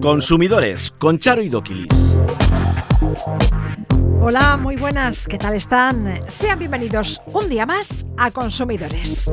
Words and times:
Consumidores 0.00 0.92
con 0.98 1.18
Charo 1.18 1.42
y 1.42 1.48
Doquilis. 1.48 2.16
Hola, 4.20 4.56
muy 4.56 4.76
buenas, 4.76 5.26
¿qué 5.26 5.36
tal 5.36 5.54
están? 5.54 6.20
Sean 6.28 6.58
bienvenidos 6.58 7.20
un 7.26 7.48
día 7.48 7.66
más 7.66 8.06
a 8.16 8.30
Consumidores. 8.30 9.30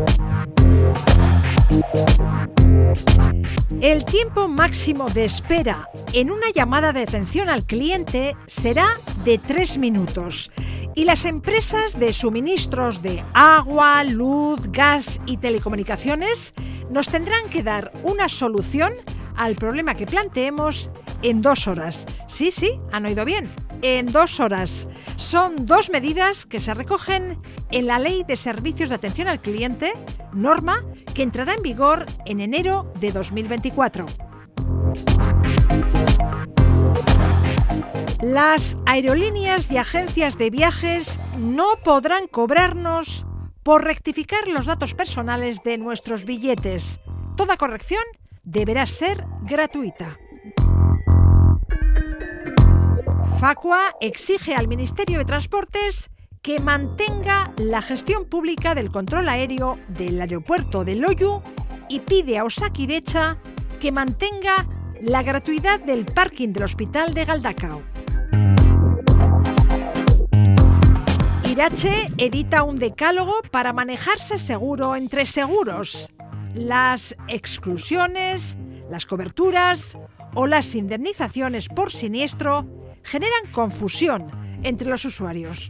El 3.79 4.03
tiempo 4.05 4.47
máximo 4.47 5.09
de 5.09 5.25
espera 5.25 5.89
en 6.13 6.29
una 6.29 6.49
llamada 6.53 6.91
de 6.91 7.03
atención 7.03 7.49
al 7.49 7.65
cliente 7.65 8.35
será 8.47 8.87
de 9.23 9.37
tres 9.37 9.77
minutos 9.77 10.51
y 10.93 11.05
las 11.05 11.25
empresas 11.25 11.97
de 11.97 12.11
suministros 12.11 13.01
de 13.01 13.23
agua, 13.33 14.03
luz, 14.03 14.59
gas 14.71 15.21
y 15.25 15.37
telecomunicaciones 15.37 16.53
nos 16.91 17.07
tendrán 17.07 17.49
que 17.49 17.63
dar 17.63 17.91
una 18.03 18.29
solución 18.29 18.93
al 19.37 19.55
problema 19.55 19.95
que 19.95 20.05
planteemos 20.05 20.91
en 21.23 21.41
dos 21.41 21.67
horas. 21.67 22.05
Sí, 22.27 22.51
sí, 22.51 22.79
han 22.91 23.05
oído 23.05 23.25
bien. 23.25 23.49
En 23.81 24.11
dos 24.11 24.39
horas. 24.39 24.87
Son 25.15 25.65
dos 25.65 25.89
medidas 25.89 26.45
que 26.45 26.59
se 26.59 26.73
recogen 26.73 27.41
en 27.71 27.87
la 27.87 27.97
Ley 27.97 28.23
de 28.27 28.35
Servicios 28.35 28.89
de 28.89 28.95
Atención 28.95 29.27
al 29.27 29.41
Cliente, 29.41 29.93
norma 30.33 30.83
que 31.15 31.23
entrará 31.23 31.55
en 31.55 31.63
vigor 31.63 32.05
en 32.25 32.41
enero 32.41 32.91
de 32.99 33.11
2024. 33.11 34.05
Las 38.21 38.77
aerolíneas 38.85 39.71
y 39.71 39.77
agencias 39.77 40.37
de 40.37 40.51
viajes 40.51 41.19
no 41.39 41.77
podrán 41.83 42.27
cobrarnos 42.27 43.25
por 43.63 43.83
rectificar 43.83 44.47
los 44.47 44.65
datos 44.65 44.93
personales 44.93 45.63
de 45.63 45.77
nuestros 45.77 46.25
billetes. 46.25 46.99
Toda 47.35 47.57
corrección 47.57 48.03
deberá 48.43 48.85
ser 48.85 49.25
gratuita. 49.43 50.17
Facua 53.39 53.95
exige 54.01 54.55
al 54.55 54.67
Ministerio 54.67 55.17
de 55.17 55.25
Transportes 55.25 56.09
que 56.41 56.59
mantenga 56.59 57.53
la 57.57 57.81
gestión 57.81 58.25
pública 58.25 58.73
del 58.73 58.89
control 58.89 59.29
aéreo 59.29 59.79
del 59.87 60.19
aeropuerto 60.21 60.83
de 60.83 60.95
Loyu 60.95 61.41
y 61.87 61.99
pide 61.99 62.37
a 62.37 62.45
Osakidecha 62.45 63.37
que 63.79 63.91
mantenga 63.91 64.67
la 65.01 65.23
gratuidad 65.23 65.79
del 65.79 66.05
parking 66.05 66.49
del 66.49 66.63
hospital 66.63 67.13
de 67.13 67.25
Galdacao. 67.25 67.90
Irache 71.51 72.07
edita 72.17 72.63
un 72.63 72.79
decálogo 72.79 73.41
para 73.51 73.73
manejarse 73.73 74.37
seguro 74.37 74.95
entre 74.95 75.25
seguros. 75.25 76.09
Las 76.53 77.13
exclusiones, 77.27 78.55
las 78.89 79.05
coberturas 79.05 79.97
o 80.33 80.47
las 80.47 80.75
indemnizaciones 80.75 81.67
por 81.67 81.91
siniestro 81.91 82.65
generan 83.03 83.51
confusión 83.51 84.27
entre 84.63 84.87
los 84.87 85.03
usuarios. 85.03 85.67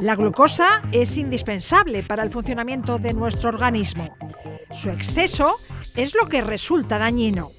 La 0.00 0.16
glucosa 0.16 0.82
es 0.90 1.16
indispensable 1.16 2.02
para 2.02 2.24
el 2.24 2.30
funcionamiento 2.30 2.98
de 2.98 3.12
nuestro 3.12 3.50
organismo. 3.50 4.12
Su 4.72 4.90
exceso 4.90 5.60
es 5.94 6.16
lo 6.16 6.28
que 6.28 6.42
resulta 6.42 6.98
dañino. 6.98 7.50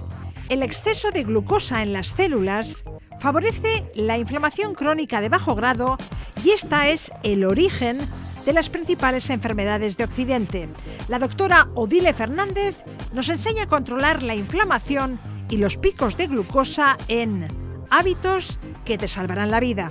El 0.49 0.63
exceso 0.63 1.11
de 1.11 1.23
glucosa 1.23 1.81
en 1.81 1.93
las 1.93 2.07
células 2.07 2.83
favorece 3.23 3.89
la 3.95 4.17
inflamación 4.17 4.75
crónica 4.75 5.21
de 5.21 5.29
bajo 5.29 5.55
grado 5.55 5.95
y 6.43 6.49
esta 6.49 6.89
es 6.89 7.09
el 7.23 7.45
origen 7.45 7.97
de 8.45 8.51
las 8.51 8.67
principales 8.67 9.29
enfermedades 9.29 9.95
de 9.95 10.03
Occidente. 10.03 10.67
La 11.07 11.19
doctora 11.19 11.69
Odile 11.73 12.11
Fernández 12.11 12.75
nos 13.13 13.29
enseña 13.29 13.63
a 13.63 13.67
controlar 13.67 14.23
la 14.23 14.35
inflamación 14.35 15.21
y 15.49 15.55
los 15.55 15.77
picos 15.77 16.17
de 16.17 16.27
glucosa 16.27 16.97
en 17.07 17.47
hábitos 17.89 18.59
que 18.83 18.97
te 18.97 19.07
salvarán 19.07 19.51
la 19.51 19.61
vida. 19.61 19.89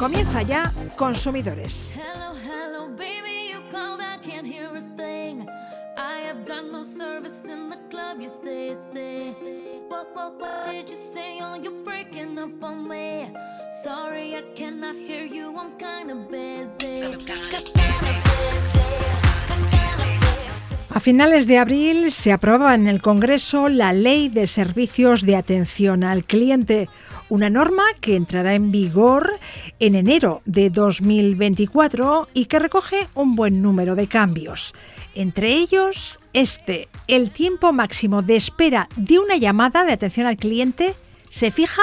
Comienza 0.00 0.42
ya 0.42 0.72
Consumidores. 0.96 1.92
A 20.90 21.00
finales 21.00 21.46
de 21.46 21.58
abril 21.58 22.10
se 22.12 22.32
aprobaba 22.32 22.74
en 22.74 22.88
el 22.88 23.00
Congreso 23.00 23.68
la 23.68 23.92
Ley 23.92 24.28
de 24.28 24.46
Servicios 24.46 25.22
de 25.22 25.36
Atención 25.36 26.02
al 26.02 26.24
Cliente, 26.24 26.88
una 27.28 27.50
norma 27.50 27.84
que 28.00 28.16
entrará 28.16 28.54
en 28.54 28.72
vigor 28.72 29.38
en 29.78 29.94
enero 29.94 30.42
de 30.44 30.70
2024 30.70 32.28
y 32.34 32.46
que 32.46 32.58
recoge 32.58 33.06
un 33.14 33.36
buen 33.36 33.62
número 33.62 33.94
de 33.94 34.06
cambios. 34.06 34.74
Entre 35.18 35.52
ellos, 35.52 36.20
este, 36.32 36.88
el 37.08 37.32
tiempo 37.32 37.72
máximo 37.72 38.22
de 38.22 38.36
espera 38.36 38.88
de 38.94 39.18
una 39.18 39.36
llamada 39.36 39.82
de 39.82 39.92
atención 39.92 40.28
al 40.28 40.36
cliente 40.36 40.94
se 41.28 41.50
fija 41.50 41.82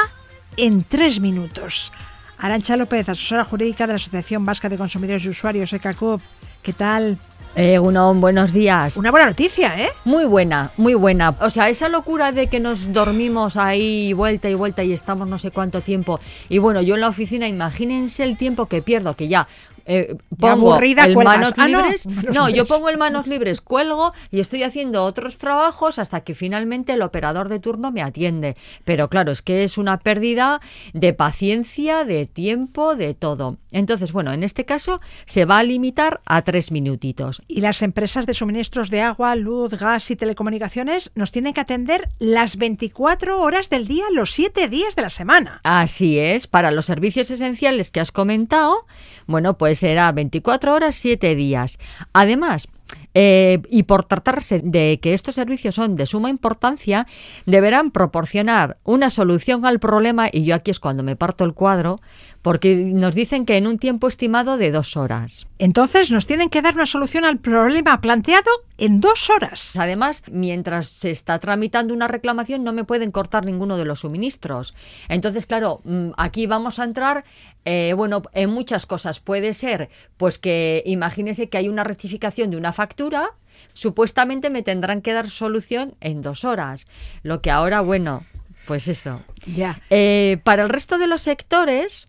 en 0.55 0.85
tres 0.85 1.19
minutos. 1.19 1.91
Arancha 2.37 2.77
López, 2.77 3.09
asesora 3.09 3.43
jurídica 3.43 3.87
de 3.87 3.91
la 3.91 3.97
Asociación 3.97 4.45
Vasca 4.45 4.69
de 4.69 4.77
Consumidores 4.77 5.25
y 5.25 5.29
Usuarios, 5.29 5.73
ECACOP. 5.73 6.21
¿Qué 6.63 6.71
tal? 6.71 7.17
Eh, 7.57 7.77
buenos 7.77 8.53
días. 8.53 8.95
Una 8.95 9.11
buena 9.11 9.25
noticia, 9.25 9.81
¿eh? 9.81 9.89
Muy 10.05 10.23
buena, 10.23 10.71
muy 10.77 10.93
buena. 10.93 11.35
O 11.41 11.49
sea, 11.49 11.67
esa 11.67 11.89
locura 11.89 12.31
de 12.31 12.47
que 12.47 12.61
nos 12.61 12.93
dormimos 12.93 13.57
ahí 13.57 14.13
vuelta 14.13 14.49
y 14.49 14.53
vuelta 14.53 14.81
y 14.85 14.93
estamos 14.93 15.27
no 15.27 15.37
sé 15.37 15.51
cuánto 15.51 15.81
tiempo. 15.81 16.21
Y 16.47 16.59
bueno, 16.59 16.81
yo 16.81 16.95
en 16.95 17.01
la 17.01 17.09
oficina, 17.09 17.49
imagínense 17.49 18.23
el 18.23 18.37
tiempo 18.37 18.67
que 18.67 18.81
pierdo, 18.81 19.17
que 19.17 19.27
ya 19.27 19.49
eh, 19.85 20.17
pongo 20.39 20.77
el 20.79 21.15
manos 21.15 21.53
ah, 21.57 21.67
libres. 21.67 22.07
no, 22.33 22.49
yo 22.49 22.65
pongo 22.65 22.89
el 22.89 22.97
manos 22.97 23.27
libres, 23.27 23.61
cuelgo 23.61 24.13
y 24.31 24.39
estoy 24.39 24.63
haciendo 24.63 25.03
otros 25.03 25.37
trabajos 25.37 25.99
hasta 25.99 26.21
que 26.21 26.33
finalmente 26.33 26.93
el 26.93 27.01
operador 27.01 27.49
de 27.49 27.59
turno 27.59 27.91
me 27.91 28.01
atiende. 28.01 28.55
Pero 28.83 29.09
claro, 29.09 29.31
es 29.31 29.41
que 29.41 29.63
es 29.63 29.77
una 29.77 29.99
pérdida 29.99 30.61
de 30.93 31.13
paciencia, 31.13 32.05
de 32.05 32.25
tiempo, 32.25 32.95
de 32.95 33.13
todo. 33.13 33.57
Entonces, 33.71 34.11
bueno, 34.11 34.33
en 34.33 34.43
este 34.43 34.65
caso 34.65 35.01
se 35.25 35.45
va 35.45 35.59
a 35.59 35.63
limitar 35.63 36.21
a 36.25 36.41
tres 36.41 36.71
minutitos. 36.71 37.41
Y 37.47 37.61
las 37.61 37.81
empresas 37.81 38.25
de 38.25 38.33
suministros 38.33 38.89
de 38.89 39.01
agua, 39.01 39.35
luz, 39.35 39.73
gas 39.73 40.09
y 40.11 40.15
telecomunicaciones 40.15 41.11
nos 41.15 41.31
tienen 41.31 41.53
que 41.53 41.61
atender 41.61 42.09
las 42.19 42.57
24 42.57 43.41
horas 43.41 43.69
del 43.69 43.87
día, 43.87 44.05
los 44.11 44.31
7 44.31 44.67
días 44.67 44.95
de 44.95 45.01
la 45.01 45.09
semana. 45.09 45.61
Así 45.63 46.17
es, 46.19 46.47
para 46.47 46.71
los 46.71 46.85
servicios 46.85 47.29
esenciales 47.31 47.91
que 47.91 47.99
has 47.99 48.11
comentado, 48.11 48.85
bueno, 49.27 49.57
pues 49.57 49.74
será 49.75 50.11
24 50.11 50.73
horas, 50.73 50.95
7 50.95 51.35
días. 51.35 51.79
Además, 52.13 52.67
eh, 53.13 53.61
y 53.69 53.83
por 53.83 54.03
tratarse 54.03 54.59
de 54.63 54.99
que 55.01 55.13
estos 55.13 55.35
servicios 55.35 55.75
son 55.75 55.95
de 55.95 56.05
suma 56.05 56.29
importancia, 56.29 57.07
deberán 57.45 57.91
proporcionar 57.91 58.77
una 58.83 59.09
solución 59.09 59.65
al 59.65 59.79
problema, 59.79 60.27
y 60.31 60.43
yo 60.43 60.55
aquí 60.55 60.71
es 60.71 60.79
cuando 60.79 61.01
me 61.01 61.15
parto 61.15 61.45
el 61.45 61.53
cuadro, 61.53 61.99
porque 62.45 62.75
nos 62.75 63.15
dicen 63.15 63.43
que 63.43 63.57
en 63.57 63.65
un 63.65 63.79
tiempo 63.79 64.07
estimado 64.07 64.57
de 64.57 64.69
dos 64.69 64.97
horas. 64.97 65.47
Entonces 65.57 66.11
nos 66.11 66.27
tienen 66.27 66.51
que 66.51 66.61
dar 66.61 66.75
una 66.75 66.85
solución 66.85 67.25
al 67.25 67.39
problema 67.39 67.99
planteado 68.01 68.51
en 68.77 69.01
dos 69.01 69.31
horas. 69.31 69.75
Además, 69.77 70.21
mientras 70.31 70.87
se 70.87 71.09
está 71.09 71.39
tramitando 71.39 71.91
una 71.91 72.07
reclamación, 72.07 72.63
no 72.63 72.71
me 72.71 72.83
pueden 72.83 73.09
cortar 73.09 73.45
ninguno 73.45 73.77
de 73.77 73.85
los 73.85 74.01
suministros. 74.01 74.75
Entonces, 75.09 75.47
claro, 75.47 75.81
mm, 75.85 76.09
aquí 76.17 76.45
vamos 76.45 76.77
a 76.77 76.83
entrar, 76.83 77.25
eh, 77.65 77.93
bueno, 77.97 78.21
en 78.33 78.51
muchas 78.51 78.85
cosas. 78.85 79.19
Puede 79.19 79.55
ser, 79.55 79.89
pues 80.15 80.37
que 80.37 80.83
imagínese 80.85 81.49
que 81.49 81.57
hay 81.57 81.67
una 81.67 81.83
rectificación 81.83 82.51
de 82.51 82.57
una 82.57 82.73
factura, 82.73 83.31
supuestamente 83.73 84.51
me 84.51 84.61
tendrán 84.61 85.01
que 85.01 85.13
dar 85.13 85.31
solución 85.31 85.95
en 85.99 86.21
dos 86.21 86.45
horas. 86.45 86.85
Lo 87.23 87.41
que 87.41 87.49
ahora, 87.49 87.81
bueno, 87.81 88.23
pues 88.67 88.87
eso. 88.87 89.23
Ya. 89.47 89.81
Eh, 89.89 90.37
para 90.43 90.61
el 90.61 90.69
resto 90.69 90.99
de 90.99 91.07
los 91.07 91.23
sectores, 91.23 92.07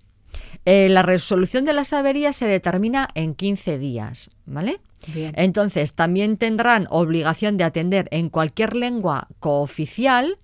eh, 0.66 0.88
la 0.88 1.02
resolución 1.02 1.64
de 1.64 1.72
las 1.72 1.92
averías 1.92 2.34
se 2.34 2.48
determina 2.48 3.08
en 3.14 3.34
15 3.34 3.78
días, 3.78 4.30
¿vale? 4.46 4.80
Entonces, 5.14 5.92
también 5.92 6.36
tendrán 6.36 6.88
obligación 6.90 7.56
de 7.56 7.62
atender 7.62 8.08
en 8.10 8.28
cualquier 8.28 8.74
lengua 8.74 9.28
cooficial, 9.38 10.38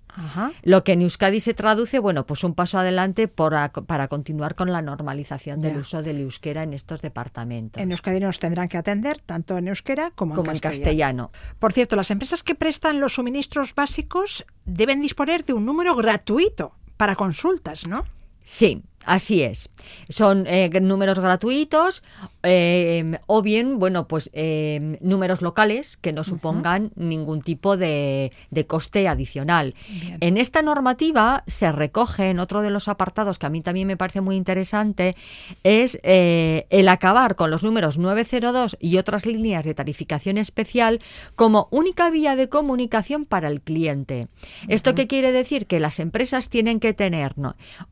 lo 0.61 0.85
que 0.85 0.93
en 0.93 1.01
Euskadi 1.01 1.41
se 1.41 1.53
traduce, 1.53 1.99
bueno, 1.99 2.25
pues 2.25 2.45
un 2.45 2.53
paso 2.53 2.77
adelante 2.77 3.27
para 3.27 4.07
continuar 4.07 4.55
con 4.55 4.71
la 4.71 4.81
normalización 4.81 5.59
del 5.59 5.79
uso 5.79 6.01
del 6.01 6.21
euskera 6.21 6.63
en 6.63 6.73
estos 6.73 7.01
departamentos. 7.01 7.81
En 7.81 7.91
Euskadi 7.91 8.21
nos 8.21 8.39
tendrán 8.39 8.69
que 8.69 8.77
atender 8.77 9.19
tanto 9.19 9.57
en 9.57 9.67
euskera 9.67 10.11
como, 10.15 10.39
en, 10.49 10.59
castellano. 10.59 11.31
Por 11.59 11.73
cierto, 11.73 11.97
las 11.97 12.11
empresas 12.11 12.43
que 12.43 12.55
prestan 12.55 13.01
los 13.01 13.15
suministros 13.15 13.75
básicos 13.75 14.45
deben 14.63 15.01
disponer 15.01 15.43
de 15.43 15.51
un 15.51 15.65
número 15.65 15.95
gratuito 15.95 16.75
para 16.95 17.15
consultas, 17.15 17.87
¿no? 17.87 18.05
Sí, 18.43 18.83
Así 19.05 19.43
es. 19.43 19.69
Son 20.09 20.45
eh, 20.47 20.69
números 20.81 21.19
gratuitos 21.19 22.03
eh, 22.43 23.19
o 23.27 23.41
bien, 23.41 23.79
bueno, 23.79 24.07
pues 24.07 24.29
eh, 24.33 24.97
números 25.01 25.41
locales 25.41 25.97
que 25.97 26.13
no 26.13 26.23
supongan 26.23 26.91
ningún 26.95 27.41
tipo 27.41 27.77
de, 27.77 28.31
coste 28.67 29.07
adicional. 29.07 29.75
En 30.21 30.37
esta 30.37 30.61
normativa 30.61 31.43
se 31.47 31.71
recoge 31.71 32.29
en 32.29 32.39
otro 32.39 32.61
de 32.61 32.69
los 32.69 32.87
apartados 32.87 33.39
que 33.39 33.45
a 33.45 33.49
mí 33.49 33.61
también 33.61 33.87
me 33.87 33.97
parece 33.97 34.21
muy 34.21 34.35
interesante, 34.35 35.15
es 35.63 35.99
el 36.03 36.87
acabar 36.87 37.35
con 37.35 37.51
los 37.51 37.63
números 37.63 37.97
902 37.97 38.77
y 38.79 38.97
otras 38.97 39.25
líneas 39.25 39.65
de 39.65 39.73
tarificación 39.73 40.37
especial 40.37 40.99
como 41.35 41.67
única 41.71 42.09
vía 42.09 42.35
de 42.35 42.47
comunicación 42.47 43.25
para 43.25 43.49
el 43.49 43.61
cliente. 43.61 44.27
¿Esto 44.67 44.95
qué 44.95 45.07
quiere 45.07 45.31
decir? 45.31 45.65
Que 45.65 45.79
las 45.79 45.99
empresas 45.99 46.49
tienen 46.49 46.79
que 46.79 46.93
tener 46.93 47.33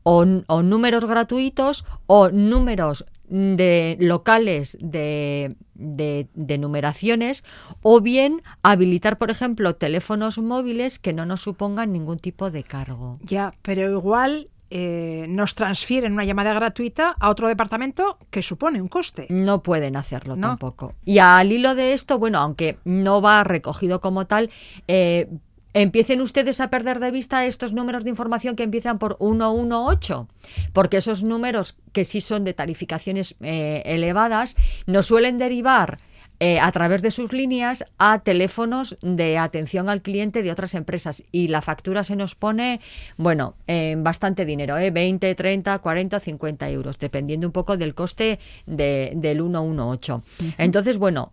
o 0.02 0.62
números 0.62 1.01
gratuitos 1.06 1.84
o 2.06 2.30
números 2.30 3.04
de 3.32 3.96
locales 3.98 4.76
de, 4.80 5.56
de, 5.74 6.58
numeraciones 6.58 7.44
o 7.80 8.00
bien 8.00 8.42
habilitar, 8.62 9.16
por 9.16 9.30
ejemplo, 9.30 9.74
teléfonos 9.74 10.38
móviles 10.38 10.98
que 10.98 11.14
no 11.14 11.24
nos 11.24 11.40
supongan 11.40 11.92
ningún 11.92 12.18
tipo 12.18 12.50
de 12.50 12.62
cargo. 12.62 13.18
Ya, 13.22 13.54
pero 13.62 13.90
igual 13.90 14.50
eh, 14.68 15.24
nos 15.28 15.54
transfieren 15.54 16.12
una 16.12 16.24
llamada 16.24 16.52
gratuita 16.52 17.16
a 17.18 17.30
otro 17.30 17.48
departamento 17.48 18.18
que 18.30 18.42
supone 18.42 18.82
un 18.82 18.88
coste. 18.88 19.26
No 19.30 19.62
pueden 19.62 19.96
hacerlo 19.96 20.36
tampoco. 20.36 20.94
Y 21.04 21.18
al 21.18 21.52
hilo 21.52 21.74
de 21.74 21.94
esto, 21.94 22.18
bueno, 22.18 22.38
aunque 22.38 22.78
no 22.84 23.22
va 23.22 23.44
recogido 23.44 24.00
como 24.00 24.26
tal, 24.26 24.50
eh, 24.88 25.28
empiecen 25.74 26.20
ustedes 26.20 26.60
a 26.60 26.70
perder 26.70 27.00
de 27.00 27.10
vista 27.10 27.46
estos 27.46 27.72
números 27.72 28.04
de 28.04 28.10
información 28.10 28.56
que 28.56 28.62
empiezan 28.62 28.98
por 28.98 29.16
118, 29.18 30.28
porque 30.72 30.98
esos 30.98 31.22
números 31.22 31.76
que 31.92 32.04
sí 32.04 32.20
son 32.20 32.44
de 32.44 32.54
tarificaciones 32.54 33.34
eh, 33.40 33.82
elevadas 33.84 34.56
nos 34.86 35.06
suelen 35.06 35.38
derivar 35.38 35.98
eh, 36.44 36.58
a 36.58 36.72
través 36.72 37.02
de 37.02 37.12
sus 37.12 37.32
líneas 37.32 37.84
a 37.98 38.18
teléfonos 38.18 38.98
de 39.00 39.38
atención 39.38 39.88
al 39.88 40.02
cliente 40.02 40.42
de 40.42 40.50
otras 40.50 40.74
empresas 40.74 41.22
y 41.30 41.46
la 41.46 41.62
factura 41.62 42.02
se 42.02 42.16
nos 42.16 42.34
pone, 42.34 42.80
bueno, 43.16 43.54
en 43.68 44.02
bastante 44.02 44.44
dinero, 44.44 44.76
¿eh? 44.76 44.90
20, 44.90 45.36
30, 45.36 45.78
40, 45.78 46.18
50 46.18 46.70
euros, 46.70 46.98
dependiendo 46.98 47.46
un 47.46 47.52
poco 47.52 47.76
del 47.76 47.94
coste 47.94 48.40
de, 48.66 49.12
del 49.14 49.38
118. 49.38 50.24
Entonces, 50.58 50.98
bueno, 50.98 51.32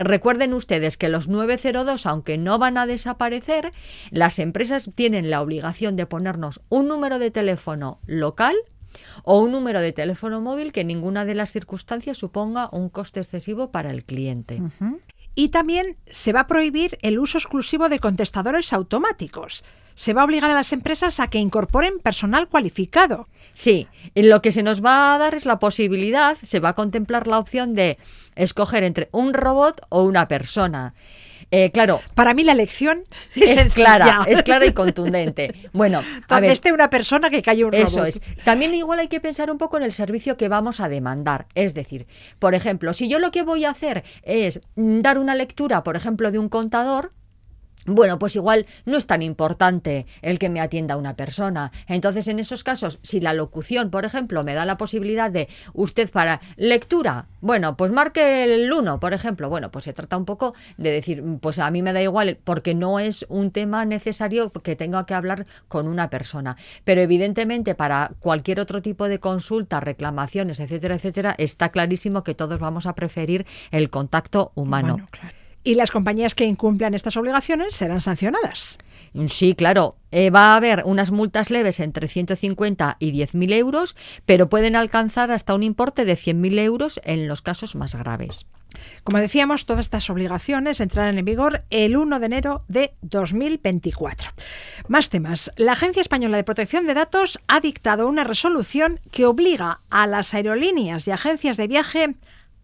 Recuerden 0.00 0.54
ustedes 0.54 0.96
que 0.96 1.10
los 1.10 1.28
902, 1.28 2.06
aunque 2.06 2.38
no 2.38 2.58
van 2.58 2.78
a 2.78 2.86
desaparecer, 2.86 3.74
las 4.10 4.38
empresas 4.38 4.88
tienen 4.94 5.28
la 5.28 5.42
obligación 5.42 5.94
de 5.94 6.06
ponernos 6.06 6.62
un 6.70 6.88
número 6.88 7.18
de 7.18 7.30
teléfono 7.30 8.00
local 8.06 8.56
o 9.24 9.40
un 9.40 9.52
número 9.52 9.82
de 9.82 9.92
teléfono 9.92 10.40
móvil 10.40 10.72
que 10.72 10.80
en 10.80 10.86
ninguna 10.86 11.26
de 11.26 11.34
las 11.34 11.52
circunstancias 11.52 12.16
suponga 12.16 12.70
un 12.72 12.88
coste 12.88 13.20
excesivo 13.20 13.72
para 13.72 13.90
el 13.90 14.04
cliente. 14.04 14.62
Y 15.34 15.50
también 15.50 15.98
se 16.06 16.32
va 16.32 16.40
a 16.40 16.46
prohibir 16.46 16.96
el 17.02 17.18
uso 17.18 17.36
exclusivo 17.36 17.90
de 17.90 17.98
contestadores 17.98 18.72
automáticos 18.72 19.64
se 20.00 20.14
va 20.14 20.22
a 20.22 20.24
obligar 20.24 20.50
a 20.50 20.54
las 20.54 20.72
empresas 20.72 21.20
a 21.20 21.28
que 21.28 21.36
incorporen 21.36 21.98
personal 21.98 22.48
cualificado. 22.48 23.28
Sí, 23.52 23.88
lo 24.14 24.42
que 24.42 24.52
se 24.52 24.62
nos 24.62 24.84
va 24.84 25.14
a 25.14 25.18
dar 25.18 25.34
es 25.34 25.44
la 25.44 25.58
posibilidad, 25.58 26.36
se 26.42 26.60
va 26.60 26.70
a 26.70 26.74
contemplar 26.74 27.26
la 27.26 27.38
opción 27.38 27.74
de 27.74 27.98
escoger 28.34 28.84
entre 28.84 29.08
un 29.12 29.34
robot 29.34 29.80
o 29.88 30.04
una 30.04 30.28
persona. 30.28 30.94
Eh, 31.50 31.70
claro. 31.72 32.00
Para 32.14 32.32
mí 32.32 32.44
la 32.44 32.52
elección 32.52 33.02
es, 33.34 33.74
clara, 33.74 34.24
es 34.28 34.42
clara 34.42 34.66
y 34.66 34.72
contundente. 34.72 35.68
Bueno, 35.72 36.02
a 36.28 36.40
ver, 36.40 36.50
esté 36.50 36.72
una 36.72 36.90
persona 36.90 37.28
que 37.28 37.42
calle 37.42 37.64
un 37.64 37.72
robot. 37.72 37.88
Eso 37.88 38.04
es. 38.04 38.20
También 38.44 38.74
igual 38.74 39.00
hay 39.00 39.08
que 39.08 39.20
pensar 39.20 39.50
un 39.50 39.58
poco 39.58 39.76
en 39.76 39.82
el 39.82 39.92
servicio 39.92 40.36
que 40.36 40.48
vamos 40.48 40.80
a 40.80 40.88
demandar. 40.88 41.46
Es 41.54 41.74
decir, 41.74 42.06
por 42.38 42.54
ejemplo, 42.54 42.92
si 42.92 43.08
yo 43.08 43.18
lo 43.18 43.30
que 43.30 43.42
voy 43.42 43.64
a 43.64 43.70
hacer 43.70 44.04
es 44.22 44.60
dar 44.76 45.18
una 45.18 45.34
lectura, 45.34 45.82
por 45.82 45.96
ejemplo, 45.96 46.30
de 46.30 46.38
un 46.38 46.48
contador, 46.48 47.12
bueno, 47.86 48.18
pues 48.18 48.36
igual 48.36 48.66
no 48.84 48.96
es 48.96 49.06
tan 49.06 49.22
importante 49.22 50.06
el 50.22 50.38
que 50.38 50.48
me 50.48 50.60
atienda 50.60 50.96
una 50.96 51.16
persona. 51.16 51.72
Entonces, 51.86 52.28
en 52.28 52.38
esos 52.38 52.62
casos, 52.62 52.98
si 53.02 53.20
la 53.20 53.32
locución, 53.32 53.90
por 53.90 54.04
ejemplo, 54.04 54.44
me 54.44 54.54
da 54.54 54.64
la 54.64 54.76
posibilidad 54.76 55.30
de 55.30 55.48
usted 55.72 56.10
para 56.10 56.40
lectura, 56.56 57.26
bueno, 57.40 57.76
pues 57.76 57.90
marque 57.90 58.44
el 58.44 58.72
1, 58.72 59.00
por 59.00 59.14
ejemplo. 59.14 59.48
Bueno, 59.48 59.70
pues 59.70 59.86
se 59.86 59.92
trata 59.92 60.16
un 60.16 60.24
poco 60.24 60.54
de 60.76 60.90
decir, 60.90 61.24
pues 61.40 61.58
a 61.58 61.70
mí 61.70 61.82
me 61.82 61.92
da 61.92 62.02
igual 62.02 62.38
porque 62.44 62.74
no 62.74 63.00
es 63.00 63.24
un 63.28 63.50
tema 63.50 63.84
necesario 63.84 64.50
que 64.52 64.76
tenga 64.76 65.06
que 65.06 65.14
hablar 65.14 65.46
con 65.68 65.88
una 65.88 66.10
persona. 66.10 66.56
Pero 66.84 67.00
evidentemente 67.00 67.74
para 67.74 68.12
cualquier 68.20 68.60
otro 68.60 68.82
tipo 68.82 69.08
de 69.08 69.20
consulta, 69.20 69.80
reclamaciones, 69.80 70.60
etcétera, 70.60 70.96
etcétera, 70.96 71.34
está 71.38 71.70
clarísimo 71.70 72.22
que 72.24 72.34
todos 72.34 72.60
vamos 72.60 72.86
a 72.86 72.94
preferir 72.94 73.46
el 73.70 73.90
contacto 73.90 74.52
humano 74.54 75.08
y 75.62 75.74
las 75.74 75.90
compañías 75.90 76.34
que 76.34 76.44
incumplan 76.44 76.94
estas 76.94 77.16
obligaciones 77.16 77.74
serán 77.74 78.00
sancionadas. 78.00 78.78
Sí, 79.28 79.54
claro. 79.54 79.96
Eh, 80.12 80.30
va 80.30 80.52
a 80.52 80.56
haber 80.56 80.82
unas 80.86 81.10
multas 81.10 81.50
leves 81.50 81.80
entre 81.80 82.08
150 82.08 82.96
y 82.98 83.12
10.000 83.12 83.52
euros, 83.54 83.96
pero 84.24 84.48
pueden 84.48 84.76
alcanzar 84.76 85.30
hasta 85.30 85.54
un 85.54 85.62
importe 85.62 86.04
de 86.04 86.14
100.000 86.14 86.58
euros 86.60 87.00
en 87.04 87.28
los 87.28 87.42
casos 87.42 87.74
más 87.74 87.94
graves. 87.94 88.46
Como 89.02 89.18
decíamos, 89.18 89.66
todas 89.66 89.86
estas 89.86 90.08
obligaciones 90.10 90.80
entrarán 90.80 91.18
en 91.18 91.24
vigor 91.24 91.64
el 91.70 91.96
1 91.96 92.20
de 92.20 92.26
enero 92.26 92.64
de 92.68 92.94
2024. 93.02 94.30
Más 94.86 95.10
temas. 95.10 95.52
La 95.56 95.72
Agencia 95.72 96.02
Española 96.02 96.36
de 96.36 96.44
Protección 96.44 96.86
de 96.86 96.94
Datos 96.94 97.40
ha 97.48 97.60
dictado 97.60 98.08
una 98.08 98.24
resolución 98.24 99.00
que 99.10 99.26
obliga 99.26 99.80
a 99.90 100.06
las 100.06 100.34
aerolíneas 100.34 101.06
y 101.08 101.10
agencias 101.10 101.56
de 101.56 101.66
viaje 101.66 102.14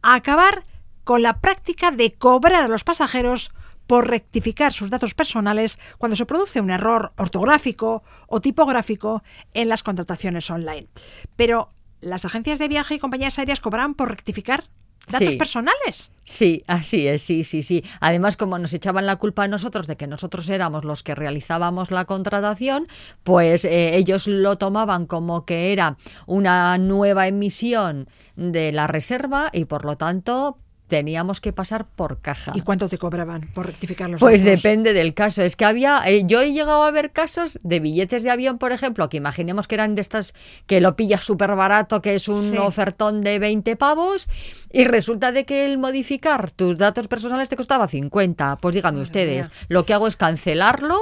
a 0.03 0.15
acabar 0.15 0.65
con 1.07 1.23
la 1.23 1.41
práctica 1.41 1.93
de 1.93 2.15
cobrar 2.15 2.65
a 2.65 2.69
los 2.69 2.83
pasajeros 2.83 3.53
por 3.87 4.09
rectificar 4.09 4.73
sus 4.73 4.91
datos 4.91 5.15
personales 5.15 5.79
cuando 5.99 6.17
se 6.17 6.27
produce 6.27 6.61
un 6.61 6.69
error 6.69 7.13
ortográfico 7.17 8.03
o 8.27 8.41
tipográfico 8.41 9.23
en 9.55 9.69
las 9.69 9.85
contrataciones 9.85 10.51
online. 10.51 10.89
Pero, 11.37 11.71
¿las 12.01 12.25
agencias 12.25 12.59
de 12.59 12.67
viaje 12.67 12.97
y 12.97 12.99
compañías 12.99 13.39
aéreas 13.39 13.61
cobran 13.61 13.95
por 13.95 14.11
rectificar 14.11 14.65
datos 15.07 15.37
personales. 15.37 16.11
Sí, 16.25 16.65
así 16.67 17.07
es, 17.07 17.23
sí, 17.23 17.45
sí, 17.45 17.63
sí. 17.63 17.85
Además, 18.01 18.37
como 18.37 18.59
nos 18.59 18.75
echaban 18.75 19.07
la 19.07 19.15
culpa 19.15 19.45
a 19.45 19.49
nosotros 19.49 19.87
de 19.87 19.97
que 19.97 20.09
nosotros 20.09 20.49
éramos 20.49 20.85
los 20.85 21.05
que 21.05 21.15
realizábamos 21.15 21.93
la 21.93 22.07
contratación, 22.07 22.89
pues 23.23 23.65
eh, 23.65 23.97
ellos 23.97 24.27
lo 24.27 24.59
tomaban 24.59 25.07
como 25.07 25.45
que 25.45 25.73
era 25.73 25.97
una 26.27 26.77
nueva 26.79 27.29
emisión 27.29 28.09
de 28.35 28.73
la 28.73 28.89
reserva 28.89 29.51
y 29.53 29.67
por 29.67 29.85
lo 29.85 29.97
tanto 29.97 30.59
teníamos 30.89 31.41
que 31.41 31.53
pasar 31.53 31.87
por 31.87 32.21
caja. 32.21 32.53
¿Y 32.55 32.61
cuánto 32.61 32.89
te 32.89 32.99
cobraban 32.99 33.49
por 33.55 33.67
rectificar 33.67 34.09
los 34.09 34.21
Pues 34.21 34.45
depende 34.45 34.93
del 34.93 35.15
caso. 35.15 35.43
Es 35.43 35.57
que 35.57 35.65
había, 35.65 36.03
eh, 36.07 36.25
yo 36.27 36.41
he 36.41 36.53
llegado 36.53 36.85
a 36.85 36.91
ver 36.91 37.13
casos 37.13 37.59
de 37.63 37.81
billetes 37.81 38.23
de 38.23 38.31
avión, 38.31 38.59
por 38.59 38.73
ejemplo, 38.73 39.09
que 39.09 39.17
imaginemos 39.17 39.69
que 39.69 39.75
eran 39.75 39.95
de 39.95 40.03
estas 40.03 40.35
que 40.67 40.81
lo 40.81 40.97
pillas 40.97 41.25
súper 41.25 41.55
barato, 41.55 42.03
que 42.03 42.15
es 42.15 42.29
un 42.29 42.57
ofertón 42.59 43.23
de 43.23 43.39
20 43.39 43.77
pavos, 43.77 44.29
y 44.73 44.85
resulta 44.85 45.33
de 45.33 45.45
que 45.45 45.65
el 45.65 45.79
modificar 45.79 46.51
tus 46.51 46.79
datos 46.79 47.09
personales 47.09 47.49
te 47.49 47.57
costaba 47.57 47.89
50. 47.89 48.57
Pues 48.57 48.75
díganme 48.75 49.01
ustedes, 49.01 49.51
lo 49.69 49.85
que 49.85 49.95
hago 49.95 50.07
es 50.07 50.17
cancelarlo 50.17 50.99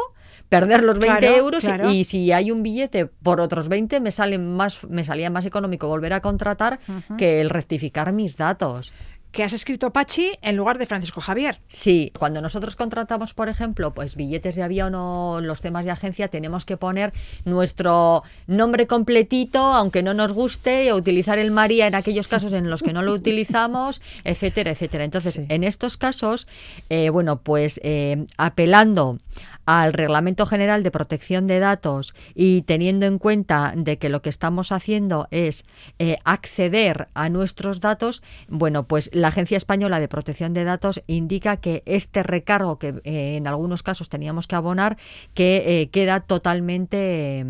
perder 0.49 0.83
los 0.83 0.99
20 0.99 1.37
euros 1.37 1.65
y 1.91 2.05
si 2.05 2.31
hay 2.31 2.51
un 2.51 2.63
billete 2.63 3.07
por 3.07 3.41
otros 3.41 3.69
20 3.69 3.99
me 4.01 4.11
sale 4.11 4.39
más 4.39 4.85
me 4.85 5.03
salía 5.03 5.31
más 5.31 5.47
económico 5.47 5.89
volver 5.89 6.13
a 6.13 6.21
contratar 6.21 6.81
que 7.19 7.41
el 7.41 7.51
rectificar 7.51 8.13
mis 8.13 8.37
datos 8.37 8.93
que 9.35 9.43
has 9.43 9.53
escrito 9.53 9.93
Pachi 9.93 10.31
en 10.43 10.57
lugar 10.57 10.79
de 10.79 10.87
Francisco 10.87 11.21
Javier. 11.21 11.61
Sí, 11.69 12.13
cuando 12.19 12.41
nosotros 12.41 12.77
contratamos, 12.77 13.35
por 13.35 13.49
ejemplo, 13.49 13.93
pues 13.93 14.15
billetes 14.15 14.55
de 14.55 14.63
avión 14.63 14.95
o 14.95 15.41
los 15.41 15.61
temas 15.61 15.85
de 15.85 15.91
agencia, 15.91 16.29
tenemos 16.29 16.65
que 16.65 16.77
poner 16.77 17.13
nuestro 17.45 18.23
nombre 18.47 18.87
completito, 18.87 19.59
aunque 19.59 20.05
no 20.05 20.15
nos 20.15 20.33
guste, 20.33 20.93
o 20.93 20.97
utilizar 20.97 21.41
el 21.41 21.51
María 21.51 21.89
en 21.89 21.97
aquellos 21.97 22.29
casos 22.29 22.53
en 22.53 22.71
los 22.71 22.83
que 22.83 22.93
no 22.93 23.03
lo 23.03 23.13
utilizamos, 23.21 24.01
etcétera, 24.23 24.71
etcétera. 24.71 25.05
Entonces, 25.05 25.41
en 25.49 25.65
estos 25.65 25.97
casos, 25.97 26.47
eh, 26.89 27.11
bueno, 27.11 27.41
pues 27.41 27.81
eh, 27.83 28.27
apelando 28.39 29.19
al 29.67 29.93
Reglamento 29.93 30.47
General 30.47 30.83
de 30.83 30.91
Protección 30.91 31.47
de 31.47 31.59
Datos 31.59 32.15
y 32.35 32.63
teniendo 32.63 33.07
en 33.07 33.19
cuenta 33.19 33.73
de 33.77 33.99
que 33.99 34.09
lo 34.09 34.23
que 34.23 34.29
estamos 34.29 34.73
haciendo 34.73 35.29
es 35.31 35.65
eh, 35.99 36.19
acceder 36.25 37.09
a 37.15 37.29
nuestros 37.29 37.81
datos, 37.81 38.23
bueno, 38.49 38.87
pues 38.87 39.11
la 39.13 39.29
Agencia 39.29 39.57
Española 39.57 40.01
de 40.01 40.09
Protección 40.09 40.55
de 40.55 40.65
Datos 40.65 41.03
indica 41.07 41.57
que 41.57 41.83
este 41.87 42.23
recargo 42.23 42.79
que 42.79 43.01
eh, 43.05 43.37
en 43.37 43.47
algunos 43.47 43.83
casos 43.83 44.09
teníamos 44.09 44.47
que 44.47 44.57
abonar, 44.57 44.97
que 45.35 45.83
eh, 45.83 45.89
queda 45.89 46.21
totalmente 46.21 47.45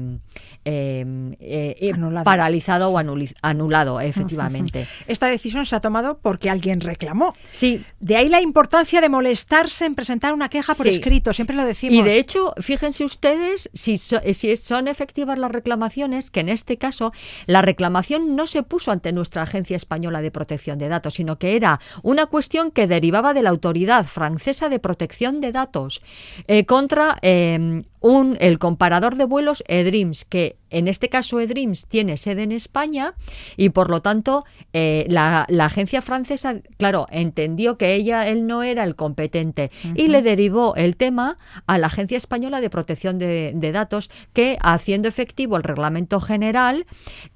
paralizado 2.25 2.91
o 2.91 2.99
anulado, 3.43 4.01
efectivamente. 4.01 4.87
Esta 5.07 5.27
decisión 5.27 5.67
se 5.67 5.77
ha 5.77 5.81
tomado 5.81 6.19
porque 6.19 6.51
alguien 6.51 6.81
reclamó. 6.81 7.35
Sí. 7.53 7.85
De 8.01 8.17
ahí 8.17 8.29
la 8.29 8.41
importancia 8.41 9.01
de 9.01 9.09
molestarse 9.09 9.85
en 9.85 9.95
presentar 9.95 10.33
una 10.33 10.49
queja 10.49 10.75
por 10.75 10.87
escrito, 10.87 11.33
siempre 11.33 11.57
lo 11.57 11.65
decimos. 11.65 11.95
Y 11.95 12.03
de 12.05 12.19
hecho, 12.19 12.55
fíjense 12.61 13.05
ustedes 13.05 13.71
si, 13.73 13.97
si 13.97 14.57
son 14.57 14.89
efectivas 14.89 15.39
las 15.39 15.51
reclamaciones, 15.51 16.31
que 16.31 16.41
en 16.41 16.49
este 16.49 16.77
caso 16.77 17.13
la 17.47 17.63
reclamación 17.63 18.37
no 18.37 18.47
se 18.47 18.63
puso 18.63 18.93
ante 18.93 19.13
nuestra 19.13 19.43
Agencia 19.43 19.77
Española 19.77 20.23
de 20.23 20.31
Protección 20.31 20.79
de 20.79 20.89
Datos, 20.89 21.15
sino 21.15 21.39
que 21.39 21.57
era 21.57 21.81
una 22.03 22.27
cuestión 22.27 22.71
que 22.71 22.87
derivaba 22.87 23.35
de 23.35 23.43
la 23.43 23.51
Autoridad 23.51 24.07
Francesa 24.07 24.69
de 24.69 24.79
Protección 24.79 25.41
de 25.41 25.53
Datos 25.53 26.03
eh, 26.47 26.67
contra 26.67 27.19
eh, 27.23 27.85
un, 28.05 28.37
el 28.39 28.59
comparador 28.59 29.17
de 29.17 29.25
vuelos 29.25 29.65
eDreams, 29.67 30.27
que 30.27 30.59
en 30.69 30.89
este 30.89 31.09
caso 31.09 31.41
eDreams 31.41 31.87
tiene 31.87 32.19
sede 32.19 32.43
en 32.43 32.53
España 32.53 33.15
y 33.57 33.71
por 33.71 33.89
lo 33.89 34.03
tanto 34.03 34.45
eh, 34.75 35.07
la, 35.09 35.47
agencia 35.61 36.03
francesa, 36.03 36.57
claro, 36.77 37.07
entendió 37.11 37.79
que 37.79 37.95
ella, 37.95 38.29
él 38.29 38.47
no 38.47 38.63
era 38.63 38.85
el 38.85 38.95
competente 38.95 39.71
y 39.95 40.09
le 40.09 40.21
derivó 40.21 40.75
el 40.77 40.97
tema 40.97 41.39
a 41.67 41.79
la 41.79 41.87
Agencia 41.87 42.19
Española 42.19 42.61
de 42.61 42.69
Protección 42.69 43.17
de, 43.17 43.71
Datos 43.73 44.11
que 44.35 44.59
haciendo 44.61 45.09
efectivo 45.09 45.57
el 45.57 45.63
reglamento 45.63 46.21
general 46.21 46.85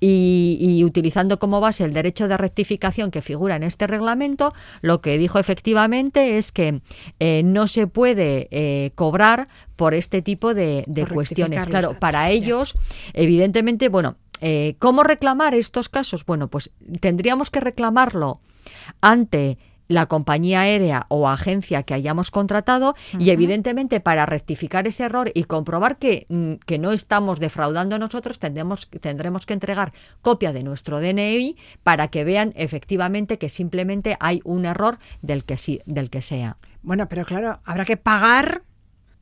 y, 0.01 0.83
utilizando 0.85 1.39
como 1.39 1.61
base 1.61 1.85
el 1.85 1.95
derecho 1.95 2.29
de 2.29 2.37
rectificación 2.37 3.11
que 3.11 3.23
figura 3.23 3.57
en 3.57 3.63
este 3.63 3.87
reglamento, 3.87 4.53
lo 4.83 5.01
que 5.01 5.17
dijo 5.17 5.39
efectivamente 5.39 6.37
es 6.37 6.53
que 6.53 6.83
eh, 7.21 7.43
no 7.43 7.69
se 7.69 7.87
puede 7.87 8.49
eh, 8.51 8.91
cobrar 8.97 9.49
por 9.79 9.95
este 9.95 10.23
tipo 10.23 10.55
de, 10.55 10.85
cuestiones. 11.15 11.65
Claro, 11.67 11.95
para 12.01 12.31
ellos, 12.31 12.75
evidentemente, 13.15 13.89
bueno, 13.89 14.17
eh, 14.41 14.75
¿cómo 14.81 15.05
reclamar 15.05 15.55
estos 15.55 15.89
casos? 15.89 16.27
Bueno, 16.27 16.49
pues 16.49 16.71
tendríamos 16.99 17.49
que 17.51 17.61
reclamarlo 17.61 18.41
ante 19.01 19.57
la 19.87 20.07
compañía 20.07 20.63
aérea 20.63 21.07
o 21.09 21.29
agencia 21.29 21.85
que 21.85 21.95
hayamos 21.95 22.33
contratado 22.33 22.97
y 23.21 23.31
evidentemente 23.31 24.01
para 24.01 24.27
rectificar 24.27 24.89
ese 24.89 25.05
error 25.05 25.31
y 25.33 25.45
comprobar 25.45 25.97
que, 25.97 26.27
mm, 26.29 26.55
que 26.67 26.79
no 26.79 26.91
estamos 26.91 27.39
defraudando 27.39 28.01
nosotros 28.01 28.41
tendremos, 28.41 28.91
tendremos 29.01 29.47
que 29.47 29.55
entregar 29.55 29.93
copia 30.23 30.53
de 30.53 30.65
nuestro 30.65 31.01
DNI 31.01 31.57
para 31.85 32.09
que 32.09 32.25
vean 32.25 32.53
efectivamente 32.57 33.39
que 33.39 33.49
simplemente 33.49 34.17
hay 34.19 34.41
un 34.45 34.67
error 34.67 34.99
del 35.23 35.45
que 35.45 35.57
sí, 35.57 35.81
del 35.87 36.11
que 36.11 36.21
sea. 36.21 36.59
Bueno, 36.83 37.09
pero 37.09 37.25
claro, 37.25 37.61
habrá 37.65 37.85
que 37.85 37.97
pagar 37.97 38.63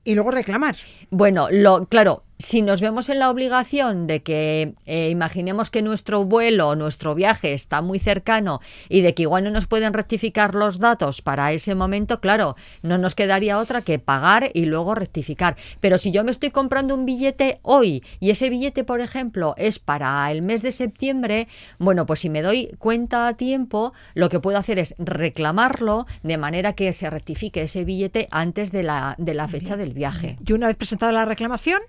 y 0.07 0.15
luego 0.15 0.31
reclamar. 0.31 0.77
Bueno, 1.11 1.49
lo, 1.51 1.87
claro, 1.87 2.23
si 2.39 2.63
nos 2.63 2.81
vemos 2.81 3.09
en 3.09 3.19
la 3.19 3.31
obligación 3.31 4.07
de 4.07 4.23
que 4.23 4.75
eh, 4.85 5.09
imaginemos 5.11 5.71
que 5.71 5.83
nuestro 5.83 6.25
vuelo, 6.25 6.77
nuestro 6.77 7.15
viaje 7.15 7.53
está 7.53 7.81
muy 7.81 7.99
cercano 7.99 8.61
y 8.89 9.01
de 9.01 9.15
que 9.15 9.23
igual 9.23 9.45
no 9.45 9.51
nos 9.51 9.67
pueden 9.67 9.93
rectificar 9.93 10.55
los 10.55 10.79
datos 10.79 11.23
para 11.23 11.53
ese 11.53 11.75
momento, 11.75 12.21
claro, 12.21 12.57
no 12.83 12.99
nos 12.99 13.15
quedaría 13.15 13.59
otra 13.59 13.83
que 13.83 13.99
pagar 13.99 14.51
y 14.53 14.67
luego 14.67 14.95
rectificar. 14.95 15.57
Pero 15.81 15.99
si 15.99 16.11
yo 16.11 16.25
me 16.25 16.31
estoy 16.31 16.51
comprando 16.51 16.95
un 16.95 17.07
billete 17.07 17.59
hoy 17.63 18.05
y 18.21 18.31
ese 18.31 18.51
billete, 18.51 18.85
por 18.85 19.01
ejemplo, 19.01 19.55
es 19.57 19.79
para 19.79 20.31
el 20.31 20.43
mes 20.43 20.63
de 20.63 20.73
septiembre, 20.73 21.49
bueno, 21.79 22.07
pues 22.07 22.21
si 22.21 22.29
me 22.29 22.43
doy 22.43 22.77
cuenta 22.79 23.29
a 23.29 23.37
tiempo, 23.37 23.93
lo 24.15 24.29
que 24.29 24.41
puedo 24.41 24.59
hacer 24.59 24.79
es 24.79 24.95
reclamarlo 24.99 26.07
de 26.23 26.37
manera 26.37 26.75
que 26.75 26.93
se 26.93 27.09
rectifique 27.09 27.63
ese 27.63 27.85
billete 27.85 28.29
antes 28.31 28.73
de 28.73 28.83
la, 28.83 29.15
de 29.19 29.35
la 29.35 29.49
fecha 29.49 29.77
del 29.77 29.95
viaje. 29.95 30.37
Y 30.47 30.53
una 30.53 30.67
vez 30.67 30.77
presentada 30.77 31.13
la 31.13 31.25
reclamación, 31.25 31.81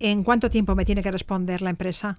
¿en 0.00 0.24
cuánto 0.24 0.50
tiempo 0.50 0.74
me 0.74 0.84
tiene 0.84 1.02
que 1.02 1.10
responder 1.10 1.62
la 1.62 1.70
empresa? 1.70 2.18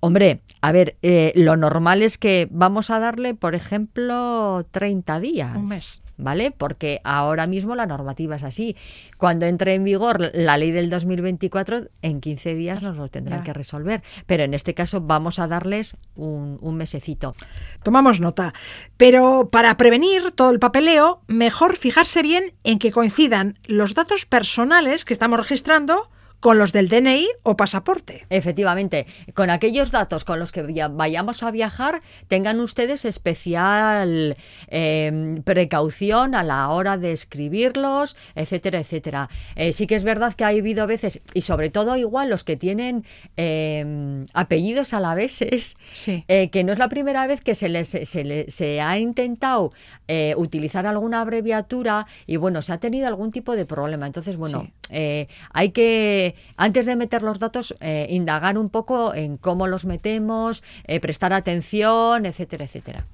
Hombre, 0.00 0.40
a 0.60 0.72
ver, 0.72 0.96
eh, 1.02 1.32
lo 1.34 1.56
normal 1.56 2.02
es 2.02 2.18
que 2.18 2.48
vamos 2.50 2.90
a 2.90 2.98
darle, 2.98 3.34
por 3.34 3.54
ejemplo, 3.54 4.66
30 4.70 5.20
días. 5.20 5.56
Un 5.56 5.64
mes. 5.64 6.02
¿Vale? 6.18 6.50
Porque 6.50 7.02
ahora 7.04 7.46
mismo 7.46 7.74
la 7.74 7.84
normativa 7.84 8.36
es 8.36 8.42
así. 8.42 8.74
Cuando 9.18 9.44
entre 9.44 9.74
en 9.74 9.84
vigor 9.84 10.30
la 10.32 10.56
ley 10.56 10.70
del 10.70 10.88
2024, 10.88 11.88
en 12.00 12.22
15 12.22 12.54
días 12.54 12.80
nos 12.80 12.96
lo 12.96 13.08
tendrán 13.08 13.42
que 13.42 13.52
resolver. 13.52 14.02
Pero 14.24 14.42
en 14.42 14.54
este 14.54 14.72
caso 14.72 15.02
vamos 15.02 15.38
a 15.38 15.46
darles 15.46 15.98
un, 16.14 16.56
un 16.62 16.76
mesecito. 16.78 17.34
Tomamos 17.82 18.18
nota. 18.18 18.54
Pero 18.96 19.50
para 19.52 19.76
prevenir 19.76 20.32
todo 20.32 20.48
el 20.48 20.58
papeleo, 20.58 21.20
mejor 21.26 21.76
fijarse 21.76 22.22
bien 22.22 22.54
en 22.64 22.78
que 22.78 22.92
coincidan 22.92 23.58
los 23.66 23.92
datos 23.92 24.24
personales 24.24 25.04
que 25.04 25.12
estamos 25.12 25.38
registrando 25.38 26.08
con 26.40 26.58
los 26.58 26.72
del 26.72 26.88
DNI 26.88 27.26
o 27.42 27.56
pasaporte. 27.56 28.26
Efectivamente, 28.30 29.06
con 29.34 29.50
aquellos 29.50 29.90
datos 29.90 30.24
con 30.24 30.38
los 30.38 30.52
que 30.52 30.62
vayamos 30.62 31.42
a 31.42 31.50
viajar, 31.50 32.02
tengan 32.28 32.60
ustedes 32.60 33.04
especial 33.04 34.36
em, 34.68 35.42
precaución 35.42 36.34
a 36.34 36.42
la 36.42 36.68
hora 36.70 36.98
de 36.98 37.12
escribirlos, 37.12 38.16
etcétera, 38.34 38.80
etcétera. 38.80 39.28
Eh, 39.54 39.72
sí 39.72 39.86
que 39.86 39.94
es 39.94 40.04
verdad 40.04 40.34
que 40.34 40.44
ha 40.44 40.48
habido 40.48 40.86
veces, 40.86 41.20
y 41.34 41.42
sobre 41.42 41.70
todo 41.70 41.96
igual 41.96 42.30
los 42.30 42.44
que 42.44 42.56
tienen 42.56 43.04
em, 43.36 44.24
apellidos 44.34 44.92
alaveses, 44.92 45.76
sí. 45.92 46.24
Eh, 46.28 46.50
que 46.50 46.64
no 46.64 46.72
es 46.72 46.78
la 46.78 46.88
primera 46.88 47.26
vez 47.26 47.40
que 47.40 47.54
se 47.54 47.68
les 47.68 47.86
se, 47.88 48.80
ha 48.80 48.98
intentado 48.98 49.72
eh, 50.08 50.34
utilizar 50.36 50.86
alguna 50.86 51.20
abreviatura 51.20 52.06
y 52.26 52.36
bueno, 52.36 52.62
se 52.62 52.72
ha 52.72 52.78
tenido 52.78 53.06
algún 53.06 53.32
tipo 53.32 53.56
de 53.56 53.66
problema. 53.66 54.06
Entonces, 54.06 54.36
bueno, 54.36 54.70
hay 54.90 55.70
que 55.70 56.34
antes 56.56 56.86
de 56.86 56.96
meter 56.96 57.22
los 57.22 57.38
datos, 57.38 57.74
eh, 57.80 58.06
indagar 58.10 58.58
un 58.58 58.70
poco 58.70 59.14
en 59.14 59.36
cómo 59.36 59.66
los 59.66 59.84
metemos, 59.84 60.62
eh, 60.84 61.00
prestar 61.00 61.32
atención, 61.32 62.26
etcétera, 62.26 62.64
etcétera. 62.64 63.04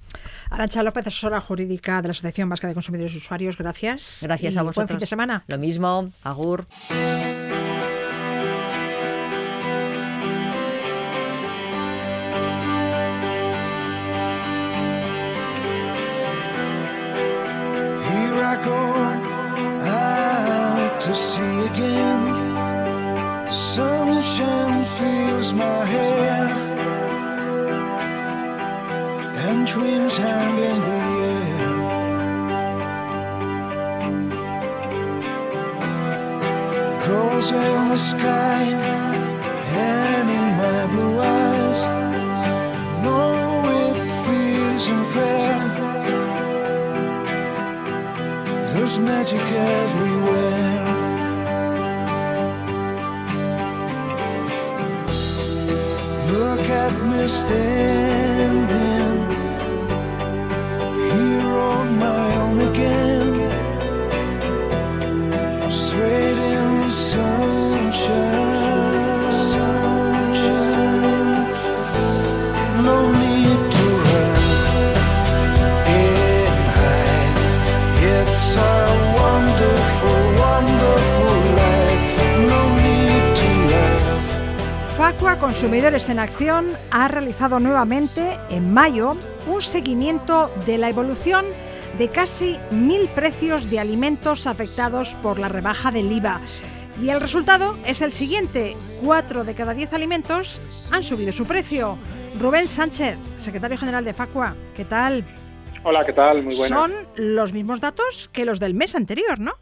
Arancha 0.51 0.83
López, 0.83 1.07
asesora 1.07 1.41
jurídica 1.41 2.03
de 2.03 2.09
la 2.09 2.13
Asociación 2.13 2.49
Vasca 2.49 2.69
de 2.69 2.75
Consumidores 2.75 3.15
y 3.15 3.19
Usuarios, 3.19 3.57
gracias. 3.57 4.19
Gracias 4.23 4.57
a 4.57 4.63
vosotros. 4.63 4.77
Buen 4.77 4.89
fin 4.89 4.99
de 4.99 5.07
semana. 5.07 5.45
Lo 5.47 5.59
mismo, 5.59 6.11
Agur. 6.23 6.67
Fills 25.43 25.55
my 25.55 25.85
hair 25.85 26.49
and 29.47 29.67
dreams 29.67 30.17
hang 30.17 30.59
in 30.71 30.81
the 30.89 31.03
air. 31.33 31.69
Girls 37.07 37.51
in 37.51 37.89
the 37.89 37.97
sky 37.97 38.63
and 39.89 40.31
in 40.31 40.47
my 40.63 40.87
blue 40.93 41.19
eyes. 41.19 41.81
I 41.85 43.03
know 43.03 43.65
it 43.87 43.97
feels 44.25 44.85
unfair. 44.91 45.55
There's 48.73 48.97
magic 49.01 49.47
everywhere. 49.81 50.82
Look 56.63 57.03
me 57.03 57.27
standing 57.27 58.69
here 61.11 61.53
on 61.75 61.99
my 61.99 62.37
own 62.37 62.59
again. 62.71 63.51
I'm 65.61 65.71
straight 65.73 66.39
in 66.55 66.81
the 66.83 66.91
sunshine. 66.91 68.42
Consumidores 85.43 86.09
en 86.09 86.21
Acción 86.21 86.69
ha 86.93 87.09
realizado 87.09 87.59
nuevamente 87.59 88.39
en 88.49 88.73
mayo 88.73 89.17
un 89.49 89.61
seguimiento 89.61 90.53
de 90.67 90.79
la 90.79 90.89
evolución 90.89 91.45
de 91.99 92.07
casi 92.07 92.59
mil 92.71 93.09
precios 93.09 93.69
de 93.69 93.81
alimentos 93.81 94.47
afectados 94.47 95.15
por 95.15 95.41
la 95.41 95.49
rebaja 95.49 95.91
del 95.91 96.13
IVA. 96.13 96.41
Y 97.03 97.09
el 97.09 97.21
resultado 97.21 97.77
es 97.85 98.03
el 98.03 98.13
siguiente. 98.13 98.77
Cuatro 99.03 99.43
de 99.43 99.57
cada 99.57 99.75
diez 99.75 99.93
alimentos 99.93 100.61
han 100.93 101.03
subido 101.03 101.33
su 101.33 101.45
precio. 101.45 101.99
Rubén 102.39 102.69
Sánchez, 102.69 103.19
secretario 103.37 103.77
general 103.77 104.05
de 104.05 104.15
Facua, 104.15 104.55
¿qué 104.77 104.85
tal? 104.85 105.25
Hola, 105.83 106.07
¿qué 106.07 106.13
tal? 106.13 106.45
Muy 106.45 106.55
buenas. 106.55 106.69
Son 106.69 106.93
los 107.17 107.53
mismos 107.53 107.81
datos 107.81 108.31
que 108.33 108.45
los 108.45 108.61
del 108.61 108.75
mes 108.75 108.95
anterior, 108.95 109.41
¿no? 109.41 109.55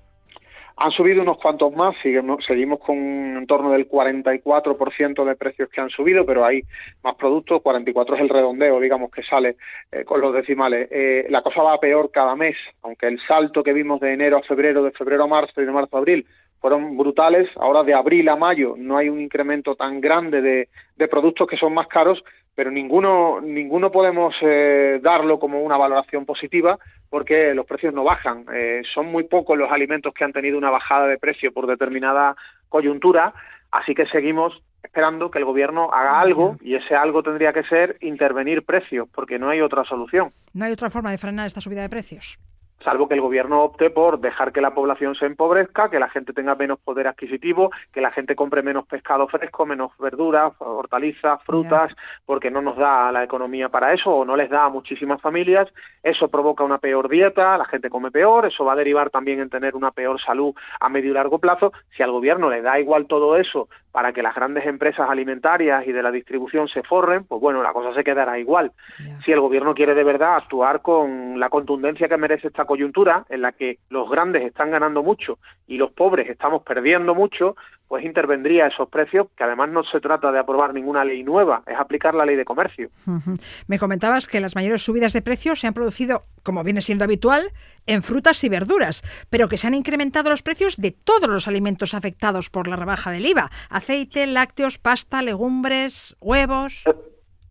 Han 0.83 0.93
subido 0.93 1.21
unos 1.21 1.37
cuantos 1.37 1.75
más, 1.75 1.95
seguimos, 2.03 2.43
seguimos 2.47 2.81
con 2.81 2.97
en 2.97 3.47
torno 3.47 3.71
del 3.71 3.87
44% 3.87 5.25
de 5.27 5.37
precios 5.37 5.69
que 5.69 5.81
han 5.81 5.91
subido, 5.91 6.25
pero 6.25 6.43
hay 6.43 6.63
más 7.03 7.17
productos, 7.17 7.61
44 7.61 8.17
es 8.17 8.23
el 8.23 8.31
redondeo, 8.31 8.81
digamos, 8.81 9.11
que 9.11 9.23
sale 9.23 9.57
eh, 9.93 10.05
con 10.05 10.23
los 10.23 10.33
decimales. 10.33 10.89
Eh, 10.91 11.27
la 11.29 11.43
cosa 11.43 11.63
va 11.63 11.79
peor 11.79 12.11
cada 12.11 12.35
mes, 12.35 12.57
aunque 12.83 13.09
el 13.09 13.21
salto 13.29 13.63
que 13.63 13.75
vimos 13.75 14.01
de 14.01 14.15
enero 14.15 14.39
a 14.39 14.43
febrero, 14.43 14.83
de 14.83 14.93
febrero 14.93 15.25
a 15.25 15.27
marzo 15.27 15.61
y 15.61 15.67
de 15.67 15.71
marzo 15.71 15.97
a 15.97 16.01
abril 16.01 16.27
fueron 16.61 16.97
brutales. 16.97 17.49
Ahora 17.57 17.83
de 17.83 17.93
abril 17.93 18.31
a 18.31 18.37
mayo 18.37 18.75
no 18.79 18.97
hay 18.97 19.11
un 19.11 19.21
incremento 19.21 19.75
tan 19.75 20.01
grande 20.01 20.41
de, 20.41 20.69
de 20.97 21.09
productos 21.09 21.47
que 21.47 21.59
son 21.59 21.75
más 21.75 21.89
caros, 21.89 22.25
pero 22.54 22.71
ninguno, 22.71 23.40
ninguno 23.40 23.90
podemos 23.90 24.35
eh, 24.42 25.00
darlo 25.02 25.38
como 25.38 25.62
una 25.62 25.76
valoración 25.76 26.26
positiva 26.26 26.78
porque 27.09 27.54
los 27.54 27.66
precios 27.66 27.95
no 27.95 28.04
bajan. 28.04 28.45
Eh, 28.52 28.83
son 28.92 29.07
muy 29.07 29.25
pocos 29.25 29.59
los 29.59 29.71
alimentos 29.71 30.12
que 30.14 30.25
han 30.25 30.33
tenido 30.33 30.59
una 30.59 30.71
bajada 30.71 31.07
de 31.07 31.19
precio 31.19 31.52
por 31.52 31.66
determinada 31.66 32.37
coyuntura, 32.69 33.33
así 33.71 33.95
que 33.95 34.07
seguimos 34.07 34.62
esperando 34.83 35.30
que 35.30 35.38
el 35.38 35.45
gobierno 35.45 35.90
haga 35.92 36.21
algo 36.21 36.57
y 36.61 36.75
ese 36.75 36.95
algo 36.95 37.23
tendría 37.23 37.52
que 37.52 37.64
ser 37.64 37.97
intervenir 38.00 38.64
precios, 38.64 39.09
porque 39.14 39.38
no 39.38 39.49
hay 39.50 39.61
otra 39.61 39.85
solución. 39.85 40.33
No 40.54 40.64
hay 40.64 40.73
otra 40.73 40.90
forma 40.90 41.11
de 41.11 41.19
frenar 41.19 41.47
esta 41.47 41.61
subida 41.61 41.83
de 41.83 41.88
precios 41.88 42.38
salvo 42.83 43.09
que 43.09 43.15
el 43.15 43.21
gobierno 43.21 43.63
opte 43.63 43.91
por 43.91 44.21
dejar 44.21 44.53
que 44.53 44.61
la 44.61 44.75
población 44.75 45.15
se 45.15 45.27
empobrezca, 45.27 45.91
que 45.91 45.99
la 45.99 46.09
gente 46.09 46.33
tenga 46.33 46.55
menos 46.55 46.79
poder 46.79 47.07
adquisitivo, 47.09 47.71
que 47.93 48.01
la 48.01 48.11
gente 48.11 48.35
compre 48.35 48.63
menos 48.63 48.87
pescado 48.87 49.29
fresco, 49.29 49.67
menos 49.67 49.93
verduras, 49.99 50.53
hortalizas, 50.59 51.43
frutas, 51.45 51.95
porque 52.25 52.51
no 52.51 52.63
nos 52.63 52.77
da 52.77 53.13
la 53.13 53.25
economía 53.25 53.69
para 53.69 53.93
eso 53.93 54.11
o 54.11 54.25
no 54.25 54.37
les 54.37 54.51
da 54.51 54.65
a 54.65 54.69
muchísimas 54.69 55.21
familias. 55.21 55.69
Eso 56.03 56.29
provoca 56.29 56.65
una 56.65 56.79
peor 56.79 57.09
dieta, 57.09 57.59
la 57.59 57.65
gente 57.67 57.91
come 57.91 58.11
peor, 58.11 58.47
eso 58.47 58.65
va 58.65 58.73
a 58.73 58.77
derivar 58.77 59.11
también 59.11 59.41
en 59.41 59.51
tener 59.51 59.77
una 59.77 59.91
peor 59.91 60.21
salud 60.21 60.55
a 60.81 60.89
medio 60.89 61.11
y 61.11 61.15
largo 61.15 61.39
plazo. 61.39 61.73
Si 61.97 62.03
al 62.03 62.13
gobierno 62.13 62.51
le 62.51 62.63
da 62.63 62.81
igual 62.81 63.07
todo 63.07 63.37
eso 63.37 63.69
para 63.93 64.13
que 64.13 64.23
las 64.23 64.35
grandes 64.35 64.67
empresas 64.67 65.09
alimentarias 65.09 65.87
y 65.87 65.93
de 65.93 66.03
la 66.03 66.13
distribución 66.13 66.69
se 66.69 66.83
forren, 66.83 67.25
pues 67.25 67.41
bueno, 67.41 67.63
la 67.63 67.73
cosa 67.73 67.93
se 67.95 68.05
quedará 68.05 68.39
igual. 68.39 68.73
Si 69.25 69.33
el 69.33 69.41
gobierno 69.41 69.75
quiere 69.75 69.95
de 69.95 70.05
verdad 70.05 70.37
actuar 70.37 70.81
con 70.81 71.41
la 71.41 71.49
contundencia 71.49 72.09
que 72.09 72.17
merece 72.17 72.49
esta 72.49 72.65
coyuntura, 72.65 73.25
en 73.29 73.43
la 73.43 73.53
que 73.53 73.79
los 73.89 74.09
grandes 74.09 74.43
están 74.45 74.71
ganando 74.71 75.03
mucho 75.03 75.39
y 75.67 75.77
los 75.77 75.93
pobres 75.93 76.29
estamos 76.29 76.63
perdiendo 76.63 77.15
mucho, 77.15 77.57
pues 77.91 78.05
intervendría 78.05 78.69
esos 78.69 78.89
precios, 78.89 79.27
que 79.37 79.43
además 79.43 79.69
no 79.69 79.83
se 79.83 80.01
trata 80.01 80.31
de 80.31 80.39
aprobar 80.39 80.73
ninguna 80.73 81.05
ley 81.05 81.25
nueva, 81.25 81.65
es 81.67 81.77
aplicar 81.77 82.15
la 82.15 82.25
ley 82.25 82.37
de 82.37 82.45
comercio. 82.45 82.89
Me 83.67 83.81
comentabas 83.81 84.29
que 84.29 84.39
las 84.39 84.55
mayores 84.55 84.83
subidas 84.83 85.13
de 85.13 85.23
precios 85.23 85.59
se 85.59 85.67
han 85.67 85.75
producido, 85.75 86.23
como 86.45 86.63
viene 86.63 86.83
siendo 86.83 87.03
habitual, 87.03 87.43
en 87.87 88.05
frutas 88.05 88.45
y 88.45 88.49
verduras, 88.49 89.03
pero 89.29 89.49
que 89.49 89.57
se 89.57 89.67
han 89.67 89.75
incrementado 89.75 90.31
los 90.31 90.45
precios 90.45 90.77
de 90.77 90.93
todos 90.93 91.29
los 91.29 91.49
alimentos 91.49 91.93
afectados 91.93 92.49
por 92.49 92.69
la 92.69 92.77
rebaja 92.77 93.11
del 93.11 93.27
IVA, 93.27 93.51
aceite, 93.71 94.25
lácteos, 94.29 94.79
pasta, 94.79 95.21
legumbres, 95.21 96.17
huevos. 96.21 96.85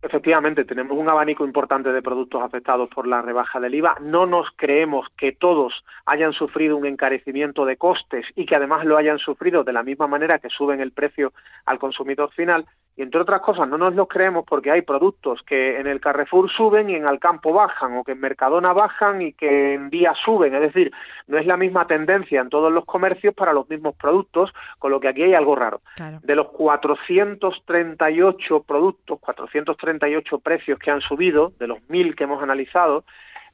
Efectivamente, 0.02 0.64
tenemos 0.64 0.96
un 0.96 1.10
abanico 1.10 1.44
importante 1.44 1.92
de 1.92 2.00
productos 2.00 2.42
afectados 2.42 2.88
por 2.88 3.06
la 3.06 3.20
rebaja 3.20 3.60
del 3.60 3.74
IVA. 3.74 3.98
No 4.00 4.24
nos 4.24 4.46
creemos 4.56 5.06
que 5.18 5.32
todos 5.32 5.84
hayan 6.06 6.32
sufrido 6.32 6.78
un 6.78 6.86
encarecimiento 6.86 7.66
de 7.66 7.76
costes 7.76 8.24
y 8.34 8.46
que 8.46 8.56
además 8.56 8.86
lo 8.86 8.96
hayan 8.96 9.18
sufrido 9.18 9.62
de 9.62 9.74
la 9.74 9.82
misma 9.82 10.06
manera 10.06 10.38
que 10.38 10.48
suben 10.48 10.80
el 10.80 10.92
precio 10.92 11.34
al 11.66 11.78
consumidor 11.78 12.30
final. 12.32 12.64
Y 12.96 13.02
entre 13.02 13.20
otras 13.20 13.40
cosas, 13.40 13.68
no 13.68 13.78
nos 13.78 13.94
lo 13.94 14.06
creemos 14.06 14.44
porque 14.46 14.70
hay 14.70 14.82
productos 14.82 15.42
que 15.42 15.78
en 15.78 15.86
el 15.86 16.00
Carrefour 16.00 16.50
suben 16.50 16.90
y 16.90 16.96
en 16.96 17.06
Alcampo 17.06 17.52
bajan, 17.52 17.96
o 17.96 18.04
que 18.04 18.12
en 18.12 18.20
Mercadona 18.20 18.72
bajan 18.72 19.22
y 19.22 19.32
que 19.32 19.74
en 19.74 19.90
Día 19.90 20.12
suben. 20.24 20.54
Es 20.54 20.60
decir, 20.60 20.92
no 21.26 21.38
es 21.38 21.46
la 21.46 21.56
misma 21.56 21.86
tendencia 21.86 22.40
en 22.40 22.50
todos 22.50 22.72
los 22.72 22.84
comercios 22.84 23.34
para 23.34 23.52
los 23.52 23.68
mismos 23.68 23.94
productos, 23.94 24.52
con 24.78 24.90
lo 24.90 25.00
que 25.00 25.08
aquí 25.08 25.22
hay 25.22 25.34
algo 25.34 25.56
raro. 25.56 25.80
De 26.22 26.34
los 26.34 26.48
438 26.48 28.62
productos, 28.62 29.18
438 29.20 29.90
38 29.90 30.38
precios 30.38 30.78
que 30.78 30.90
han 30.90 31.00
subido, 31.00 31.52
de 31.58 31.66
los 31.66 31.78
1.000 31.88 32.14
que 32.14 32.24
hemos 32.24 32.42
analizado, 32.42 33.04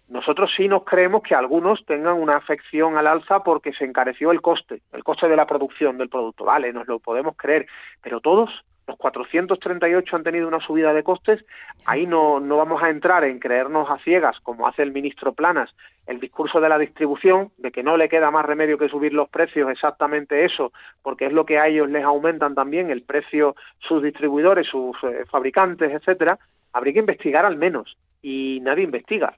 nosotros 0.09 0.53
sí 0.57 0.69
nos 0.69 0.85
creemos 0.85 1.23
que 1.23 1.35
algunos 1.35 1.85
tengan 1.85 2.21
una 2.21 2.35
afección 2.35 2.97
al 2.97 3.09
alza 3.09 3.43
porque 3.43 3.73
se 3.73 3.85
encareció 3.85 4.31
el 4.31 4.41
coste, 4.41 4.83
el 4.93 5.03
coste 5.03 5.29
de 5.29 5.37
la 5.37 5.47
producción 5.47 5.99
del 5.99 6.09
producto. 6.09 6.45
Vale, 6.45 6.73
nos 6.73 6.87
lo 6.87 7.01
podemos 7.01 7.37
creer, 7.37 7.67
pero 8.03 8.21
todos, 8.21 8.51
los 8.87 8.97
438 8.97 10.17
han 10.17 10.23
tenido 10.23 10.47
una 10.47 10.61
subida 10.61 10.93
de 10.93 11.03
costes, 11.03 11.45
ahí 11.85 12.07
no, 12.07 12.41
no 12.41 12.57
vamos 12.57 12.83
a 12.83 12.91
entrar 12.91 13.25
en 13.25 13.39
creernos 13.39 13.91
a 13.91 13.99
ciegas, 13.99 14.39
como 14.41 14.67
hace 14.67 14.83
el 14.83 14.93
ministro 14.93 15.33
Planas, 15.33 15.71
el 16.07 16.21
discurso 16.21 16.61
de 16.61 16.69
la 16.69 16.79
distribución, 16.79 17.51
de 17.59 17.73
que 17.73 17.83
no 17.83 17.97
le 17.97 18.09
queda 18.09 18.31
más 18.31 18.47
remedio 18.47 18.79
que 18.79 18.89
subir 18.89 19.13
los 19.13 19.29
precios, 19.29 19.71
exactamente 19.71 20.45
eso, 20.45 20.73
porque 21.03 21.27
es 21.27 21.33
lo 21.33 21.45
que 21.45 21.59
a 21.59 21.67
ellos 21.67 21.91
les 21.91 22.05
aumentan 22.05 22.55
también 22.55 22.91
el 22.91 23.03
precio 23.03 23.57
sus 23.81 24.03
distribuidores, 24.03 24.69
sus 24.69 24.97
eh, 25.03 25.25
fabricantes, 25.29 25.93
etcétera, 25.93 26.39
habría 26.73 26.93
que 26.93 27.01
investigar 27.01 27.45
al 27.45 27.57
menos, 27.57 27.97
y 28.23 28.61
nadie 28.63 28.85
investiga. 28.85 29.37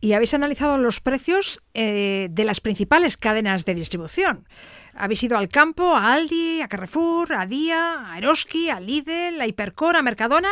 Y 0.00 0.14
habéis 0.14 0.32
analizado 0.32 0.78
los 0.78 1.00
precios 1.00 1.60
eh, 1.74 2.28
de 2.30 2.44
las 2.44 2.60
principales 2.60 3.16
cadenas 3.16 3.64
de 3.64 3.74
distribución. 3.74 4.46
Habéis 4.94 5.22
ido 5.22 5.36
al 5.36 5.48
campo, 5.48 5.94
a 5.94 6.14
Aldi, 6.14 6.62
a 6.62 6.68
Carrefour, 6.68 7.34
a 7.34 7.46
Día, 7.46 8.10
a 8.10 8.18
Eroski, 8.18 8.70
a 8.70 8.80
Lidl, 8.80 9.40
a 9.40 9.46
Hipercor, 9.46 9.96
a 9.96 10.02
Mercadona, 10.02 10.50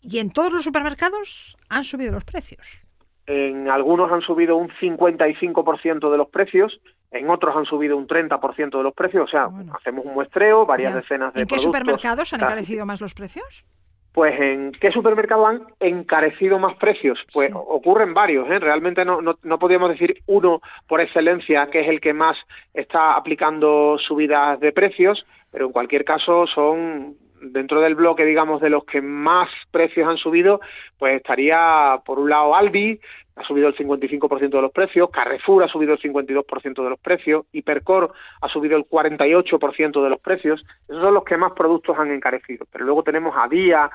y 0.00 0.18
en 0.18 0.30
todos 0.30 0.52
los 0.52 0.64
supermercados 0.64 1.56
han 1.68 1.84
subido 1.84 2.12
los 2.12 2.24
precios. 2.24 2.80
En 3.26 3.68
algunos 3.68 4.10
han 4.10 4.20
subido 4.20 4.56
un 4.56 4.68
55% 4.68 6.10
de 6.10 6.16
los 6.16 6.28
precios, 6.28 6.80
en 7.12 7.30
otros 7.30 7.54
han 7.56 7.66
subido 7.66 7.96
un 7.96 8.08
30% 8.08 8.76
de 8.76 8.82
los 8.82 8.94
precios, 8.94 9.24
o 9.24 9.30
sea, 9.30 9.48
hacemos 9.78 10.04
un 10.04 10.14
muestreo, 10.14 10.66
varias 10.66 10.94
decenas 10.94 11.32
de 11.34 11.42
¿En 11.42 11.46
qué 11.46 11.58
supermercados 11.58 12.32
han 12.32 12.40
encarecido 12.40 12.84
más 12.84 13.00
los 13.00 13.14
precios? 13.14 13.64
Pues 14.12 14.38
en 14.38 14.72
qué 14.72 14.90
supermercado 14.90 15.46
han 15.46 15.62
encarecido 15.80 16.58
más 16.58 16.76
precios. 16.76 17.18
Pues 17.32 17.50
ocurren 17.54 18.12
varios, 18.12 18.50
¿eh? 18.50 18.58
realmente 18.58 19.04
no, 19.04 19.22
no, 19.22 19.38
no, 19.42 19.58
podríamos 19.58 19.90
decir 19.90 20.22
uno 20.26 20.60
por 20.86 21.00
excelencia 21.00 21.68
que 21.70 21.80
es 21.80 21.88
el 21.88 22.00
que 22.00 22.12
más 22.12 22.36
está 22.74 23.14
aplicando 23.14 23.98
subidas 23.98 24.60
de 24.60 24.72
precios, 24.72 25.24
pero 25.50 25.66
en 25.66 25.72
cualquier 25.72 26.04
caso 26.04 26.46
son 26.46 27.16
dentro 27.42 27.80
del 27.80 27.94
bloque, 27.94 28.24
digamos, 28.24 28.60
de 28.60 28.70
los 28.70 28.84
que 28.84 29.02
más 29.02 29.48
precios 29.70 30.08
han 30.08 30.16
subido, 30.16 30.60
pues 30.98 31.16
estaría 31.16 32.00
por 32.04 32.18
un 32.18 32.30
lado 32.30 32.54
Aldi, 32.54 33.00
ha 33.36 33.44
subido 33.44 33.68
el 33.68 33.76
55% 33.76 34.50
de 34.50 34.62
los 34.62 34.72
precios, 34.72 35.10
Carrefour 35.10 35.64
ha 35.64 35.68
subido 35.68 35.94
el 35.94 36.00
52% 36.00 36.82
de 36.82 36.90
los 36.90 36.98
precios, 36.98 37.46
Hipercor 37.52 38.12
ha 38.40 38.48
subido 38.48 38.76
el 38.76 38.84
48% 38.84 40.02
de 40.02 40.10
los 40.10 40.20
precios, 40.20 40.64
esos 40.88 41.02
son 41.02 41.14
los 41.14 41.24
que 41.24 41.36
más 41.36 41.52
productos 41.52 41.98
han 41.98 42.10
encarecido. 42.10 42.66
Pero 42.70 42.84
luego 42.84 43.02
tenemos 43.02 43.34
a 43.36 43.48
Día, 43.48 43.90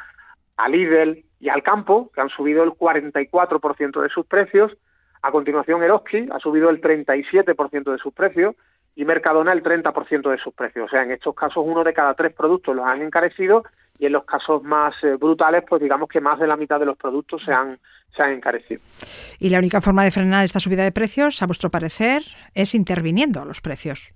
a 0.57 0.69
Lidl 0.69 1.23
y 1.39 1.49
al 1.49 1.63
Campo, 1.63 2.11
que 2.13 2.21
han 2.21 2.29
subido 2.29 2.63
el 2.63 2.71
44% 2.71 4.01
de 4.01 4.09
sus 4.09 4.25
precios, 4.25 4.75
a 5.21 5.31
continuación 5.31 5.83
Eroski 5.83 6.27
ha 6.31 6.39
subido 6.39 6.69
el 6.69 6.81
37% 6.81 7.91
de 7.91 7.97
sus 7.97 8.13
precios, 8.13 8.55
y 8.97 9.05
Mercadona 9.05 9.53
el 9.53 9.61
30% 9.61 10.31
de 10.31 10.39
sus 10.39 10.55
precios. 10.55 10.87
O 10.87 10.89
sea, 10.89 11.03
en 11.03 11.11
estos 11.11 11.35
casos 11.35 11.63
uno 11.63 11.83
de 11.83 11.93
cada 11.93 12.15
tres 12.15 12.33
productos 12.33 12.75
los 12.75 12.83
han 12.83 13.03
encarecido 13.03 13.63
y 13.99 14.05
en 14.05 14.11
los 14.11 14.25
casos 14.25 14.63
más 14.63 14.95
eh, 15.03 15.15
brutales, 15.15 15.63
pues 15.67 15.81
digamos 15.81 16.09
que 16.09 16.21
más 16.21 16.39
de 16.39 16.47
la 16.47 16.55
mitad 16.55 16.79
de 16.79 16.85
los 16.85 16.97
productos 16.97 17.43
se 17.43 17.51
han, 17.51 17.79
se 18.15 18.23
han 18.23 18.33
encarecido. 18.33 18.81
Y 19.39 19.49
la 19.49 19.59
única 19.59 19.81
forma 19.81 20.03
de 20.03 20.11
frenar 20.11 20.45
esta 20.45 20.59
subida 20.59 20.83
de 20.83 20.91
precios, 20.91 21.41
a 21.41 21.45
vuestro 21.45 21.69
parecer, 21.69 22.21
es 22.53 22.75
interviniendo 22.75 23.45
los 23.45 23.61
precios. 23.61 24.13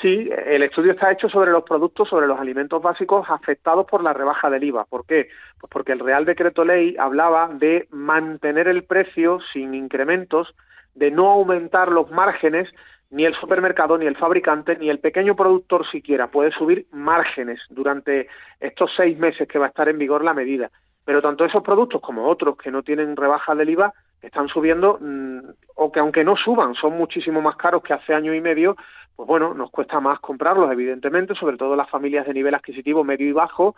Sí, 0.00 0.30
el 0.46 0.62
estudio 0.62 0.92
está 0.92 1.10
hecho 1.10 1.28
sobre 1.28 1.50
los 1.50 1.64
productos, 1.64 2.08
sobre 2.08 2.28
los 2.28 2.38
alimentos 2.38 2.80
básicos 2.80 3.26
afectados 3.28 3.84
por 3.84 4.04
la 4.04 4.12
rebaja 4.12 4.48
del 4.48 4.62
IVA. 4.62 4.84
¿Por 4.84 5.04
qué? 5.04 5.28
Pues 5.60 5.70
porque 5.72 5.90
el 5.90 5.98
Real 5.98 6.24
Decreto 6.24 6.64
Ley 6.64 6.96
hablaba 6.96 7.48
de 7.52 7.88
mantener 7.90 8.68
el 8.68 8.84
precio 8.84 9.40
sin 9.52 9.74
incrementos, 9.74 10.54
de 10.94 11.10
no 11.10 11.28
aumentar 11.30 11.90
los 11.90 12.12
márgenes 12.12 12.68
ni 13.10 13.24
el 13.24 13.34
supermercado, 13.34 13.96
ni 13.96 14.06
el 14.06 14.16
fabricante, 14.16 14.76
ni 14.76 14.90
el 14.90 14.98
pequeño 14.98 15.34
productor 15.34 15.86
siquiera 15.90 16.30
puede 16.30 16.50
subir 16.52 16.86
márgenes 16.92 17.60
durante 17.70 18.28
estos 18.60 18.90
seis 18.96 19.18
meses 19.18 19.48
que 19.48 19.58
va 19.58 19.66
a 19.66 19.68
estar 19.68 19.88
en 19.88 19.98
vigor 19.98 20.22
la 20.22 20.34
medida. 20.34 20.70
Pero 21.04 21.22
tanto 21.22 21.44
esos 21.44 21.62
productos 21.62 22.02
como 22.02 22.28
otros 22.28 22.56
que 22.58 22.70
no 22.70 22.82
tienen 22.82 23.16
rebaja 23.16 23.54
del 23.54 23.70
IVA 23.70 23.94
están 24.20 24.48
subiendo, 24.48 24.98
mm, 25.00 25.38
o 25.76 25.90
que 25.90 26.00
aunque 26.00 26.22
no 26.22 26.36
suban, 26.36 26.74
son 26.74 26.98
muchísimo 26.98 27.40
más 27.40 27.56
caros 27.56 27.82
que 27.82 27.94
hace 27.94 28.12
año 28.12 28.34
y 28.34 28.40
medio, 28.40 28.76
pues 29.16 29.26
bueno, 29.26 29.54
nos 29.54 29.70
cuesta 29.70 30.00
más 30.00 30.20
comprarlos, 30.20 30.70
evidentemente, 30.70 31.34
sobre 31.34 31.56
todo 31.56 31.76
las 31.76 31.88
familias 31.88 32.26
de 32.26 32.34
nivel 32.34 32.54
adquisitivo 32.54 33.04
medio 33.04 33.26
y 33.26 33.32
bajo, 33.32 33.74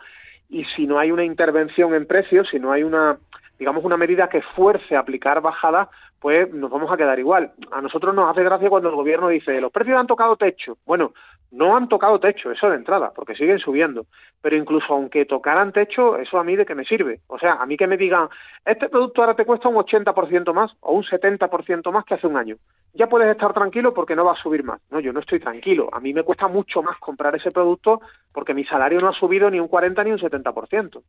y 0.49 0.65
si 0.75 0.85
no 0.85 0.99
hay 0.99 1.11
una 1.11 1.23
intervención 1.23 1.95
en 1.95 2.05
precios, 2.05 2.49
si 2.49 2.59
no 2.59 2.71
hay 2.73 2.83
una 2.83 3.17
digamos, 3.61 3.83
una 3.83 3.95
medida 3.95 4.27
que 4.27 4.41
fuerce 4.41 4.95
a 4.95 5.01
aplicar 5.01 5.39
bajadas, 5.39 5.87
pues 6.19 6.51
nos 6.51 6.71
vamos 6.71 6.91
a 6.91 6.97
quedar 6.97 7.19
igual. 7.19 7.51
A 7.71 7.79
nosotros 7.79 8.15
nos 8.15 8.27
hace 8.27 8.43
gracia 8.43 8.71
cuando 8.71 8.89
el 8.89 8.95
gobierno 8.95 9.27
dice, 9.27 9.61
los 9.61 9.71
precios 9.71 9.99
han 9.99 10.07
tocado 10.07 10.35
techo. 10.35 10.79
Bueno, 10.83 11.13
no 11.51 11.77
han 11.77 11.87
tocado 11.87 12.19
techo, 12.19 12.49
eso 12.49 12.71
de 12.71 12.77
entrada, 12.77 13.11
porque 13.15 13.35
siguen 13.35 13.59
subiendo. 13.59 14.07
Pero 14.41 14.55
incluso 14.55 14.91
aunque 14.95 15.25
tocaran 15.25 15.73
techo, 15.73 16.17
eso 16.17 16.39
a 16.39 16.43
mí 16.43 16.55
de 16.55 16.65
qué 16.65 16.73
me 16.73 16.85
sirve. 16.85 17.19
O 17.27 17.37
sea, 17.37 17.53
a 17.61 17.67
mí 17.67 17.77
que 17.77 17.85
me 17.85 17.97
digan, 17.97 18.29
este 18.65 18.89
producto 18.89 19.21
ahora 19.21 19.35
te 19.35 19.45
cuesta 19.45 19.69
un 19.69 19.75
80% 19.75 20.53
más 20.55 20.71
o 20.79 20.93
un 20.93 21.03
70% 21.03 21.91
más 21.91 22.03
que 22.03 22.15
hace 22.15 22.25
un 22.25 22.37
año. 22.37 22.55
Ya 22.95 23.05
puedes 23.05 23.29
estar 23.29 23.53
tranquilo 23.53 23.93
porque 23.93 24.15
no 24.15 24.25
va 24.25 24.33
a 24.33 24.41
subir 24.41 24.63
más. 24.63 24.81
No, 24.89 24.99
yo 24.99 25.13
no 25.13 25.19
estoy 25.19 25.39
tranquilo. 25.39 25.87
A 25.91 25.99
mí 25.99 26.15
me 26.15 26.23
cuesta 26.23 26.47
mucho 26.47 26.81
más 26.81 26.97
comprar 26.97 27.35
ese 27.35 27.51
producto 27.51 28.01
porque 28.33 28.55
mi 28.55 28.65
salario 28.65 28.99
no 29.01 29.09
ha 29.09 29.13
subido 29.13 29.51
ni 29.51 29.59
un 29.59 29.67
40 29.67 30.03
ni 30.03 30.13
un 30.13 30.17
70%. 30.17 31.03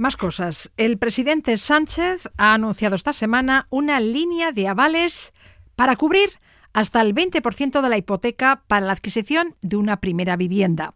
Más 0.00 0.16
cosas. 0.16 0.72
El 0.78 0.96
presidente 0.96 1.58
Sánchez 1.58 2.26
ha 2.38 2.54
anunciado 2.54 2.94
esta 2.94 3.12
semana 3.12 3.66
una 3.68 4.00
línea 4.00 4.50
de 4.50 4.66
avales 4.66 5.34
para 5.76 5.94
cubrir 5.94 6.30
hasta 6.72 7.02
el 7.02 7.14
20% 7.14 7.82
de 7.82 7.88
la 7.90 7.98
hipoteca 7.98 8.62
para 8.66 8.86
la 8.86 8.92
adquisición 8.92 9.56
de 9.60 9.76
una 9.76 10.00
primera 10.00 10.36
vivienda. 10.36 10.94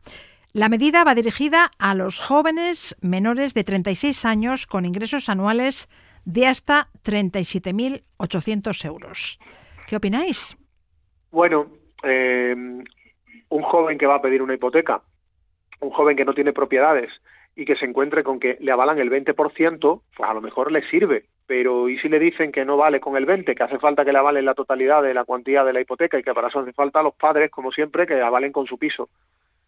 La 0.55 0.71
medida 0.71 1.05
va 1.05 1.15
dirigida 1.15 1.71
a 1.79 1.95
los 1.95 2.19
jóvenes 2.19 2.97
menores 3.03 3.53
de 3.53 3.63
36 3.63 4.25
años 4.25 4.67
con 4.67 4.87
ingresos 4.87 5.29
anuales 5.29 5.91
de 6.25 6.47
hasta 6.47 6.89
37.800 7.05 8.87
euros. 8.87 9.39
¿Qué 9.87 9.97
opináis? 9.97 10.57
Bueno, 11.31 11.67
eh, 12.05 12.57
un 13.51 13.63
joven 13.65 13.99
que 13.99 14.07
va 14.07 14.15
a 14.15 14.23
pedir 14.23 14.41
una 14.41 14.55
hipoteca, 14.55 15.03
un 15.81 15.91
joven 15.91 16.17
que 16.17 16.25
no 16.25 16.33
tiene 16.33 16.55
propiedades 16.55 17.11
y 17.57 17.65
que 17.65 17.77
se 17.77 17.87
encuentre 17.87 18.25
con 18.25 18.41
que 18.41 18.57
le 18.61 18.73
avalan 18.73 18.99
el 18.99 19.11
20%, 19.11 20.03
pues 20.17 20.31
a 20.31 20.35
lo 20.35 20.41
mejor 20.41 20.73
le 20.73 20.83
sirve, 20.89 21.27
pero 21.47 21.89
¿y 21.89 21.99
si 21.99 22.09
le 22.09 22.19
dicen 22.19 22.53
que 22.53 22.65
no 22.65 22.77
vale 22.77 23.01
con 23.01 23.17
el 23.17 23.27
20, 23.27 23.55
que 23.55 23.63
hace 23.63 23.79
falta 23.79 24.05
que 24.05 24.13
le 24.13 24.19
avalen 24.19 24.45
la 24.45 24.55
totalidad 24.55 25.03
de 25.03 25.15
la 25.15 25.25
cuantía 25.25 25.63
de 25.65 25.73
la 25.73 25.81
hipoteca 25.81 26.19
y 26.19 26.23
que 26.23 26.35
para 26.35 26.49
eso 26.49 26.61
hace 26.61 26.73
falta 26.73 27.03
los 27.03 27.15
padres, 27.15 27.51
como 27.51 27.71
siempre, 27.71 28.07
que 28.07 28.21
avalen 28.21 28.53
con 28.53 28.67
su 28.67 28.79
piso? 28.79 29.09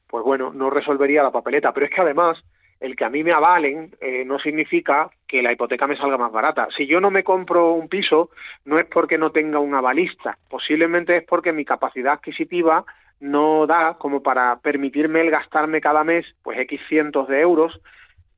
Pues 0.09 0.25
bueno, 0.25 0.53
no 0.53 0.71
resolvería 0.71 1.23
la 1.23 1.33
papeleta, 1.33 1.73
pero 1.73 1.87
es 1.87 1.93
que 1.93 2.01
además 2.01 2.43
el 2.81 2.95
que 2.95 3.05
a 3.05 3.11
mí 3.11 3.25
me 3.25 3.33
avalen 3.33 3.95
eh, 4.01 4.25
no 4.25 4.39
significa 4.39 5.11
que 5.27 5.43
la 5.43 5.53
hipoteca 5.53 5.87
me 5.87 5.97
salga 5.97 6.19
más 6.19 6.33
barata. 6.33 6.69
Si 6.77 6.87
yo 6.87 7.01
no 7.01 7.11
me 7.11 7.25
compro 7.25 7.73
un 7.73 7.89
piso, 7.89 8.31
no 8.65 8.79
es 8.79 8.87
porque 8.87 9.19
no 9.19 9.31
tenga 9.31 9.59
un 9.59 9.75
avalista, 9.75 10.39
posiblemente 10.49 11.17
es 11.17 11.25
porque 11.25 11.53
mi 11.53 11.65
capacidad 11.65 12.15
adquisitiva 12.15 12.85
no 13.21 13.67
da 13.67 13.95
como 13.95 14.23
para 14.23 14.59
permitirme 14.61 15.21
el 15.21 15.31
gastarme 15.31 15.81
cada 15.81 16.05
mes 16.05 16.27
pues 16.43 16.59
X 16.61 16.81
cientos 16.89 17.29
de 17.29 17.41
euros 17.41 17.81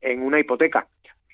en 0.00 0.22
una 0.22 0.38
hipoteca 0.38 0.86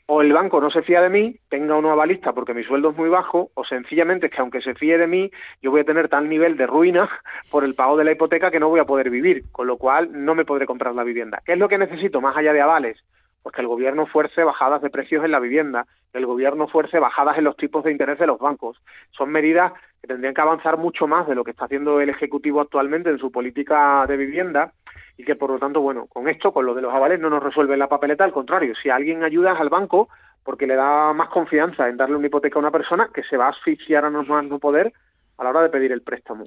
o 0.07 0.21
el 0.21 0.33
banco 0.33 0.61
no 0.61 0.71
se 0.71 0.83
fía 0.83 1.01
de 1.01 1.09
mí, 1.09 1.37
tenga 1.49 1.77
una 1.77 1.93
avalista 1.93 2.33
porque 2.33 2.53
mi 2.53 2.63
sueldo 2.63 2.91
es 2.91 2.97
muy 2.97 3.09
bajo, 3.09 3.51
o 3.55 3.65
sencillamente 3.65 4.27
es 4.27 4.33
que 4.33 4.41
aunque 4.41 4.61
se 4.61 4.75
fíe 4.75 4.99
de 4.99 5.07
mí, 5.07 5.31
yo 5.63 5.71
voy 5.71 5.81
a 5.81 5.85
tener 5.85 6.09
tal 6.09 6.29
nivel 6.29 6.57
de 6.57 6.67
ruina 6.67 7.09
por 7.51 7.65
el 7.65 7.75
pago 7.75 7.97
de 7.97 8.05
la 8.05 8.13
hipoteca 8.13 8.51
que 8.51 8.61
no 8.61 8.69
voy 8.69 8.81
a 8.81 8.85
poder 8.85 9.11
vivir, 9.11 9.45
con 9.51 9.67
lo 9.67 9.79
cual 9.79 10.11
no 10.13 10.35
me 10.35 10.45
podré 10.45 10.67
comprar 10.67 10.95
la 10.95 11.05
vivienda. 11.05 11.41
¿Qué 11.45 11.53
es 11.53 11.59
lo 11.59 11.69
que 11.69 11.79
necesito 11.79 12.21
más 12.21 12.37
allá 12.37 12.53
de 12.53 12.61
avales? 12.61 13.03
Pues 13.45 13.55
que 13.55 13.61
el 13.61 13.69
gobierno 13.69 14.07
fuerce 14.07 14.43
bajadas 14.43 14.83
de 14.83 14.91
precios 14.91 15.25
en 15.25 15.31
la 15.31 15.39
vivienda, 15.39 15.87
que 16.11 16.19
el 16.19 16.27
gobierno 16.27 16.67
fuerce 16.67 16.99
bajadas 16.99 17.39
en 17.39 17.45
los 17.45 17.57
tipos 17.57 17.85
de 17.85 17.93
interés 17.93 18.19
de 18.19 18.27
los 18.27 18.41
bancos. 18.41 18.81
Son 19.13 19.31
medidas 19.31 19.73
que 20.01 20.09
tendrían 20.09 20.35
que 20.35 20.41
avanzar 20.41 20.79
mucho 20.79 21.07
más 21.07 21.29
de 21.29 21.37
lo 21.37 21.45
que 21.45 21.53
está 21.53 21.67
haciendo 21.67 22.01
el 22.01 22.09
Ejecutivo 22.09 22.61
actualmente 22.61 23.11
en 23.11 23.19
su 23.19 23.31
política 23.31 24.05
de 24.09 24.17
vivienda 24.17 24.73
y 25.17 25.25
que 25.25 25.37
por 25.37 25.51
lo 25.51 25.59
tanto, 25.59 25.81
bueno, 25.81 26.07
con 26.07 26.29
esto, 26.29 26.53
con 26.53 26.67
lo 26.67 26.75
de 26.75 26.83
los 26.83 26.93
avales, 26.93 27.21
no 27.21 27.31
nos 27.31 27.43
resuelven 27.43 27.79
la 27.79 27.89
papeleta, 27.89 28.25
al 28.25 28.33
contrario, 28.33 28.75
si 28.83 28.91
alguien 28.91 29.23
ayuda 29.23 29.53
al 29.53 29.69
banco 29.69 30.09
porque 30.43 30.67
le 30.67 30.75
da 30.75 31.13
más 31.13 31.29
confianza 31.29 31.89
en 31.89 31.97
darle 31.97 32.17
una 32.17 32.27
hipoteca 32.27 32.59
a 32.59 32.61
una 32.61 32.71
persona 32.71 33.11
que 33.13 33.23
se 33.25 33.37
va 33.37 33.47
a 33.47 33.51
asfixiar 33.51 34.05
a 34.05 34.11
no 34.11 34.25
más 34.25 34.45
no 34.45 34.59
poder 34.59 34.93
a 35.39 35.45
la 35.45 35.51
hora 35.51 35.63
de 35.63 35.69
pedir 35.69 35.93
el 35.93 36.03
préstamo. 36.03 36.45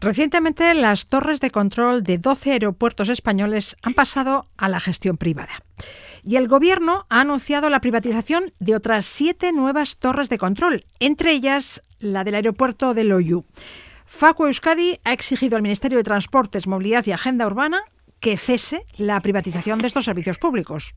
Recientemente 0.00 0.72
las 0.74 1.08
torres 1.08 1.40
de 1.40 1.50
control 1.50 2.02
de 2.02 2.18
12 2.18 2.52
aeropuertos 2.52 3.08
españoles 3.08 3.76
han 3.82 3.94
pasado 3.94 4.46
a 4.56 4.68
la 4.68 4.80
gestión 4.80 5.16
privada. 5.16 5.52
Y 6.22 6.36
el 6.36 6.48
Gobierno 6.48 7.06
ha 7.08 7.20
anunciado 7.20 7.70
la 7.70 7.80
privatización 7.80 8.52
de 8.58 8.76
otras 8.76 9.06
siete 9.06 9.52
nuevas 9.52 9.96
torres 9.96 10.28
de 10.28 10.38
control, 10.38 10.84
entre 10.98 11.32
ellas 11.32 11.82
la 11.98 12.24
del 12.24 12.34
aeropuerto 12.34 12.94
de 12.94 13.04
Loyu. 13.04 13.44
Facu 14.06 14.46
Euskadi 14.46 14.98
ha 15.04 15.12
exigido 15.12 15.56
al 15.56 15.62
Ministerio 15.62 15.98
de 15.98 16.04
Transportes, 16.04 16.66
Movilidad 16.66 17.06
y 17.06 17.12
Agenda 17.12 17.46
Urbana 17.46 17.82
que 18.20 18.36
cese 18.36 18.84
la 18.96 19.20
privatización 19.20 19.80
de 19.80 19.86
estos 19.86 20.04
servicios 20.04 20.38
públicos. 20.38 20.94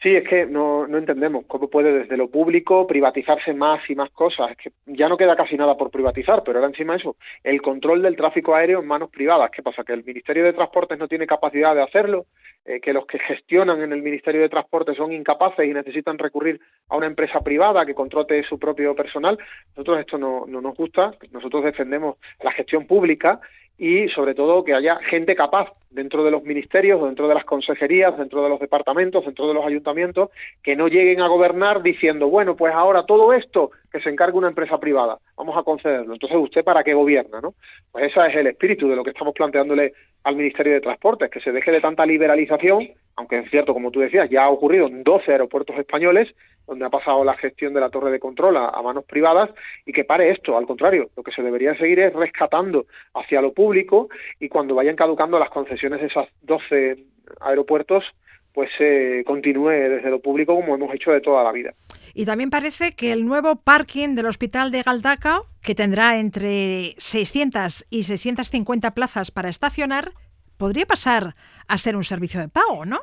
Sí, 0.00 0.14
es 0.14 0.28
que 0.28 0.46
no, 0.46 0.86
no 0.86 0.96
entendemos 0.96 1.44
cómo 1.48 1.68
puede 1.68 1.92
desde 1.92 2.16
lo 2.16 2.30
público 2.30 2.86
privatizarse 2.86 3.52
más 3.52 3.80
y 3.90 3.96
más 3.96 4.10
cosas. 4.10 4.52
Es 4.52 4.56
que 4.56 4.72
ya 4.86 5.08
no 5.08 5.16
queda 5.16 5.34
casi 5.34 5.56
nada 5.56 5.76
por 5.76 5.90
privatizar, 5.90 6.44
pero 6.44 6.58
ahora 6.58 6.68
encima 6.68 6.94
eso, 6.94 7.16
el 7.42 7.60
control 7.60 8.02
del 8.02 8.14
tráfico 8.14 8.54
aéreo 8.54 8.78
en 8.78 8.86
manos 8.86 9.10
privadas. 9.10 9.50
¿Qué 9.50 9.60
pasa? 9.60 9.82
Que 9.82 9.94
el 9.94 10.04
Ministerio 10.04 10.44
de 10.44 10.52
Transportes 10.52 11.00
no 11.00 11.08
tiene 11.08 11.26
capacidad 11.26 11.74
de 11.74 11.82
hacerlo, 11.82 12.26
eh, 12.64 12.80
que 12.80 12.92
los 12.92 13.06
que 13.06 13.18
gestionan 13.18 13.82
en 13.82 13.92
el 13.92 14.02
Ministerio 14.02 14.40
de 14.40 14.48
Transportes 14.48 14.96
son 14.96 15.10
incapaces 15.10 15.66
y 15.66 15.74
necesitan 15.74 16.16
recurrir 16.16 16.60
a 16.88 16.96
una 16.96 17.06
empresa 17.06 17.40
privada 17.40 17.84
que 17.84 17.94
controte 17.94 18.44
su 18.44 18.56
propio 18.56 18.94
personal. 18.94 19.36
Nosotros 19.70 19.98
esto 19.98 20.16
no, 20.16 20.44
no 20.46 20.60
nos 20.60 20.76
gusta, 20.76 21.12
nosotros 21.32 21.64
defendemos 21.64 22.18
la 22.40 22.52
gestión 22.52 22.86
pública 22.86 23.40
y 23.78 24.08
sobre 24.08 24.34
todo 24.34 24.64
que 24.64 24.74
haya 24.74 24.96
gente 24.96 25.36
capaz 25.36 25.70
dentro 25.90 26.24
de 26.24 26.32
los 26.32 26.42
ministerios, 26.42 27.02
dentro 27.02 27.28
de 27.28 27.34
las 27.34 27.44
consejerías, 27.44 28.18
dentro 28.18 28.42
de 28.42 28.48
los 28.48 28.58
departamentos, 28.58 29.24
dentro 29.24 29.46
de 29.46 29.54
los 29.54 29.64
ayuntamientos, 29.64 30.30
que 30.62 30.74
no 30.74 30.88
lleguen 30.88 31.20
a 31.20 31.28
gobernar 31.28 31.82
diciendo, 31.82 32.28
bueno, 32.28 32.56
pues 32.56 32.74
ahora 32.74 33.06
todo 33.06 33.32
esto 33.32 33.70
que 33.90 34.00
se 34.00 34.10
encargue 34.10 34.36
una 34.36 34.48
empresa 34.48 34.78
privada, 34.78 35.18
vamos 35.36 35.56
a 35.56 35.62
concederlo. 35.62 36.12
Entonces, 36.12 36.38
¿usted 36.38 36.64
para 36.64 36.82
qué 36.82 36.92
gobierna? 36.92 37.40
¿no? 37.40 37.54
Pues 37.92 38.06
ese 38.06 38.28
es 38.28 38.34
el 38.34 38.48
espíritu 38.48 38.88
de 38.88 38.96
lo 38.96 39.04
que 39.04 39.10
estamos 39.10 39.32
planteándole 39.32 39.92
al 40.24 40.36
Ministerio 40.36 40.74
de 40.74 40.80
Transportes, 40.80 41.30
que 41.30 41.40
se 41.40 41.52
deje 41.52 41.70
de 41.70 41.80
tanta 41.80 42.04
liberalización, 42.04 42.88
aunque 43.18 43.40
es 43.40 43.50
cierto, 43.50 43.74
como 43.74 43.90
tú 43.90 43.98
decías, 43.98 44.30
ya 44.30 44.44
ha 44.44 44.48
ocurrido 44.48 44.86
en 44.86 45.02
12 45.02 45.32
aeropuertos 45.32 45.76
españoles, 45.76 46.32
donde 46.68 46.84
ha 46.84 46.88
pasado 46.88 47.24
la 47.24 47.36
gestión 47.36 47.74
de 47.74 47.80
la 47.80 47.90
torre 47.90 48.12
de 48.12 48.20
control 48.20 48.56
a, 48.56 48.80
manos 48.80 49.04
privadas, 49.06 49.50
y 49.84 49.92
que 49.92 50.04
pare 50.04 50.30
esto. 50.30 50.56
Al 50.56 50.66
contrario, 50.66 51.10
lo 51.16 51.24
que 51.24 51.32
se 51.32 51.42
debería 51.42 51.76
seguir 51.76 51.98
es 51.98 52.14
rescatando 52.14 52.86
hacia 53.14 53.42
lo 53.42 53.52
público 53.52 54.08
y 54.38 54.48
cuando 54.48 54.76
vayan 54.76 54.94
caducando 54.94 55.36
las 55.40 55.50
concesiones 55.50 56.00
de 56.00 56.06
esos 56.06 56.28
12 56.42 56.98
aeropuertos, 57.40 58.04
pues 58.52 58.70
se 58.78 59.24
continúe 59.26 59.70
desde 59.70 60.10
lo 60.10 60.20
público 60.20 60.54
como 60.54 60.76
hemos 60.76 60.94
hecho 60.94 61.10
de 61.10 61.20
toda 61.20 61.42
la 61.42 61.50
vida. 61.50 61.74
Y 62.14 62.24
también 62.24 62.50
parece 62.50 62.92
que 62.92 63.10
el 63.10 63.26
nuevo 63.26 63.56
parking 63.56 64.14
del 64.14 64.26
hospital 64.26 64.70
de 64.70 64.82
Galdacao, 64.82 65.46
que 65.60 65.74
tendrá 65.74 66.18
entre 66.18 66.94
600 66.98 67.84
y 67.90 68.04
650 68.04 68.94
plazas 68.94 69.32
para 69.32 69.48
estacionar, 69.48 70.12
podría 70.58 70.84
pasar 70.84 71.34
a 71.66 71.78
ser 71.78 71.96
un 71.96 72.04
servicio 72.04 72.40
de 72.40 72.48
pago, 72.48 72.84
¿no? 72.84 72.98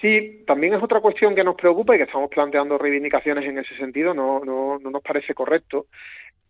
Sí, 0.00 0.44
también 0.46 0.74
es 0.74 0.82
otra 0.82 1.00
cuestión 1.00 1.34
que 1.34 1.44
nos 1.44 1.56
preocupa 1.56 1.94
y 1.94 1.98
que 1.98 2.04
estamos 2.04 2.28
planteando 2.30 2.76
reivindicaciones 2.76 3.44
en 3.44 3.58
ese 3.58 3.76
sentido, 3.76 4.12
no, 4.12 4.44
no, 4.44 4.78
no 4.78 4.90
nos 4.90 5.02
parece 5.02 5.34
correcto. 5.34 5.86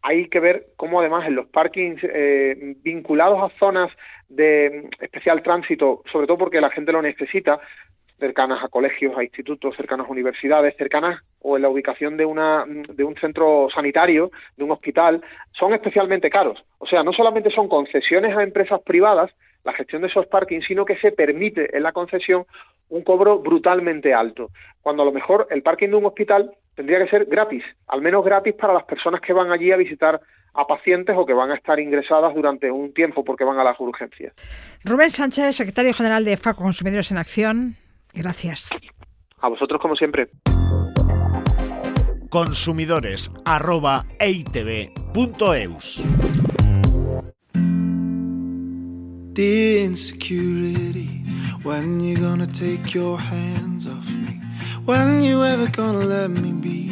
Hay 0.03 0.29
que 0.29 0.41
ver 0.41 0.69
cómo 0.77 1.01
además 1.01 1.27
en 1.27 1.37
los 1.37 1.47
parkings 1.47 2.01
eh, 2.03 2.75
vinculados 2.83 3.43
a 3.43 3.57
zonas 3.59 3.91
de 4.29 4.89
especial 5.01 5.43
tránsito, 5.43 6.03
sobre 6.11 6.27
todo 6.27 6.39
porque 6.39 6.61
la 6.61 6.71
gente 6.71 6.93
lo 6.93 7.03
necesita, 7.03 7.61
cercanas 8.19 8.65
a 8.65 8.69
colegios, 8.69 9.17
a 9.17 9.23
institutos, 9.23 9.77
cercanas 9.77 10.09
a 10.09 10.13
universidades, 10.13 10.77
cercanas 10.77 11.23
o 11.41 11.57
en 11.57 11.63
la 11.63 11.69
ubicación 11.69 12.17
de, 12.17 12.25
una, 12.25 12.65
de 12.67 13.05
un 13.05 13.15
centro 13.17 13.69
sanitario, 13.73 14.31
de 14.57 14.65
un 14.65 14.73
hospital, 14.73 15.23
son 15.53 15.73
especialmente 15.73 16.31
caros. 16.31 16.65
O 16.79 16.87
sea, 16.87 17.05
no 17.05 17.13
solamente 17.13 17.51
son 17.51 17.69
concesiones 17.69 18.37
a 18.37 18.43
empresas 18.43 18.81
privadas, 18.83 19.31
la 19.67 19.75
gestión 19.75 20.03
de 20.03 20.09
esos 20.09 20.27
parkings, 20.27 20.65
sino 20.65 20.85
que 20.85 20.97
se 20.97 21.13
permite 21.13 21.77
en 21.77 21.83
la 21.83 21.93
concesión 21.93 22.47
un 22.89 23.03
cobro 23.03 23.41
brutalmente 23.41 24.15
alto, 24.15 24.51
cuando 24.81 25.03
a 25.03 25.07
lo 25.07 25.13
mejor 25.13 25.49
el 25.51 25.63
parking 25.63 25.89
de 25.89 25.97
un 25.97 26.07
hospital 26.07 26.53
tendría 26.77 27.01
que 27.01 27.11
ser 27.11 27.25
gratis, 27.27 27.65
al 27.89 28.01
menos 28.01 28.25
gratis 28.25 28.55
para 28.55 28.73
las 28.73 28.85
personas 28.85 29.21
que 29.21 29.33
van 29.33 29.51
allí 29.51 29.73
a 29.73 29.77
visitar 29.77 30.21
a 30.55 30.67
pacientes 30.67 31.17
o 31.19 31.27
que 31.27 31.35
van 31.35 31.51
a 31.51 31.57
estar 31.57 31.81
ingresadas 31.81 32.33
durante 32.35 32.71
un 32.71 32.95
tiempo 32.95 33.25
porque 33.25 33.45
van 33.45 33.59
a 33.59 33.65
las 33.65 33.79
urgencias. 33.81 34.33
Rubén 34.85 35.11
Sánchez, 35.11 35.57
secretario 35.57 35.93
general 35.93 36.25
de 36.25 36.37
FACO 36.37 36.63
Consumidores 36.63 37.11
en 37.11 37.19
Acción, 37.19 37.75
gracias. 38.15 38.71
A 39.41 39.49
vosotros 39.49 39.83
como 39.83 39.97
siempre. 39.97 40.29
Consumidores 42.31 43.31
The 49.37 49.85
insecurity, 49.85 51.23
when 51.63 52.01
you 52.01 52.17
gonna 52.17 52.47
take 52.47 52.95
your 52.95 53.19
hands 53.19 53.87
off 53.87 54.11
me? 54.11 54.41
When 54.87 55.23
you 55.23 55.45
ever 55.45 55.71
gonna 55.71 56.07
let 56.07 56.31
me 56.31 56.53
be 56.53 56.91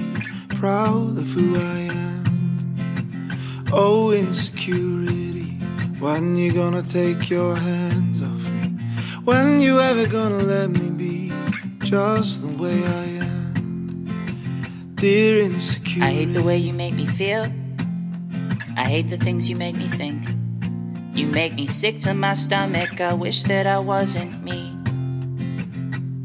proud 0.51 1.17
of 1.17 1.31
who 1.31 1.57
I 1.57 1.79
am? 1.89 3.29
Oh, 3.73 4.11
insecurity, 4.11 5.57
when 5.99 6.37
you 6.37 6.53
gonna 6.53 6.83
take 6.83 7.31
your 7.31 7.57
hands 7.57 8.21
off 8.21 8.51
me? 8.61 8.69
When 9.25 9.59
you 9.59 9.81
ever 9.81 10.07
gonna 10.07 10.43
let 10.43 10.69
me 10.69 10.91
be 10.91 11.33
just 11.79 12.43
the 12.43 12.63
way 12.63 12.77
I 12.85 13.05
am? 13.25 14.05
Dear 14.97 15.45
insecurity. 15.45 16.03
I 16.03 16.13
hate 16.13 16.35
the 16.35 16.43
way 16.43 16.59
you 16.59 16.75
make 16.75 16.93
me 16.93 17.07
feel. 17.07 17.51
I 18.77 18.85
hate 18.85 19.09
the 19.09 19.17
things 19.17 19.49
you 19.49 19.57
make 19.57 19.77
me 19.77 19.89
think. 19.89 20.27
You 21.15 21.29
make 21.29 21.55
me 21.55 21.69
sick 21.69 22.01
to 22.01 22.13
my 22.13 22.35
stomach. 22.35 23.01
I 23.01 23.15
wish 23.15 23.45
that 23.45 23.69
I 23.69 23.79
wasn't 23.79 24.43
me. 24.43 24.77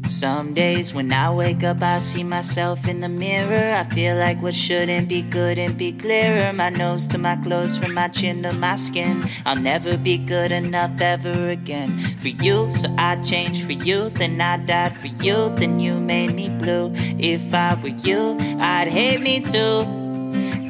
Some 0.08 0.52
days 0.54 0.92
when 0.92 1.12
I 1.12 1.32
wake 1.32 1.62
up, 1.62 1.80
I 1.80 2.00
see 2.00 2.24
myself 2.24 2.88
in 2.88 2.98
the 2.98 3.08
mirror. 3.08 3.72
I 3.72 3.84
feel 3.84 4.16
like 4.16 4.42
what 4.42 4.52
shouldn't 4.52 5.08
be 5.08 5.22
couldn't 5.22 5.78
be 5.78 5.92
clearer. 5.92 6.52
My 6.52 6.70
nose 6.70 7.06
to 7.06 7.18
my 7.18 7.36
clothes, 7.36 7.78
from 7.78 7.94
my 7.94 8.08
chin 8.08 8.42
to 8.42 8.52
my 8.52 8.74
skin. 8.74 9.22
I'll 9.46 9.54
never 9.54 9.96
be 9.96 10.18
good 10.18 10.50
enough 10.50 11.00
ever 11.00 11.50
again 11.50 11.96
for 12.20 12.28
you. 12.28 12.68
So 12.68 12.92
I 12.98 13.22
changed 13.22 13.64
for 13.64 13.72
you, 13.72 14.10
then 14.10 14.40
I 14.40 14.56
died 14.56 14.96
for 14.96 15.06
you, 15.06 15.50
then 15.50 15.78
you 15.78 16.00
made 16.00 16.34
me 16.34 16.48
blue. 16.48 16.90
If 17.16 17.54
I 17.54 17.80
were 17.80 17.88
you, 17.88 18.36
I'd 18.58 18.88
hate 18.88 19.20
me 19.20 19.38
too. 19.40 19.99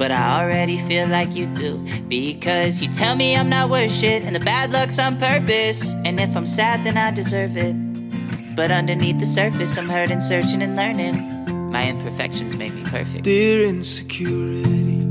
But 0.00 0.12
I 0.12 0.40
already 0.40 0.78
feel 0.78 1.08
like 1.08 1.36
you 1.36 1.44
do. 1.44 1.76
Because 2.08 2.80
you 2.80 2.88
tell 2.88 3.16
me 3.16 3.36
I'm 3.36 3.50
not 3.50 3.68
worth 3.68 3.92
shit, 3.92 4.22
and 4.22 4.34
the 4.34 4.40
bad 4.40 4.72
luck's 4.72 4.98
on 4.98 5.18
purpose. 5.18 5.92
And 6.06 6.18
if 6.18 6.34
I'm 6.34 6.46
sad, 6.46 6.84
then 6.84 6.96
I 6.96 7.10
deserve 7.10 7.54
it. 7.58 7.76
But 8.56 8.70
underneath 8.70 9.18
the 9.18 9.26
surface, 9.26 9.76
I'm 9.76 9.90
hurting, 9.90 10.22
searching, 10.22 10.62
and 10.62 10.74
learning. 10.74 11.16
My 11.70 11.90
imperfections 11.90 12.56
make 12.56 12.72
me 12.72 12.82
perfect. 12.84 13.24
Dear 13.24 13.66
insecurity, 13.66 15.04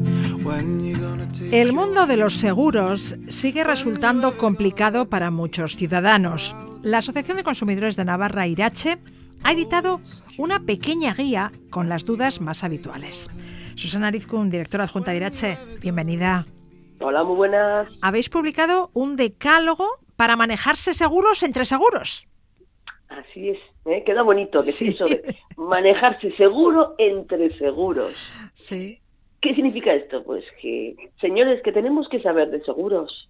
when 0.44 0.84
you 0.84 0.98
gonna 0.98 1.28
take 1.28 1.54
El 1.54 1.72
mundo 1.72 2.08
de 2.08 2.18
los 2.18 2.34
seguros 2.34 3.16
sigue 3.30 3.64
resultando 3.64 4.40
complicado 4.40 5.08
para 5.08 5.30
muchos 5.30 5.76
ciudadanos. 5.76 6.56
La 6.82 6.98
Asociación 6.98 7.38
de 7.38 7.44
Consumidores 7.44 7.96
de 7.96 8.06
Navarra, 8.06 8.48
Irache, 8.48 8.98
ha 9.44 9.52
editado 9.52 10.02
una 10.40 10.62
pequeña 10.62 11.14
guía 11.14 11.52
con 11.70 11.90
las 11.90 12.06
dudas 12.06 12.42
más 12.42 12.64
habituales. 12.64 13.30
Susana 13.80 14.08
Arizkun, 14.08 14.50
directora 14.50 14.84
adjunta 14.84 15.12
de 15.12 15.18
Irache, 15.18 15.58
bienvenida. 15.82 16.46
Hola, 17.00 17.24
muy 17.24 17.38
buenas. 17.38 17.90
Habéis 18.02 18.30
publicado 18.30 18.92
un 18.94 19.16
decálogo 19.16 19.88
para 20.18 20.36
manejarse 20.36 20.94
seguros 20.94 21.44
entre 21.44 21.64
seguros. 21.64 22.28
Así 23.08 23.50
es, 23.50 23.60
¿eh? 23.86 24.04
queda 24.06 24.22
bonito 24.22 24.62
que 24.62 24.74
sí. 24.74 24.90
eso 24.90 25.06
de 25.06 25.38
manejarse 25.56 26.36
seguro 26.36 26.96
entre 26.98 27.52
seguros. 27.52 28.14
Sí. 28.54 29.00
¿Qué 29.40 29.56
significa 29.56 29.94
esto? 29.94 30.24
Pues 30.26 30.44
que, 30.62 30.98
señores, 31.22 31.64
que 31.64 31.72
tenemos 31.72 32.10
que 32.10 32.22
saber 32.22 32.50
de 32.50 32.62
seguros, 32.66 33.30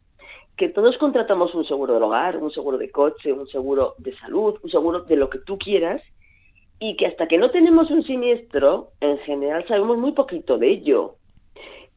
que 0.57 0.69
todos 0.69 0.97
contratamos 0.97 1.53
un 1.53 1.65
seguro 1.65 1.93
del 1.93 2.01
hogar, 2.01 2.37
un 2.37 2.49
seguro 2.49 2.79
de 2.79 2.89
coche, 2.89 3.31
un 3.31 3.47
seguro 3.47 3.93
de 3.99 4.17
salud, 4.17 4.57
un 4.63 4.71
seguro 4.71 5.01
de 5.03 5.15
lo 5.15 5.29
que 5.29 5.37
tú 5.37 5.59
quieras, 5.59 6.01
y 6.79 6.95
que 6.95 7.07
hasta 7.07 7.27
que 7.27 7.37
no 7.37 7.51
tenemos 7.51 7.91
un 7.91 8.03
siniestro, 8.03 8.91
en 9.01 9.17
general 9.19 9.65
sabemos 9.67 9.97
muy 9.97 10.13
poquito 10.13 10.57
de 10.57 10.69
ello. 10.69 11.15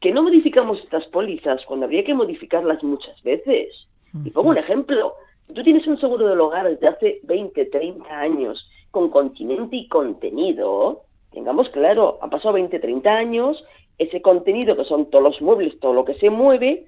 Que 0.01 0.11
no 0.11 0.23
modificamos 0.23 0.79
estas 0.79 1.05
pólizas 1.07 1.63
cuando 1.65 1.85
habría 1.85 2.03
que 2.03 2.13
modificarlas 2.13 2.83
muchas 2.83 3.21
veces. 3.23 3.87
Y 4.25 4.29
pongo 4.29 4.49
un 4.49 4.57
ejemplo. 4.57 5.13
Si 5.47 5.53
tú 5.53 5.63
tienes 5.63 5.87
un 5.87 5.99
seguro 5.99 6.27
del 6.27 6.41
hogar 6.41 6.69
desde 6.69 6.87
hace 6.87 7.19
20, 7.23 7.65
30 7.65 8.19
años, 8.19 8.69
con 8.91 9.09
continente 9.09 9.77
y 9.77 9.87
contenido, 9.87 11.03
tengamos 11.31 11.69
claro, 11.69 12.19
han 12.21 12.29
pasado 12.29 12.53
20, 12.53 12.77
30 12.79 13.09
años, 13.09 13.63
ese 13.97 14.21
contenido 14.21 14.75
que 14.75 14.83
son 14.85 15.09
todos 15.09 15.23
los 15.23 15.41
muebles, 15.41 15.79
todo 15.79 15.93
lo 15.93 16.05
que 16.05 16.15
se 16.15 16.29
mueve, 16.29 16.87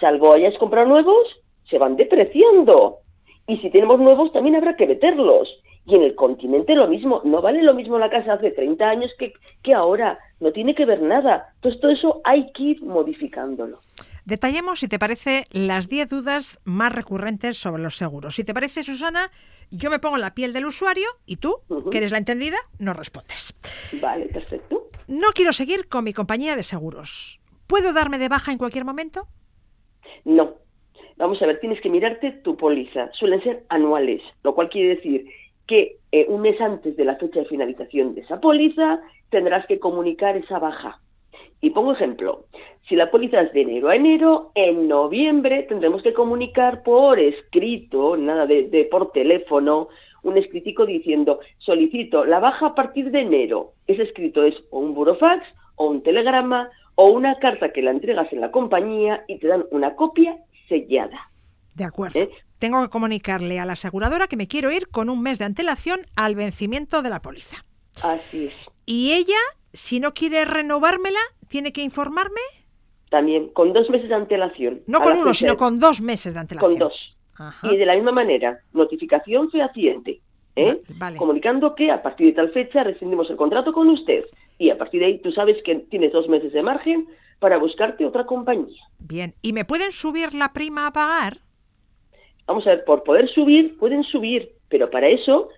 salvo 0.00 0.32
hayas 0.32 0.58
comprado 0.58 0.88
nuevos, 0.88 1.40
se 1.68 1.78
van 1.78 1.96
depreciando. 1.96 2.98
Y 3.46 3.58
si 3.58 3.70
tenemos 3.70 4.00
nuevos, 4.00 4.32
también 4.32 4.56
habrá 4.56 4.76
que 4.76 4.86
meterlos. 4.86 5.48
Y 5.86 5.94
en 5.94 6.02
el 6.02 6.14
continente 6.14 6.74
lo 6.74 6.86
mismo, 6.88 7.22
no 7.24 7.40
vale 7.42 7.62
lo 7.62 7.74
mismo 7.74 7.98
la 7.98 8.10
casa 8.10 8.34
hace 8.34 8.50
30 8.50 8.88
años 8.88 9.10
que, 9.18 9.32
que 9.62 9.74
ahora, 9.74 10.18
no 10.38 10.52
tiene 10.52 10.74
que 10.74 10.84
ver 10.84 11.02
nada. 11.02 11.52
Entonces 11.56 11.80
todo 11.80 11.90
eso 11.90 12.20
hay 12.24 12.52
que 12.52 12.62
ir 12.62 12.82
modificándolo. 12.82 13.78
Detallemos, 14.24 14.80
si 14.80 14.88
te 14.88 14.98
parece, 14.98 15.46
las 15.50 15.88
10 15.88 16.08
dudas 16.08 16.60
más 16.64 16.92
recurrentes 16.94 17.56
sobre 17.58 17.82
los 17.82 17.96
seguros. 17.96 18.34
Si 18.34 18.44
te 18.44 18.54
parece, 18.54 18.82
Susana, 18.82 19.30
yo 19.70 19.90
me 19.90 19.98
pongo 19.98 20.16
en 20.16 20.20
la 20.22 20.34
piel 20.34 20.52
del 20.52 20.66
usuario 20.66 21.08
y 21.26 21.36
tú, 21.36 21.56
Ujú. 21.68 21.90
que 21.90 21.98
eres 21.98 22.12
la 22.12 22.18
entendida, 22.18 22.58
nos 22.78 22.96
respondes. 22.96 23.54
Vale, 24.00 24.26
perfecto. 24.26 24.88
No 25.08 25.28
quiero 25.34 25.52
seguir 25.52 25.88
con 25.88 26.04
mi 26.04 26.12
compañía 26.12 26.54
de 26.54 26.62
seguros. 26.62 27.40
¿Puedo 27.66 27.92
darme 27.92 28.18
de 28.18 28.28
baja 28.28 28.52
en 28.52 28.58
cualquier 28.58 28.84
momento? 28.84 29.26
No. 30.24 30.54
Vamos 31.16 31.40
a 31.42 31.46
ver, 31.46 31.60
tienes 31.60 31.80
que 31.80 31.90
mirarte 31.90 32.30
tu 32.30 32.56
póliza. 32.56 33.10
Suelen 33.12 33.42
ser 33.42 33.64
anuales, 33.68 34.22
lo 34.42 34.54
cual 34.54 34.68
quiere 34.70 34.96
decir 34.96 35.26
que 35.70 35.98
eh, 36.10 36.26
un 36.28 36.40
mes 36.40 36.60
antes 36.60 36.96
de 36.96 37.04
la 37.04 37.14
fecha 37.14 37.38
de 37.38 37.46
finalización 37.46 38.16
de 38.16 38.22
esa 38.22 38.40
póliza 38.40 39.00
tendrás 39.28 39.64
que 39.66 39.78
comunicar 39.78 40.36
esa 40.36 40.58
baja. 40.58 40.98
Y 41.60 41.70
pongo 41.70 41.92
ejemplo, 41.92 42.46
si 42.88 42.96
la 42.96 43.12
póliza 43.12 43.42
es 43.42 43.52
de 43.52 43.60
enero 43.60 43.88
a 43.88 43.94
enero, 43.94 44.50
en 44.56 44.88
noviembre 44.88 45.62
tendremos 45.68 46.02
que 46.02 46.12
comunicar 46.12 46.82
por 46.82 47.20
escrito, 47.20 48.16
nada 48.16 48.46
de, 48.46 48.64
de 48.64 48.84
por 48.86 49.12
teléfono, 49.12 49.88
un 50.24 50.36
escritico 50.36 50.86
diciendo 50.86 51.38
solicito 51.58 52.24
la 52.24 52.40
baja 52.40 52.66
a 52.66 52.74
partir 52.74 53.12
de 53.12 53.20
enero. 53.20 53.74
Ese 53.86 54.02
escrito 54.02 54.42
es 54.42 54.56
o 54.70 54.80
un 54.80 54.92
burofax 54.92 55.46
o 55.76 55.86
un 55.86 56.02
telegrama 56.02 56.68
o 56.96 57.10
una 57.10 57.38
carta 57.38 57.72
que 57.72 57.82
la 57.82 57.92
entregas 57.92 58.32
en 58.32 58.40
la 58.40 58.50
compañía 58.50 59.22
y 59.28 59.38
te 59.38 59.46
dan 59.46 59.66
una 59.70 59.94
copia 59.94 60.36
sellada. 60.68 61.30
De 61.76 61.84
acuerdo. 61.84 62.18
¿Eh? 62.18 62.30
Tengo 62.60 62.80
que 62.82 62.88
comunicarle 62.90 63.58
a 63.58 63.64
la 63.66 63.72
aseguradora 63.72 64.28
que 64.28 64.36
me 64.36 64.46
quiero 64.46 64.70
ir 64.70 64.88
con 64.88 65.10
un 65.10 65.20
mes 65.22 65.38
de 65.40 65.46
antelación 65.46 66.00
al 66.14 66.36
vencimiento 66.36 67.02
de 67.02 67.10
la 67.10 67.20
póliza. 67.22 67.64
Así 68.02 68.46
es. 68.46 68.54
Y 68.86 69.12
ella, 69.14 69.38
si 69.72 69.98
no 69.98 70.14
quiere 70.14 70.44
renovármela, 70.44 71.18
tiene 71.48 71.72
que 71.72 71.82
informarme, 71.82 72.40
También 73.08 73.48
con 73.48 73.72
dos 73.72 73.90
meses 73.90 74.08
de 74.08 74.14
antelación. 74.14 74.82
no 74.86 75.00
con 75.00 75.16
uno, 75.18 75.34
sino 75.34 75.52
de- 75.52 75.58
con 75.58 75.80
dos 75.80 76.00
meses 76.00 76.34
de 76.34 76.40
antelación. 76.40 76.70
con 76.72 76.78
dos. 76.78 77.16
Ajá. 77.36 77.72
Y 77.72 77.76
de 77.76 77.86
la 77.86 77.94
misma 77.94 78.12
manera, 78.12 78.60
notificación 78.72 79.50
fehaciente. 79.50 80.20
¿eh? 80.56 80.74
Va- 80.90 80.94
vale. 80.98 81.16
Comunicando 81.16 81.74
que 81.74 81.90
a 81.90 82.02
partir 82.02 82.26
de 82.26 82.32
tal 82.34 82.52
fecha 82.52 82.84
rescindimos 82.84 83.30
el 83.30 83.36
contrato 83.36 83.72
con 83.72 83.88
usted. 83.88 84.24
Y 84.58 84.68
a 84.70 84.76
partir 84.76 85.00
de 85.00 85.06
ahí 85.06 85.18
tú 85.22 85.32
sabes 85.32 85.56
que 85.64 85.76
tienes 85.76 86.12
dos 86.12 86.28
meses 86.28 86.52
de 86.52 86.62
margen 86.62 87.08
para 87.38 87.56
buscarte 87.56 88.04
otra 88.04 88.26
compañía. 88.26 88.82
Bien. 88.98 89.34
¿Y 89.40 89.54
me 89.54 89.64
pueden 89.64 89.90
subir 89.92 90.34
la 90.34 90.52
prima 90.52 90.86
a 90.86 90.92
pagar? 90.92 91.38
Vamos 92.50 92.66
a 92.66 92.70
ver, 92.70 92.84
por 92.84 93.04
poder 93.04 93.28
subir, 93.28 93.78
pueden 93.78 94.02
subir, 94.02 94.50
pero 94.68 94.90
para 94.90 95.06
eso 95.06 95.50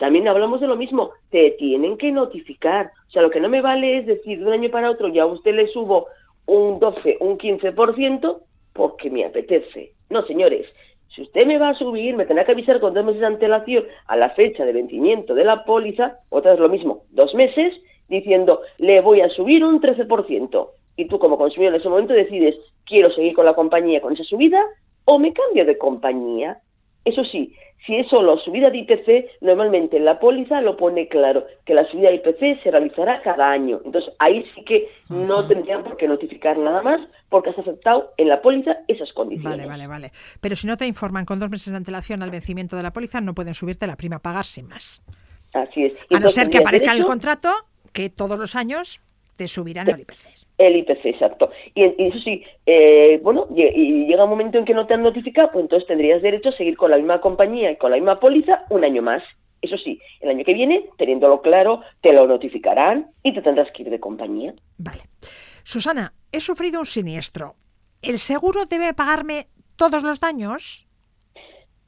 también 0.00 0.26
hablamos 0.26 0.60
de 0.60 0.66
lo 0.66 0.74
mismo, 0.74 1.12
te 1.30 1.52
tienen 1.52 1.96
que 1.96 2.10
notificar. 2.10 2.90
O 3.06 3.10
sea, 3.12 3.22
lo 3.22 3.30
que 3.30 3.38
no 3.38 3.48
me 3.48 3.60
vale 3.60 3.98
es 3.98 4.06
decir 4.06 4.40
de 4.40 4.46
un 4.46 4.52
año 4.52 4.68
para 4.68 4.90
otro, 4.90 5.06
ya 5.06 5.22
a 5.22 5.26
usted 5.26 5.54
le 5.54 5.68
subo 5.68 6.08
un 6.46 6.80
12, 6.80 7.18
un 7.20 7.38
15% 7.38 8.40
porque 8.72 9.10
me 9.10 9.24
apetece. 9.24 9.92
No, 10.08 10.26
señores, 10.26 10.66
si 11.14 11.22
usted 11.22 11.46
me 11.46 11.56
va 11.56 11.68
a 11.68 11.74
subir, 11.74 12.16
me 12.16 12.26
tendrá 12.26 12.44
que 12.44 12.50
avisar 12.50 12.80
con 12.80 12.94
dos 12.94 13.04
meses 13.04 13.20
de 13.20 13.28
antelación 13.28 13.84
a 14.08 14.16
la 14.16 14.30
fecha 14.30 14.64
de 14.64 14.72
vencimiento 14.72 15.36
de 15.36 15.44
la 15.44 15.64
póliza, 15.64 16.18
otra 16.30 16.50
vez 16.50 16.60
lo 16.60 16.68
mismo, 16.68 17.04
dos 17.10 17.32
meses, 17.32 17.80
diciendo, 18.08 18.62
le 18.78 19.00
voy 19.02 19.20
a 19.20 19.28
subir 19.28 19.64
un 19.64 19.80
13%. 19.80 20.68
Y 20.96 21.04
tú 21.04 21.20
como 21.20 21.38
consumidor 21.38 21.74
en 21.74 21.80
ese 21.80 21.88
momento 21.88 22.12
decides, 22.12 22.56
quiero 22.84 23.12
seguir 23.12 23.34
con 23.34 23.46
la 23.46 23.54
compañía 23.54 24.00
con 24.00 24.14
esa 24.14 24.24
subida 24.24 24.66
o 25.04 25.18
me 25.18 25.32
cambio 25.32 25.64
de 25.64 25.78
compañía. 25.78 26.58
Eso 27.04 27.24
sí, 27.24 27.54
si 27.86 27.96
es 27.96 28.08
solo 28.08 28.38
subida 28.38 28.70
de 28.70 28.78
IPC, 28.78 29.40
normalmente 29.40 29.96
en 29.96 30.04
la 30.04 30.18
póliza 30.20 30.60
lo 30.60 30.76
pone 30.76 31.08
claro 31.08 31.46
que 31.64 31.74
la 31.74 31.88
subida 31.90 32.10
de 32.10 32.16
IPC 32.16 32.62
se 32.62 32.70
realizará 32.70 33.22
cada 33.22 33.50
año. 33.50 33.80
Entonces 33.84 34.12
ahí 34.18 34.44
sí 34.54 34.62
que 34.64 34.88
no 35.08 35.46
tendrían 35.48 35.82
por 35.82 35.96
qué 35.96 36.06
notificar 36.06 36.58
nada 36.58 36.82
más 36.82 37.00
porque 37.30 37.50
has 37.50 37.58
aceptado 37.58 38.12
en 38.18 38.28
la 38.28 38.42
póliza 38.42 38.78
esas 38.86 39.12
condiciones. 39.12 39.58
Vale, 39.58 39.68
vale, 39.68 39.86
vale. 39.86 40.12
Pero 40.40 40.56
si 40.56 40.66
no 40.66 40.76
te 40.76 40.86
informan 40.86 41.24
con 41.24 41.38
dos 41.38 41.48
meses 41.48 41.72
de 41.72 41.78
antelación 41.78 42.22
al 42.22 42.30
vencimiento 42.30 42.76
de 42.76 42.82
la 42.82 42.92
póliza, 42.92 43.20
no 43.22 43.34
pueden 43.34 43.54
subirte 43.54 43.86
la 43.86 43.96
prima 43.96 44.16
a 44.16 44.20
pagar 44.20 44.44
sin 44.44 44.68
más. 44.68 45.02
Así 45.54 45.86
es. 45.86 45.92
A 46.14 46.20
no 46.20 46.28
ser 46.28 46.50
que 46.50 46.58
aparezca 46.58 46.92
en 46.92 46.98
el 46.98 47.04
contrato 47.04 47.50
que 47.92 48.10
todos 48.10 48.38
los 48.38 48.56
años 48.56 49.00
te 49.36 49.48
subirán 49.48 49.88
el 49.88 50.00
IPC. 50.00 50.28
El 50.60 50.76
IPC, 50.76 51.06
exacto. 51.06 51.50
Y, 51.74 51.84
y 51.84 52.08
eso 52.08 52.18
sí, 52.18 52.44
eh, 52.66 53.18
bueno, 53.22 53.48
lle- 53.48 53.72
y 53.74 54.04
llega 54.04 54.24
un 54.24 54.30
momento 54.30 54.58
en 54.58 54.66
que 54.66 54.74
no 54.74 54.86
te 54.86 54.92
han 54.92 55.02
notificado, 55.02 55.50
pues 55.52 55.62
entonces 55.62 55.88
tendrías 55.88 56.20
derecho 56.20 56.50
a 56.50 56.52
seguir 56.52 56.76
con 56.76 56.90
la 56.90 56.98
misma 56.98 57.18
compañía 57.22 57.70
y 57.70 57.76
con 57.76 57.90
la 57.90 57.96
misma 57.96 58.20
póliza 58.20 58.64
un 58.68 58.84
año 58.84 59.00
más. 59.00 59.22
Eso 59.62 59.78
sí, 59.78 59.98
el 60.20 60.28
año 60.28 60.44
que 60.44 60.52
viene, 60.52 60.84
teniéndolo 60.98 61.40
claro, 61.40 61.80
te 62.02 62.12
lo 62.12 62.26
notificarán 62.26 63.10
y 63.22 63.32
te 63.32 63.40
tendrás 63.40 63.70
que 63.72 63.84
ir 63.84 63.90
de 63.90 64.00
compañía. 64.00 64.52
Vale. 64.76 65.00
Susana, 65.64 66.12
he 66.30 66.40
sufrido 66.40 66.80
un 66.80 66.86
siniestro. 66.86 67.54
¿El 68.02 68.18
seguro 68.18 68.66
debe 68.66 68.92
pagarme 68.92 69.46
todos 69.76 70.02
los 70.02 70.20
daños? 70.20 70.86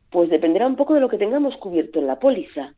Pues 0.09 0.31
dependerá 0.31 0.67
un 0.67 0.77
poco 0.77 0.95
de 0.95 1.01
lo 1.01 1.11
que 1.11 1.19
tengamos 1.19 1.57
cubierto 1.59 1.99
en 1.99 2.07
la 2.07 2.19
póliza. 2.19 2.75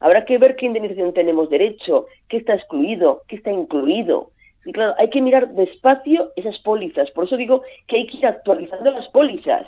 Habrá 0.00 0.26
que 0.26 0.36
ver 0.36 0.56
qué 0.56 0.66
indemnización 0.66 1.14
tenemos 1.14 1.48
derecho, 1.48 2.06
qué 2.28 2.36
está 2.36 2.54
excluido, 2.54 3.22
qué 3.28 3.36
está 3.36 3.50
incluido. 3.50 4.32
Y 4.66 4.72
claro, 4.72 4.94
hay 4.98 5.08
que 5.10 5.22
mirar 5.22 5.50
despacio 5.54 6.32
esas 6.34 6.58
pólizas. 6.58 7.10
Por 7.12 7.24
eso 7.24 7.36
digo 7.36 7.62
que 7.86 7.98
hay 7.98 8.06
que 8.08 8.16
ir 8.18 8.26
actualizando 8.26 8.90
las 8.90 9.08
pólizas. 9.08 9.64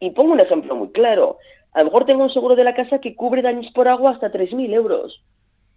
Y 0.00 0.10
pongo 0.10 0.32
un 0.32 0.40
ejemplo 0.40 0.74
muy 0.74 0.90
claro. 0.90 1.38
A 1.72 1.78
lo 1.78 1.84
mejor 1.86 2.04
tengo 2.04 2.24
un 2.24 2.32
seguro 2.32 2.56
de 2.56 2.64
la 2.64 2.74
casa 2.74 2.98
que 2.98 3.14
cubre 3.14 3.42
daños 3.42 3.70
por 3.72 3.86
agua 3.86 4.10
hasta 4.10 4.32
3.000 4.32 4.74
euros. 4.74 5.22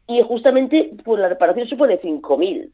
y 0.08 0.22
justamente 0.22 0.92
pues 1.06 1.20
la 1.22 1.30
reparación 1.30 1.68
supone 1.68 2.02
5.000. 2.02 2.72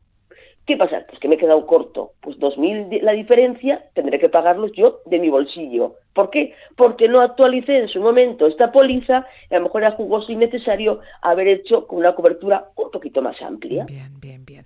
¿Qué 0.66 0.78
pasa? 0.78 1.04
Pues 1.08 1.20
que 1.20 1.28
me 1.28 1.36
he 1.36 1.38
quedado 1.38 1.66
corto. 1.66 2.12
Pues 2.22 2.38
2.000 2.38 3.02
la 3.02 3.12
diferencia 3.12 3.86
tendré 3.94 4.20
que 4.20 4.30
pagarlos 4.30 4.72
yo 4.74 5.00
de 5.06 5.20
mi 5.20 5.30
bolsillo. 5.30 5.96
¿Por 6.14 6.30
qué? 6.30 6.54
Porque 6.76 7.08
no 7.08 7.22
actualicé 7.22 7.78
en 7.78 7.88
su 7.90 8.00
momento 8.00 8.48
esta 8.48 8.72
póliza 8.72 9.26
y 9.50 9.56
a 9.56 9.58
lo 9.58 9.66
mejor 9.66 9.82
era 9.82 9.92
jugoso 9.92 10.32
y 10.32 10.36
necesario 10.36 11.02
haber 11.22 11.48
hecho 11.48 11.88
con 11.88 12.00
una 12.00 12.16
cobertura 12.16 12.70
un 12.76 12.92
poquito 12.92 13.22
más 13.22 13.42
amplia. 13.42 13.86
Bien, 13.86 14.20
bien, 14.20 14.46
bien. 14.46 14.66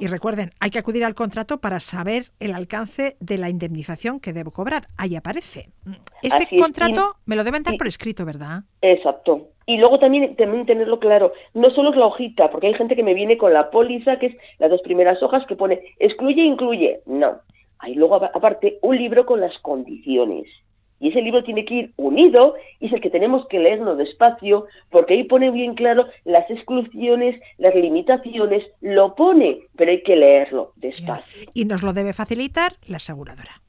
Y 0.00 0.06
recuerden, 0.06 0.52
hay 0.60 0.70
que 0.70 0.78
acudir 0.78 1.04
al 1.04 1.16
contrato 1.16 1.58
para 1.58 1.80
saber 1.80 2.26
el 2.38 2.54
alcance 2.54 3.16
de 3.18 3.36
la 3.36 3.50
indemnización 3.50 4.20
que 4.20 4.32
debo 4.32 4.52
cobrar. 4.52 4.86
Ahí 4.96 5.16
aparece. 5.16 5.70
Este 6.22 6.56
contrato 6.56 7.16
me 7.26 7.34
lo 7.34 7.42
deben 7.42 7.64
dar 7.64 7.76
por 7.76 7.88
escrito, 7.88 8.24
¿verdad? 8.24 8.62
Exacto. 8.80 9.48
Y 9.66 9.76
luego 9.76 9.98
también, 9.98 10.36
también 10.36 10.66
tenerlo 10.66 11.00
claro, 11.00 11.32
no 11.52 11.70
solo 11.70 11.90
es 11.90 11.96
la 11.96 12.06
hojita, 12.06 12.50
porque 12.50 12.68
hay 12.68 12.74
gente 12.74 12.94
que 12.94 13.02
me 13.02 13.12
viene 13.12 13.36
con 13.36 13.52
la 13.52 13.70
póliza, 13.70 14.20
que 14.20 14.26
es 14.26 14.36
las 14.58 14.70
dos 14.70 14.82
primeras 14.82 15.20
hojas, 15.22 15.44
que 15.46 15.56
pone 15.56 15.80
excluye, 15.98 16.42
incluye. 16.42 17.00
No. 17.04 17.40
Hay 17.80 17.94
luego 17.94 18.14
aparte 18.14 18.78
un 18.82 18.96
libro 18.96 19.26
con 19.26 19.40
las 19.40 19.58
condiciones. 19.58 20.46
Y 21.00 21.10
ese 21.10 21.22
libro 21.22 21.44
tiene 21.44 21.64
que 21.64 21.74
ir 21.74 21.92
unido 21.96 22.54
y 22.80 22.86
es 22.86 22.92
el 22.92 23.00
que 23.00 23.10
tenemos 23.10 23.46
que 23.46 23.58
leerlo 23.58 23.96
despacio 23.96 24.66
porque 24.90 25.14
ahí 25.14 25.24
pone 25.24 25.50
bien 25.50 25.74
claro 25.74 26.06
las 26.24 26.50
exclusiones, 26.50 27.40
las 27.58 27.74
limitaciones, 27.74 28.64
lo 28.80 29.14
pone, 29.14 29.60
pero 29.76 29.90
hay 29.90 30.02
que 30.02 30.16
leerlo 30.16 30.72
despacio. 30.76 31.48
Y 31.54 31.64
nos 31.64 31.82
lo 31.82 31.92
debe 31.92 32.12
facilitar 32.12 32.72
la 32.88 32.96
aseguradora. 32.96 33.62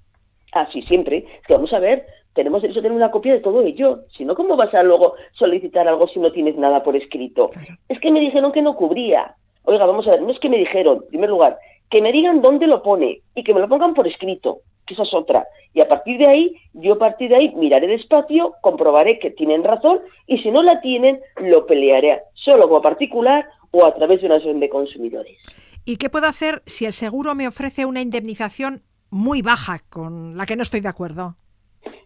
Así 0.51 0.81
siempre. 0.83 1.17
Es 1.17 1.47
que 1.47 1.53
vamos 1.53 1.71
a 1.73 1.79
ver, 1.79 2.05
tenemos 2.33 2.61
derecho 2.61 2.79
a 2.79 2.83
tener 2.83 2.95
una 2.95 3.11
copia 3.11 3.33
de 3.33 3.41
todo 3.41 3.61
ello. 3.61 4.01
Si 4.15 4.25
no, 4.25 4.35
¿cómo 4.35 4.55
vas 4.55 4.73
a 4.73 4.81
luego 4.81 5.13
solicitar 5.33 5.87
algo 5.87 6.07
si 6.07 6.19
no 6.19 6.31
tienes 6.31 6.55
nada 6.55 6.83
por 6.83 6.95
escrito? 6.95 7.51
Es 7.87 7.99
que 7.99 8.11
me 8.11 8.19
dijeron 8.19 8.51
que 8.51 8.61
no 8.61 8.75
cubría. 8.75 9.35
Oiga, 9.63 9.85
vamos 9.85 10.07
a 10.07 10.11
ver, 10.11 10.21
no 10.21 10.31
es 10.31 10.39
que 10.39 10.49
me 10.49 10.57
dijeron, 10.57 11.01
en 11.03 11.09
primer 11.09 11.29
lugar, 11.29 11.59
que 11.91 12.01
me 12.01 12.11
digan 12.11 12.41
dónde 12.41 12.65
lo 12.65 12.81
pone 12.81 13.21
y 13.35 13.43
que 13.43 13.53
me 13.53 13.59
lo 13.59 13.67
pongan 13.67 13.93
por 13.93 14.07
escrito 14.07 14.61
que 14.89 14.95
esa 14.95 15.03
es 15.03 15.13
otra. 15.13 15.47
Y 15.73 15.81
a 15.81 15.87
partir 15.87 16.17
de 16.17 16.27
ahí, 16.27 16.55
yo 16.73 16.93
a 16.93 16.99
partir 16.99 17.29
de 17.29 17.35
ahí 17.35 17.53
miraré 17.55 17.87
despacio, 17.87 18.55
comprobaré 18.61 19.19
que 19.19 19.29
tienen 19.29 19.63
razón 19.63 19.99
y 20.27 20.39
si 20.39 20.51
no 20.51 20.63
la 20.63 20.81
tienen, 20.81 21.21
lo 21.37 21.65
pelearé 21.65 22.21
solo 22.33 22.67
como 22.67 22.81
particular 22.81 23.45
o 23.71 23.85
a 23.85 23.93
través 23.93 24.19
de 24.19 24.25
una 24.25 24.35
asociación 24.35 24.59
de 24.59 24.69
consumidores. 24.69 25.37
¿Y 25.85 25.97
qué 25.97 26.09
puedo 26.09 26.27
hacer 26.27 26.63
si 26.65 26.85
el 26.85 26.93
seguro 26.93 27.35
me 27.35 27.47
ofrece 27.47 27.85
una 27.85 28.01
indemnización 28.01 28.81
muy 29.11 29.41
baja 29.41 29.79
con 29.89 30.35
la 30.35 30.45
que 30.45 30.55
no 30.55 30.63
estoy 30.63 30.81
de 30.81 30.89
acuerdo? 30.89 31.35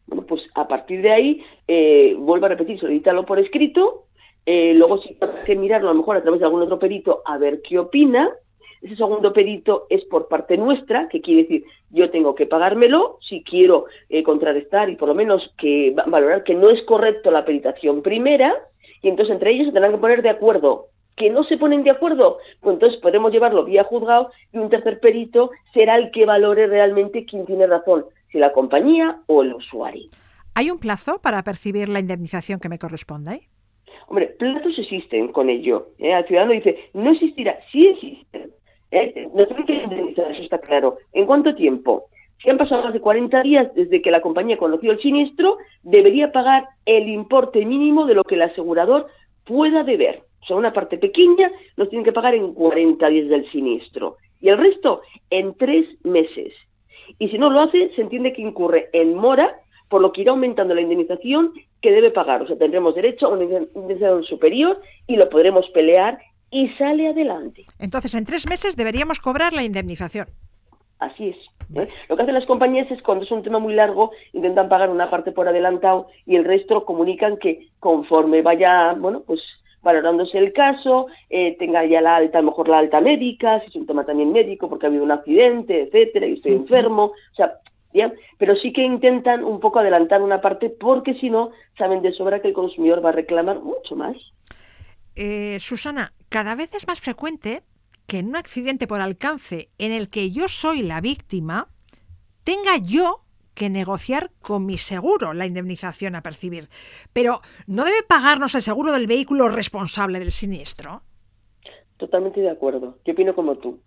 Bueno, 0.08 0.26
pues 0.28 0.44
a 0.56 0.68
partir 0.68 1.02
de 1.02 1.12
ahí, 1.12 1.44
eh, 1.68 2.16
vuelvo 2.18 2.46
a 2.46 2.50
repetir, 2.50 2.80
solicítalo 2.80 3.26
por 3.26 3.40
escrito, 3.40 4.06
eh, 4.46 4.74
luego 4.74 4.98
si 4.98 5.16
tienes 5.16 5.46
que 5.46 5.56
mirarlo 5.56 5.90
a 5.90 5.94
lo 5.94 6.00
mejor 6.00 6.18
a 6.18 6.22
través 6.22 6.42
de 6.42 6.46
algún 6.46 6.62
otro 6.62 6.80
perito 6.80 7.22
a 7.26 7.38
ver 7.38 7.62
qué 7.62 7.80
opina, 7.80 8.30
ese 8.84 8.98
segundo 8.98 9.32
perito 9.32 9.88
es 9.90 10.04
por 10.06 10.28
parte 10.28 10.58
nuestra, 10.58 11.08
que 11.08 11.22
quiere 11.22 11.44
decir 11.44 11.64
yo 11.90 12.10
tengo 12.10 12.36
que 12.36 12.46
pagármelo 12.46 13.18
si 13.22 13.42
quiero 13.44 13.86
eh, 14.10 14.24
contrarrestar 14.24 14.90
y 14.90 14.98
por 14.98 15.08
lo 15.08 15.16
menos 15.16 15.54
que 15.58 15.96
valorar 16.08 16.44
que 16.44 16.54
no 16.54 16.70
es 16.70 16.84
correcto 16.84 17.32
la 17.32 17.46
peritación 17.46 18.02
primera, 18.02 18.54
y 19.02 19.08
entonces 19.08 19.34
entre 19.34 19.52
ellos 19.52 19.68
se 19.68 19.72
tendrán 19.72 19.94
que 19.94 20.02
poner 20.02 20.22
de 20.22 20.30
acuerdo. 20.30 20.88
Que 21.16 21.30
no 21.30 21.44
se 21.44 21.58
ponen 21.58 21.84
de 21.84 21.92
acuerdo, 21.92 22.40
pues 22.60 22.74
entonces 22.74 23.00
podemos 23.00 23.32
llevarlo 23.32 23.66
vía 23.66 23.84
juzgado 23.84 24.32
y 24.52 24.58
un 24.58 24.70
tercer 24.70 25.00
perito 25.00 25.52
será 25.74 25.96
el 25.96 26.12
que 26.12 26.26
valore 26.26 26.68
realmente 26.68 27.26
quién 27.26 27.46
tiene 27.46 27.68
razón, 27.68 28.06
si 28.32 28.40
la 28.40 28.52
compañía 28.52 29.22
o 29.28 29.44
el 29.44 29.54
usuario. 29.54 30.10
¿Hay 30.56 30.72
un 30.72 30.80
plazo 30.80 31.22
para 31.22 31.44
percibir 31.44 31.88
la 31.88 32.00
indemnización 32.00 32.60
que 32.60 32.70
me 32.70 32.80
corresponde? 32.80 33.48
Hombre, 34.08 34.28
plazos 34.40 34.78
existen 34.78 35.32
con 35.32 35.50
ello. 35.50 35.90
¿eh? 36.00 36.14
El 36.14 36.26
ciudadano 36.26 36.54
dice, 36.54 36.90
no 36.94 37.12
existirá, 37.12 37.60
sí 37.72 37.88
existen. 37.88 38.52
¿Eh? 38.94 39.30
No 39.34 39.46
tienen 39.46 39.66
que 39.66 39.74
indemnizar, 39.74 40.32
eso 40.32 40.42
está 40.42 40.60
claro. 40.60 40.98
¿En 41.14 41.26
cuánto 41.26 41.56
tiempo? 41.56 42.06
Si 42.42 42.50
han 42.50 42.58
pasado 42.58 42.84
más 42.84 42.94
de 42.94 43.00
40 43.00 43.42
días 43.42 43.74
desde 43.74 44.02
que 44.02 44.12
la 44.12 44.22
compañía 44.22 44.58
conoció 44.58 44.92
el 44.92 45.02
siniestro, 45.02 45.58
debería 45.82 46.32
pagar 46.32 46.68
el 46.86 47.08
importe 47.08 47.66
mínimo 47.66 48.06
de 48.06 48.16
lo 48.16 48.24
que 48.24 48.36
el 48.36 48.42
asegurador 48.42 49.08
pueda 49.46 49.84
deber. 49.84 50.24
O 50.42 50.46
sea, 50.46 50.58
una 50.58 50.74
parte 50.74 50.98
pequeña 50.98 51.52
nos 51.78 51.90
tienen 51.90 52.04
que 52.04 52.12
pagar 52.12 52.36
en 52.36 52.54
40 52.54 53.08
días 53.08 53.30
del 53.30 53.50
siniestro 53.50 54.18
y 54.42 54.50
el 54.50 54.58
resto 54.58 55.02
en 55.30 55.56
tres 55.56 55.88
meses. 56.04 56.54
Y 57.18 57.30
si 57.30 57.38
no 57.38 57.50
lo 57.50 57.62
hace, 57.62 57.92
se 57.96 58.02
entiende 58.02 58.34
que 58.34 58.42
incurre 58.42 58.90
en 58.92 59.16
mora, 59.16 59.56
por 59.88 60.02
lo 60.02 60.12
que 60.12 60.22
irá 60.22 60.32
aumentando 60.32 60.76
la 60.76 60.82
indemnización 60.82 61.54
que 61.82 61.92
debe 61.92 62.12
pagar. 62.12 62.42
O 62.42 62.48
sea, 62.48 62.58
tendremos 62.58 62.96
derecho 62.96 63.28
a 63.28 63.30
una 63.30 63.44
indemnización 63.44 64.24
superior 64.24 64.82
y 65.08 65.16
lo 65.16 65.30
podremos 65.30 65.70
pelear 65.70 66.18
y 66.54 66.70
sale 66.78 67.08
adelante. 67.08 67.66
Entonces, 67.80 68.14
en 68.14 68.26
tres 68.26 68.48
meses 68.48 68.76
deberíamos 68.76 69.20
cobrar 69.20 69.54
la 69.54 69.64
indemnización. 69.64 70.28
Así 71.00 71.30
es. 71.30 71.38
¿eh? 71.76 71.90
Lo 72.08 72.16
que 72.16 72.22
hacen 72.22 72.36
las 72.36 72.46
compañías 72.46 72.90
es 72.92 73.02
cuando 73.02 73.26
es 73.26 73.32
un 73.32 73.44
tema 73.44 73.60
muy 73.60 73.74
largo, 73.74 74.12
intentan 74.32 74.70
pagar 74.70 74.90
una 74.90 75.10
parte 75.10 75.32
por 75.32 75.48
adelantado 75.48 76.08
y 76.26 76.36
el 76.36 76.46
resto 76.46 76.86
comunican 76.86 77.38
que 77.38 77.68
conforme 77.80 78.42
vaya, 78.44 78.94
bueno, 78.94 79.24
pues 79.26 79.42
valorándose 79.82 80.38
el 80.38 80.54
caso, 80.54 81.08
eh, 81.30 81.58
tenga 81.58 81.84
ya 81.86 82.02
la 82.02 82.16
alta, 82.16 82.38
a 82.38 82.42
lo 82.42 82.52
mejor 82.52 82.70
la 82.70 82.78
alta 82.78 83.02
médica, 83.02 83.60
si 83.62 83.68
es 83.68 83.76
un 83.76 83.88
tema 83.88 84.06
también 84.06 84.32
médico 84.32 84.70
porque 84.70 84.86
ha 84.86 84.90
habido 84.90 85.04
un 85.04 85.12
accidente, 85.12 85.82
etcétera, 85.82 86.28
y 86.28 86.34
estoy 86.34 86.54
enfermo, 86.54 87.06
o 87.06 87.36
sea, 87.36 87.56
bien, 87.92 88.14
pero 88.38 88.56
sí 88.56 88.72
que 88.72 88.84
intentan 88.84 89.44
un 89.44 89.60
poco 89.60 89.80
adelantar 89.80 90.22
una 90.22 90.40
parte 90.40 90.70
porque 90.70 91.16
si 91.16 91.30
no, 91.30 91.50
saben 91.78 92.02
de 92.02 92.14
sobra 92.14 92.42
que 92.42 92.48
el 92.50 92.54
consumidor 92.54 93.04
va 93.04 93.10
a 93.10 93.14
reclamar 93.14 93.60
mucho 93.60 93.96
más. 93.96 94.16
Eh, 95.16 95.58
Susana, 95.60 96.12
cada 96.34 96.56
vez 96.56 96.74
es 96.74 96.88
más 96.88 97.00
frecuente 97.00 97.62
que 98.08 98.18
en 98.18 98.30
un 98.30 98.36
accidente 98.36 98.88
por 98.88 99.02
alcance 99.02 99.70
en 99.78 99.92
el 99.92 100.10
que 100.10 100.32
yo 100.32 100.48
soy 100.48 100.82
la 100.82 101.00
víctima, 101.00 101.68
tenga 102.44 102.72
yo 102.84 103.20
que 103.54 103.70
negociar 103.70 104.32
con 104.42 104.66
mi 104.66 104.80
seguro 104.80 105.34
la 105.34 105.46
indemnización 105.46 106.16
a 106.16 106.24
percibir. 106.24 106.70
Pero 107.14 107.42
¿no 107.68 107.86
debe 107.86 108.02
pagarnos 108.02 108.56
el 108.56 108.64
seguro 108.64 108.92
del 108.94 109.06
vehículo 109.06 109.48
responsable 109.48 110.18
del 110.18 110.32
siniestro? 110.32 111.04
Totalmente 111.98 112.42
de 112.42 112.50
acuerdo. 112.50 112.98
Yo 113.06 113.14
opino 113.14 113.36
como 113.36 113.58
tú. 113.58 113.80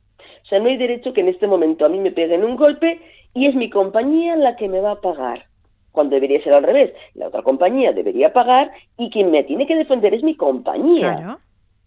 O 0.45 0.47
sea, 0.47 0.61
no 0.61 0.69
hay 0.69 0.77
derecho 0.77 1.13
que 1.13 1.23
en 1.23 1.29
este 1.31 1.49
momento 1.49 1.85
a 1.85 1.89
mí 1.89 1.99
me 1.99 2.13
peguen 2.13 2.45
un 2.45 2.55
golpe 2.55 3.01
y 3.35 3.49
es 3.49 3.57
mi 3.57 3.71
compañía 3.71 4.37
la 4.37 4.55
que 4.55 4.69
me 4.69 4.81
va 4.81 4.93
a 4.93 5.01
pagar 5.01 5.47
cuando 5.91 6.15
debería 6.15 6.41
ser 6.45 6.55
al 6.55 6.63
revés. 6.63 6.93
La 7.15 7.27
otra 7.27 7.43
compañía 7.43 7.93
debería 7.93 8.33
pagar 8.33 8.71
y 8.97 9.11
quien 9.11 9.33
me 9.33 9.43
tiene 9.43 9.67
que 9.67 9.75
defender 9.75 10.15
es 10.15 10.23
mi 10.23 10.37
compañía. 10.37 11.41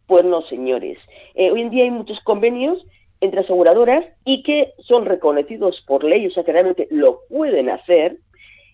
Pues 0.10 0.26
no, 0.26 0.42
señores. 0.42 0.98
Eh, 1.36 1.52
hoy 1.52 1.62
en 1.62 1.70
día 1.70 1.84
hay 1.84 1.92
muchos 1.92 2.20
convenios 2.22 2.84
entre 3.22 3.42
aseguradoras 3.42 4.04
y 4.26 4.42
que 4.42 4.74
son 4.80 5.06
reconocidos 5.06 5.84
por 5.86 6.04
ley, 6.04 6.26
o 6.26 6.32
sea 6.32 6.44
que 6.44 6.52
realmente 6.52 6.88
lo 6.90 7.20
pueden 7.30 7.70
hacer. 7.70 8.18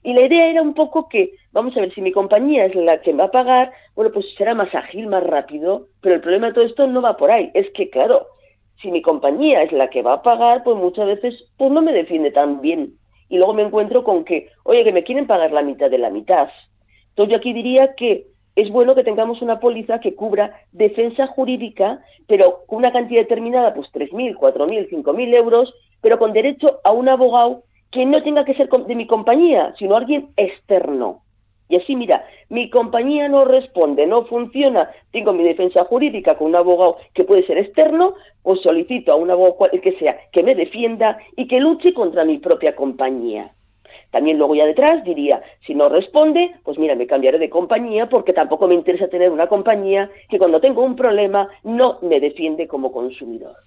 Y 0.02 0.14
la 0.14 0.26
idea 0.26 0.48
era 0.48 0.62
un 0.62 0.74
poco 0.74 1.10
que, 1.10 1.34
vamos 1.52 1.76
a 1.76 1.82
ver, 1.82 1.94
si 1.94 2.02
mi 2.02 2.14
compañía 2.14 2.64
es 2.64 2.74
la 2.74 3.02
que 3.02 3.12
va 3.12 3.26
a 3.26 3.32
pagar, 3.32 3.74
bueno, 3.96 4.14
pues 4.14 4.34
será 4.38 4.56
más 4.56 4.74
ágil, 4.74 5.08
más 5.08 5.24
rápido, 5.24 5.90
pero 6.00 6.16
el 6.16 6.22
problema 6.22 6.48
de 6.48 6.54
todo 6.54 6.64
esto 6.64 6.88
no 6.88 7.02
va 7.02 7.18
por 7.18 7.30
ahí. 7.30 7.52
Es 7.54 7.70
que, 7.72 7.90
claro, 7.90 8.28
si 8.82 8.90
mi 8.90 9.02
compañía 9.02 9.62
es 9.64 9.74
la 9.74 9.90
que 9.90 10.04
va 10.04 10.14
a 10.14 10.24
pagar, 10.24 10.64
pues 10.64 10.78
muchas 10.78 11.06
veces 11.06 11.44
pues 11.58 11.70
no 11.70 11.82
me 11.82 11.92
defiende 11.92 12.32
tan 12.32 12.62
bien 12.62 12.94
y 13.28 13.40
luego 13.40 13.54
me 13.54 13.64
encuentro 13.64 14.06
con 14.06 14.24
que, 14.24 14.48
oye, 14.64 14.86
que 14.86 14.94
me 14.94 15.04
quieren 15.04 15.28
pagar 15.28 15.52
la 15.52 15.64
mitad 15.64 15.92
de 15.92 15.98
la 15.98 16.12
mitad. 16.12 16.48
Entonces 17.10 17.32
yo 17.32 17.38
aquí 17.40 17.52
diría 17.52 17.94
que 17.96 18.28
es 18.56 18.70
bueno 18.70 18.96
que 18.96 19.04
tengamos 19.04 19.42
una 19.42 19.60
póliza 19.60 20.00
que 20.00 20.16
cubra 20.16 20.62
defensa 20.72 21.28
jurídica, 21.28 22.02
pero 22.28 22.64
con 22.68 22.80
una 22.80 22.94
cantidad 22.94 23.22
determinada, 23.22 23.74
pues 23.74 23.92
3.000, 23.92 24.36
4.000, 24.38 24.90
5.000 24.90 25.36
euros, 25.36 25.74
pero 26.02 26.18
con 26.18 26.34
derecho 26.34 26.80
a 26.84 26.92
un 26.92 27.10
abogado 27.10 27.64
que 27.92 28.06
no 28.06 28.22
tenga 28.24 28.46
que 28.46 28.56
ser 28.56 28.70
de 28.70 28.96
mi 28.96 29.08
compañía, 29.08 29.74
sino 29.78 29.96
alguien 29.96 30.30
externo. 30.38 31.22
Y 31.68 31.78
así, 31.78 31.96
mira, 31.96 32.24
mi 32.50 32.70
compañía 32.70 33.28
no 33.28 33.44
responde, 33.44 34.06
no 34.06 34.26
funciona, 34.26 34.92
tengo 35.12 35.34
mi 35.34 35.44
defensa 35.44 35.84
jurídica 35.86 36.38
con 36.38 36.48
un 36.48 36.56
abogado 36.56 36.98
que 37.14 37.24
puede 37.24 37.46
ser 37.48 37.58
externo, 37.58 38.14
o 38.44 38.56
solicito 38.56 39.12
a 39.12 39.16
un 39.16 39.32
abogado 39.32 39.72
que 39.82 39.98
sea 39.98 40.18
que 40.32 40.44
me 40.44 40.54
defienda 40.54 41.18
y 41.36 41.48
que 41.48 41.60
luche 41.60 41.94
contra 41.94 42.24
mi 42.24 42.38
propia 42.38 42.76
compañía. 42.76 43.55
También 44.16 44.38
luego 44.38 44.56
ya 44.56 44.66
detrás 44.66 45.04
diría, 45.04 45.42
si 45.68 45.76
no 45.76 45.90
responde, 45.90 46.56
pues 46.64 46.80
mira, 46.80 46.96
me 46.96 47.06
cambiaré 47.06 47.38
de 47.38 47.50
compañía 47.50 48.08
porque 48.08 48.32
tampoco 48.32 48.66
me 48.66 48.74
interesa 48.74 49.10
tener 49.10 49.30
una 49.30 49.48
compañía 49.48 50.10
que 50.30 50.38
cuando 50.38 50.62
tengo 50.62 50.84
un 50.86 50.96
problema 50.96 51.50
no 51.64 52.00
me 52.02 52.22
defiende 52.22 52.66
como 52.66 52.94
consumidor. 52.94 53.58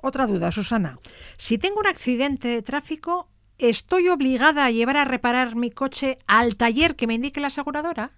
Otra 0.00 0.26
duda, 0.26 0.50
Susana. 0.52 0.98
Si 1.36 1.58
tengo 1.58 1.80
un 1.80 1.86
accidente 1.86 2.48
de 2.48 2.62
tráfico, 2.62 3.28
¿estoy 3.58 4.08
obligada 4.08 4.64
a 4.64 4.70
llevar 4.70 4.96
a 4.96 5.04
reparar 5.04 5.54
mi 5.54 5.70
coche 5.70 6.16
al 6.26 6.56
taller 6.56 6.96
que 6.96 7.06
me 7.06 7.12
indique 7.12 7.42
la 7.42 7.48
aseguradora? 7.48 8.12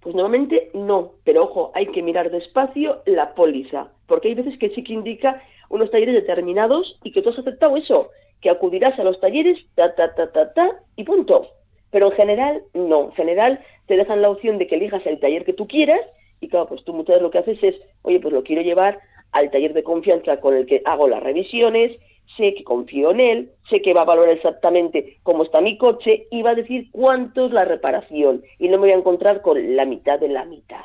Pues 0.00 0.14
normalmente 0.14 0.70
no, 0.72 1.16
pero 1.24 1.42
ojo, 1.42 1.70
hay 1.74 1.88
que 1.88 2.02
mirar 2.02 2.30
despacio 2.30 3.02
la 3.04 3.34
póliza, 3.34 3.88
porque 4.06 4.28
hay 4.28 4.36
veces 4.36 4.58
que 4.58 4.70
sí 4.70 4.82
que 4.82 4.94
indica 4.94 5.42
unos 5.68 5.90
talleres 5.90 6.14
determinados 6.14 6.98
y 7.04 7.12
que 7.12 7.20
tú 7.20 7.28
has 7.28 7.38
aceptado 7.38 7.76
eso, 7.76 8.08
que 8.40 8.50
acudirás 8.50 8.98
a 8.98 9.04
los 9.04 9.20
talleres, 9.20 9.58
ta, 9.74 9.94
ta, 9.94 10.14
ta, 10.14 10.30
ta, 10.32 10.52
ta, 10.52 10.70
y 10.96 11.04
punto. 11.04 11.48
Pero 11.90 12.10
en 12.10 12.16
general, 12.16 12.62
no. 12.74 13.04
En 13.04 13.12
general, 13.12 13.60
te 13.86 13.96
dejan 13.96 14.22
la 14.22 14.30
opción 14.30 14.58
de 14.58 14.66
que 14.66 14.76
elijas 14.76 15.04
el 15.06 15.20
taller 15.20 15.44
que 15.44 15.52
tú 15.52 15.66
quieras 15.66 16.00
Y 16.40 16.48
claro, 16.48 16.66
pues 16.66 16.84
tú 16.84 16.92
muchas 16.92 17.14
veces 17.14 17.22
lo 17.22 17.30
que 17.30 17.38
haces 17.38 17.58
es, 17.62 17.74
oye, 18.02 18.20
pues 18.20 18.34
lo 18.34 18.42
quiero 18.42 18.62
llevar 18.62 18.98
al 19.32 19.50
taller 19.50 19.72
de 19.72 19.82
confianza 19.82 20.40
con 20.40 20.54
el 20.54 20.66
que 20.66 20.82
hago 20.84 21.08
las 21.08 21.22
revisiones, 21.22 21.92
sé 22.36 22.54
que 22.54 22.64
confío 22.64 23.10
en 23.10 23.20
él, 23.20 23.50
sé 23.68 23.82
que 23.82 23.92
va 23.92 24.02
a 24.02 24.06
valorar 24.06 24.34
exactamente 24.34 25.18
cómo 25.22 25.42
está 25.44 25.60
mi 25.60 25.76
coche 25.78 26.26
y 26.30 26.42
va 26.42 26.50
a 26.50 26.54
decir 26.54 26.88
cuánto 26.92 27.46
es 27.46 27.52
la 27.52 27.64
reparación 27.64 28.42
y 28.58 28.68
no 28.68 28.76
me 28.76 28.86
voy 28.86 28.90
a 28.90 28.98
encontrar 28.98 29.42
con 29.42 29.76
la 29.76 29.84
mitad 29.84 30.18
de 30.18 30.28
la 30.28 30.44
mitad. 30.44 30.84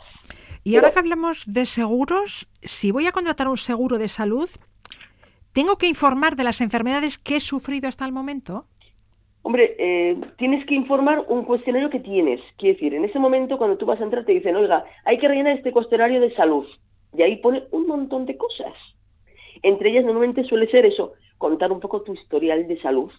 Y 0.63 0.75
ahora 0.75 0.91
que 0.91 0.99
hablamos 0.99 1.45
de 1.47 1.65
seguros, 1.65 2.47
si 2.61 2.91
voy 2.91 3.07
a 3.07 3.11
contratar 3.11 3.47
un 3.47 3.57
seguro 3.57 3.97
de 3.97 4.07
salud, 4.07 4.49
¿tengo 5.53 5.77
que 5.77 5.87
informar 5.87 6.35
de 6.35 6.43
las 6.43 6.61
enfermedades 6.61 7.17
que 7.17 7.37
he 7.37 7.39
sufrido 7.39 7.87
hasta 7.87 8.05
el 8.05 8.11
momento? 8.11 8.65
Hombre, 9.41 9.75
eh, 9.79 10.19
tienes 10.37 10.65
que 10.65 10.75
informar 10.75 11.25
un 11.27 11.45
cuestionario 11.45 11.89
que 11.89 11.99
tienes. 11.99 12.41
Quiere 12.57 12.73
decir, 12.73 12.93
en 12.93 13.05
ese 13.05 13.19
momento 13.19 13.57
cuando 13.57 13.77
tú 13.77 13.85
vas 13.85 13.99
a 13.99 14.03
entrar 14.03 14.25
te 14.25 14.33
dicen, 14.33 14.55
oiga, 14.55 14.83
hay 15.05 15.17
que 15.17 15.27
rellenar 15.27 15.57
este 15.57 15.71
cuestionario 15.71 16.19
de 16.19 16.33
salud. 16.35 16.67
Y 17.17 17.21
ahí 17.21 17.37
pone 17.37 17.63
un 17.71 17.87
montón 17.87 18.25
de 18.25 18.37
cosas. 18.37 18.73
Entre 19.63 19.89
ellas 19.89 20.05
normalmente 20.05 20.43
suele 20.43 20.69
ser 20.69 20.85
eso, 20.85 21.13
contar 21.37 21.71
un 21.71 21.79
poco 21.79 22.01
tu 22.01 22.13
historial 22.13 22.67
de 22.67 22.79
salud. 22.81 23.11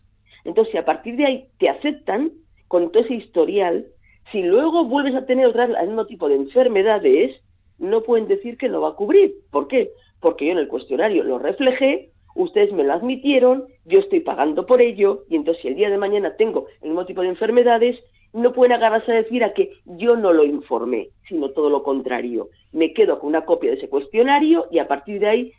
Entonces, 0.45 0.73
si 0.73 0.79
a 0.79 0.85
partir 0.85 1.17
de 1.17 1.27
ahí 1.27 1.49
te 1.59 1.69
aceptan 1.69 2.33
con 2.69 2.93
todo 2.93 3.03
ese 3.03 3.15
historial, 3.15 3.87
si 4.31 4.43
luego 4.43 4.85
vuelves 4.85 5.15
a 5.15 5.27
tener 5.27 5.47
otro 5.47 5.67
mismo 5.67 6.07
tipo 6.07 6.29
de 6.29 6.37
enfermedades, 6.37 7.41
no 7.79 8.03
pueden 8.03 8.29
decir 8.29 8.57
que 8.57 8.69
lo 8.69 8.83
va 8.83 8.91
a 8.91 8.95
cubrir. 8.95 9.35
¿Por 9.51 9.67
qué? 9.69 9.91
Porque 10.21 10.47
yo 10.47 10.53
en 10.53 10.59
el 10.59 10.69
cuestionario 10.69 11.25
lo 11.25 11.39
reflejé, 11.39 12.11
ustedes 12.35 12.73
me 12.73 12.85
lo 12.85 12.93
admitieron, 12.93 13.65
yo 13.85 14.01
estoy 14.01 14.21
pagando 14.21 14.67
por 14.67 14.83
ello, 14.83 15.25
y 15.29 15.37
entonces 15.37 15.63
si 15.63 15.69
el 15.69 15.77
día 15.77 15.91
de 15.91 15.99
mañana 15.99 16.37
tengo 16.37 16.67
el 16.83 16.89
mismo 16.89 17.07
tipo 17.07 17.23
de 17.23 17.29
enfermedades, 17.29 17.99
no 18.33 18.53
pueden 18.53 18.73
agarrarse 18.73 19.13
a 19.13 19.17
decir 19.17 19.43
a 19.43 19.55
que 19.55 19.73
yo 19.85 20.17
no 20.17 20.33
lo 20.33 20.45
informé, 20.45 21.09
sino 21.29 21.51
todo 21.51 21.69
lo 21.69 21.83
contrario. 21.83 22.49
Me 22.73 22.93
quedo 22.93 23.19
con 23.19 23.29
una 23.29 23.45
copia 23.45 23.71
de 23.71 23.77
ese 23.77 23.89
cuestionario 23.89 24.67
y 24.71 24.79
a 24.79 24.87
partir 24.87 25.21
de 25.21 25.27
ahí 25.27 25.53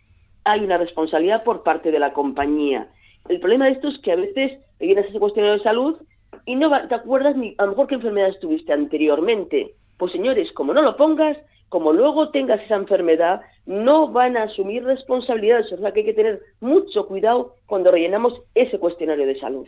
hay 0.45 0.61
una 0.61 0.77
responsabilidad 0.77 1.43
por 1.43 1.63
parte 1.63 1.91
de 1.91 1.99
la 1.99 2.13
compañía. 2.13 2.89
El 3.27 3.39
problema 3.39 3.65
de 3.65 3.73
esto 3.73 3.89
es 3.89 3.99
que 3.99 4.11
a 4.11 4.15
veces 4.15 4.53
llenas 4.79 5.05
ese 5.05 5.19
cuestionario 5.19 5.57
de 5.57 5.63
salud 5.63 5.97
y 6.45 6.55
no 6.55 6.69
te 6.87 6.95
acuerdas 6.95 7.35
ni 7.35 7.55
a 7.57 7.63
lo 7.63 7.71
mejor 7.71 7.87
qué 7.87 7.95
enfermedad 7.95 8.33
tuviste 8.39 8.73
anteriormente. 8.73 9.75
Pues 9.97 10.11
señores, 10.11 10.51
como 10.53 10.73
no 10.73 10.81
lo 10.81 10.95
pongas, 10.95 11.37
como 11.71 11.93
luego 11.93 12.31
tengas 12.31 12.61
esa 12.63 12.75
enfermedad, 12.75 13.39
no 13.65 14.09
van 14.09 14.35
a 14.35 14.43
asumir 14.43 14.83
responsabilidades. 14.83 15.71
O 15.71 15.77
sea 15.77 15.93
que 15.93 16.01
hay 16.01 16.05
que 16.05 16.13
tener 16.13 16.41
mucho 16.59 17.07
cuidado 17.07 17.55
cuando 17.65 17.91
rellenamos 17.91 18.41
ese 18.53 18.77
cuestionario 18.77 19.25
de 19.25 19.39
salud. 19.39 19.65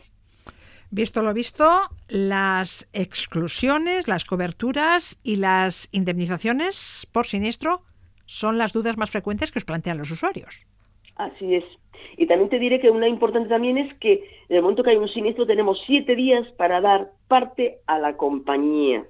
Visto 0.92 1.22
lo 1.22 1.34
visto, 1.34 1.66
las 2.10 2.90
exclusiones, 2.92 4.10
las 4.10 4.26
coberturas 4.26 5.18
y 5.24 5.38
las 5.38 5.88
indemnizaciones 5.94 7.08
por 7.14 7.26
siniestro 7.26 7.84
son 8.26 8.58
las 8.58 8.74
dudas 8.74 8.98
más 8.98 9.10
frecuentes 9.10 9.54
que 9.54 9.60
os 9.60 9.66
plantean 9.66 9.98
los 9.98 10.12
usuarios. 10.12 10.68
Así 11.16 11.56
es. 11.56 11.64
Y 12.18 12.28
también 12.28 12.50
te 12.50 12.60
diré 12.60 12.82
que 12.82 12.90
una 12.90 13.08
importante 13.08 13.48
también 13.48 13.78
es 13.78 13.94
que 14.00 14.26
en 14.50 14.58
el 14.58 14.62
momento 14.62 14.84
que 14.84 14.90
hay 14.90 14.98
un 14.98 15.08
siniestro 15.08 15.48
tenemos 15.48 15.82
siete 15.88 16.18
días 16.18 16.46
para 16.58 16.82
dar 16.82 17.12
parte 17.30 17.78
a 17.88 17.98
la 17.98 18.18
compañía, 18.18 19.06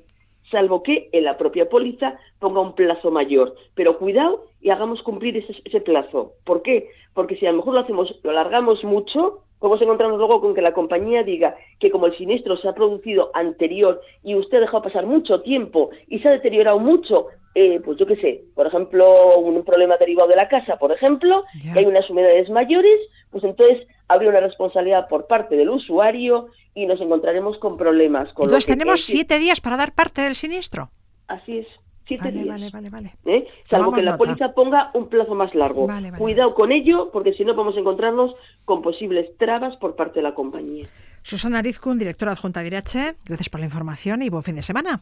salvo 0.52 0.84
que 0.84 1.10
en 1.12 1.24
la 1.24 1.38
propia 1.38 1.70
póliza 1.70 2.18
ponga 2.39 2.62
un 2.62 2.76
plazo 2.76 3.12
mayor. 3.12 3.56
Pero 3.76 3.98
cuidado 3.98 4.46
y 4.62 4.70
hagamos 4.70 5.02
cumplir 5.02 5.38
ese, 5.38 5.56
ese 5.66 5.82
plazo. 5.82 6.34
¿Por 6.46 6.62
qué? 6.62 6.89
Porque 7.14 7.36
si 7.38 7.46
a 7.46 7.52
lo 7.52 7.58
mejor 7.58 7.74
lo 7.74 7.80
hacemos, 7.82 8.20
lo 8.24 8.32
alargamos 8.32 8.84
mucho, 8.84 9.44
podemos 9.64 9.82
encontrarnos 9.82 10.18
luego 10.18 10.41
con 10.41 10.54
que 10.54 10.62
la 10.62 10.74
compañía 10.74 11.24
diga 11.24 11.56
que 11.80 11.89
como 11.89 12.08
el 12.08 12.18
siniestro 12.18 12.58
se 12.58 12.68
ha 12.68 12.76
producido 12.76 13.32
anterior 13.34 14.02
y 14.22 14.36
usted 14.36 14.58
ha 14.58 14.60
dejado 14.60 14.84
pasar 14.84 15.06
mucho 15.06 15.41
tiempo 15.41 15.91
y 16.08 16.20
se 16.20 16.28
ha 16.28 16.32
deteriorado 16.32 16.80
mucho, 16.80 17.28
eh, 17.56 17.80
pues 17.86 17.98
yo 17.98 18.06
qué 18.06 18.18
sé, 18.18 18.44
por 18.56 18.68
ejemplo, 18.68 19.38
un, 19.38 19.64
problema 19.64 19.96
derivado 19.96 20.28
de 20.28 20.36
la 20.36 20.50
casa, 20.50 20.76
por 20.76 20.91
ejemplo, 20.91 21.46
y 21.64 21.78
hay 21.78 21.86
unas 21.86 22.10
humedades 22.10 22.50
mayores, 22.50 22.98
pues 23.32 23.46
entonces 23.46 23.88
habría 24.10 24.32
una 24.32 24.41
responsabilidad 24.41 25.08
por 25.08 25.28
parte 25.28 25.56
del 25.56 25.70
usuario 25.70 26.48
y 26.76 26.86
nos 26.86 27.00
encontraremos 27.02 27.58
con 27.58 27.78
problemas. 27.78 28.34
Con 28.34 28.46
entonces 28.46 28.66
tenemos 28.66 29.02
siete 29.06 29.40
días 29.40 29.62
para 29.62 29.78
dar 29.78 29.94
parte 29.94 30.22
del 30.22 30.36
siniestro. 30.36 30.90
Así 31.28 31.60
es. 31.60 31.68
Siete 32.08 32.26
vale, 32.26 32.44
días. 32.44 32.48
Vale, 32.48 32.70
vale, 32.72 32.90
vale. 32.90 33.16
¿Eh? 33.26 33.48
Salvo 33.70 33.92
que 33.94 34.02
la 34.02 34.18
póliza 34.18 34.54
ponga 34.54 34.92
un 34.94 35.08
plazo 35.08 35.36
más 35.36 35.56
largo. 35.56 35.88
Cuidado 36.18 36.54
con 36.54 36.72
ello, 36.72 37.10
porque 37.12 37.34
si 37.34 37.46
no 37.46 37.56
podemos 37.56 37.78
encontrarnos 37.78 38.36
con 38.66 38.82
posibles 38.82 39.30
trabas 39.38 39.78
por 39.78 39.96
parte 39.96 40.20
de 40.20 40.24
la 40.24 40.36
compañía. 40.36 40.86
Susana 41.22 41.60
Arizcun, 41.60 41.98
directora 41.98 42.34
adjunta 42.34 42.62
de 42.62 42.68
IRH, 42.68 43.16
gracias 43.26 43.50
por 43.50 43.62
la 43.62 43.68
información 43.68 44.22
y 44.22 44.30
buen 44.30 44.44
fin 44.44 44.56
de 44.56 44.62
semana. 44.62 45.02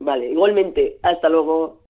Vale, 0.00 0.30
igualmente. 0.30 0.98
Hasta 1.02 1.28
luego. 1.28 1.82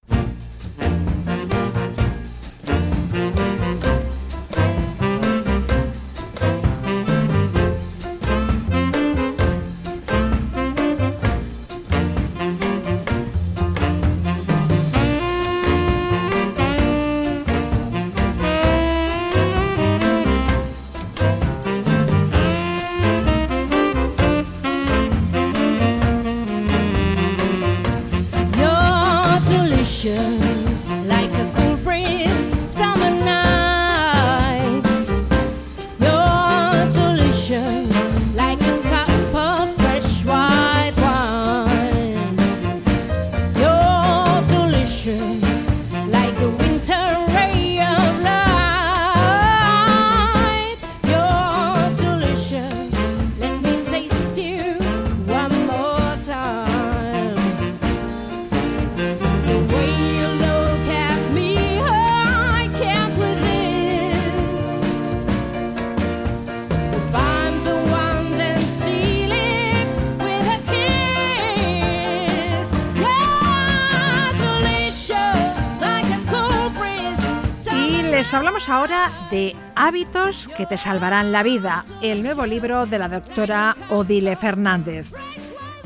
De 79.32 79.56
Hábitos 79.76 80.46
que 80.58 80.66
te 80.66 80.76
salvarán 80.76 81.32
la 81.32 81.42
vida, 81.42 81.86
el 82.02 82.22
nuevo 82.22 82.44
libro 82.44 82.84
de 82.84 82.98
la 82.98 83.08
doctora 83.08 83.74
Odile 83.88 84.36
Fernández. 84.36 85.10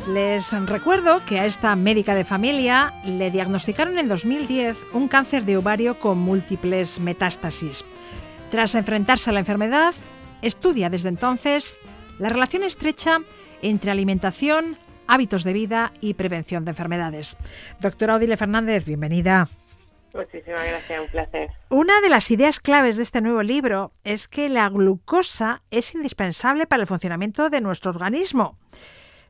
Les 0.09 0.51
recuerdo 0.67 1.25
que 1.25 1.39
a 1.39 1.47
esta 1.47 1.77
médica 1.77 2.17
de 2.17 2.25
familia 2.25 2.93
le 3.05 3.31
diagnosticaron 3.31 4.01
en 4.01 4.09
2010 4.09 4.77
un 4.93 5.07
cáncer 5.07 5.45
de 5.45 5.57
ovario 5.57 6.01
con 6.01 6.19
múltiples 6.19 6.99
metástasis. 6.99 7.85
Tras 8.51 8.75
enfrentarse 8.75 9.31
a 9.31 9.33
la 9.33 9.41
enfermedad, 9.41 9.95
estudia 10.43 10.91
desde 10.91 11.11
entonces 11.11 11.79
la 12.19 12.31
relación 12.31 12.65
estrecha 12.65 13.19
entre 13.63 13.93
alimentación, 13.93 14.77
hábitos 15.07 15.45
de 15.45 15.53
vida 15.53 15.93
y 16.01 16.15
prevención 16.15 16.65
de 16.65 16.73
enfermedades. 16.73 17.37
Doctora 17.81 18.17
Odile 18.17 18.37
Fernández, 18.37 18.85
bienvenida. 18.85 19.49
Muchísimas 20.17 20.65
gracias, 20.67 21.01
un 21.01 21.09
placer. 21.09 21.51
Una 21.69 22.01
de 22.01 22.09
las 22.09 22.31
ideas 22.31 22.59
claves 22.59 22.97
de 22.97 23.03
este 23.03 23.21
nuevo 23.21 23.43
libro 23.43 23.93
es 24.03 24.29
que 24.29 24.49
la 24.49 24.69
glucosa 24.69 25.63
es 25.71 25.95
indispensable 25.95 26.67
para 26.67 26.83
el 26.83 26.87
funcionamiento 26.87 27.51
de 27.51 27.61
nuestro 27.61 27.91
organismo. 27.91 28.59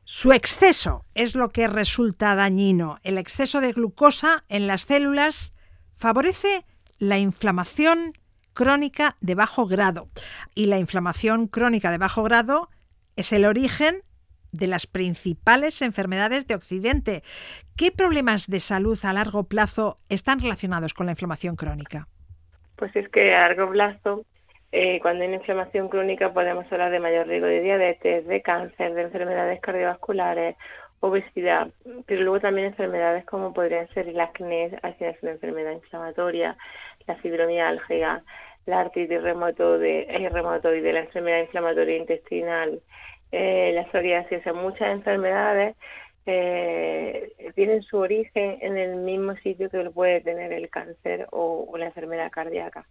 Su 0.05 0.31
exceso 0.31 1.05
es 1.13 1.35
lo 1.35 1.49
que 1.49 1.67
resulta 1.67 2.33
dañino. 2.35 2.99
El 3.03 3.17
exceso 3.17 3.59
de 3.59 3.73
glucosa 3.73 4.45
en 4.47 4.65
las 4.65 4.83
células 4.83 5.53
favorece 5.93 6.65
la 6.97 7.17
inflamación 7.17 8.13
crónica 8.53 9.17
de 9.19 9.35
bajo 9.35 9.67
grado. 9.67 10.09
Y 10.55 10.67
la 10.67 10.79
inflamación 10.79 11.47
crónica 11.47 11.91
de 11.91 11.97
bajo 11.97 12.23
grado 12.23 12.69
es 13.17 13.33
el 13.33 13.45
origen 13.45 14.03
de 14.51 14.67
las 14.67 14.87
principales 14.87 15.81
enfermedades 15.81 16.47
de 16.47 16.55
Occidente. 16.55 17.23
¿Qué 17.75 17.91
problemas 17.91 18.47
de 18.47 18.59
salud 18.59 18.97
a 19.03 19.13
largo 19.13 19.43
plazo 19.43 19.97
están 20.09 20.39
relacionados 20.39 20.93
con 20.93 21.05
la 21.05 21.13
inflamación 21.13 21.55
crónica? 21.55 22.07
Pues 22.75 22.95
es 22.95 23.09
que 23.09 23.35
a 23.35 23.47
largo 23.47 23.71
plazo, 23.71 24.25
eh, 24.71 24.99
cuando 25.01 25.23
hay 25.23 25.33
inflamación 25.33 25.89
crónica, 25.89 26.33
podemos 26.33 26.71
hablar 26.71 26.91
de 26.91 26.99
mayor 26.99 27.27
riesgo 27.27 27.47
de 27.47 27.61
diabetes, 27.61 28.27
de 28.27 28.41
cáncer, 28.41 28.93
de 28.93 29.03
enfermedades 29.03 29.59
cardiovasculares 29.61 30.55
obesidad, 30.99 31.69
pero 32.05 32.21
luego 32.21 32.39
también 32.39 32.67
enfermedades 32.67 33.25
como 33.25 33.53
podrían 33.53 33.87
ser 33.89 34.09
el 34.09 34.19
acné, 34.19 34.77
así 34.81 35.03
es 35.03 35.21
una 35.21 35.33
enfermedad 35.33 35.73
inflamatoria, 35.73 36.57
la 37.05 37.15
fibromialgia, 37.17 38.23
la 38.65 38.81
artritis 38.81 39.21
reumatoide, 39.21 40.29
reumatoide 40.29 40.93
la 40.93 41.01
enfermedad 41.01 41.41
inflamatoria 41.41 41.97
intestinal, 41.97 42.81
eh, 43.31 43.71
la 43.73 43.89
psoriasis, 43.91 44.41
muchas 44.53 44.89
enfermedades 44.89 45.75
eh, 46.29 47.31
tienen 47.55 47.81
su 47.83 47.97
origen 47.97 48.57
en 48.61 48.77
el 48.77 48.97
mismo 48.97 49.35
sitio 49.37 49.69
que 49.69 49.89
puede 49.89 50.21
tener 50.21 50.51
el 50.51 50.69
cáncer 50.69 51.27
o, 51.31 51.73
la 51.77 51.85
enfermedad 51.85 52.29
cardíaca. 52.31 52.85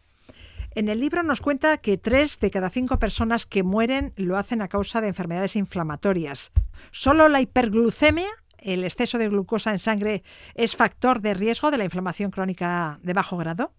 En 0.75 0.89
el 0.89 1.01
libro 1.01 1.23
nos 1.23 1.41
cuenta 1.41 1.77
que 1.79 1.99
tres 1.99 2.41
de 2.41 2.51
cada 2.51 2.71
cinco 2.71 2.99
personas 2.99 3.47
que 3.47 3.63
mueren 3.63 4.13
lo 4.17 4.37
hacen 4.37 4.63
a 4.63 4.69
causa 4.69 5.01
de 5.01 5.09
enfermedades 5.09 5.57
inflamatorias. 5.57 6.51
¿Solo 6.91 7.29
la 7.29 7.41
hiperglucemia, 7.41 8.29
el 8.59 8.85
exceso 8.85 9.19
de 9.19 9.29
glucosa 9.29 9.71
en 9.71 9.79
sangre, 9.79 10.23
es 10.55 10.77
factor 10.77 11.21
de 11.21 11.35
riesgo 11.35 11.71
de 11.71 11.79
la 11.79 11.85
inflamación 11.85 12.31
crónica 12.31 12.99
de 13.03 13.13
bajo 13.13 13.37
grado? 13.37 13.71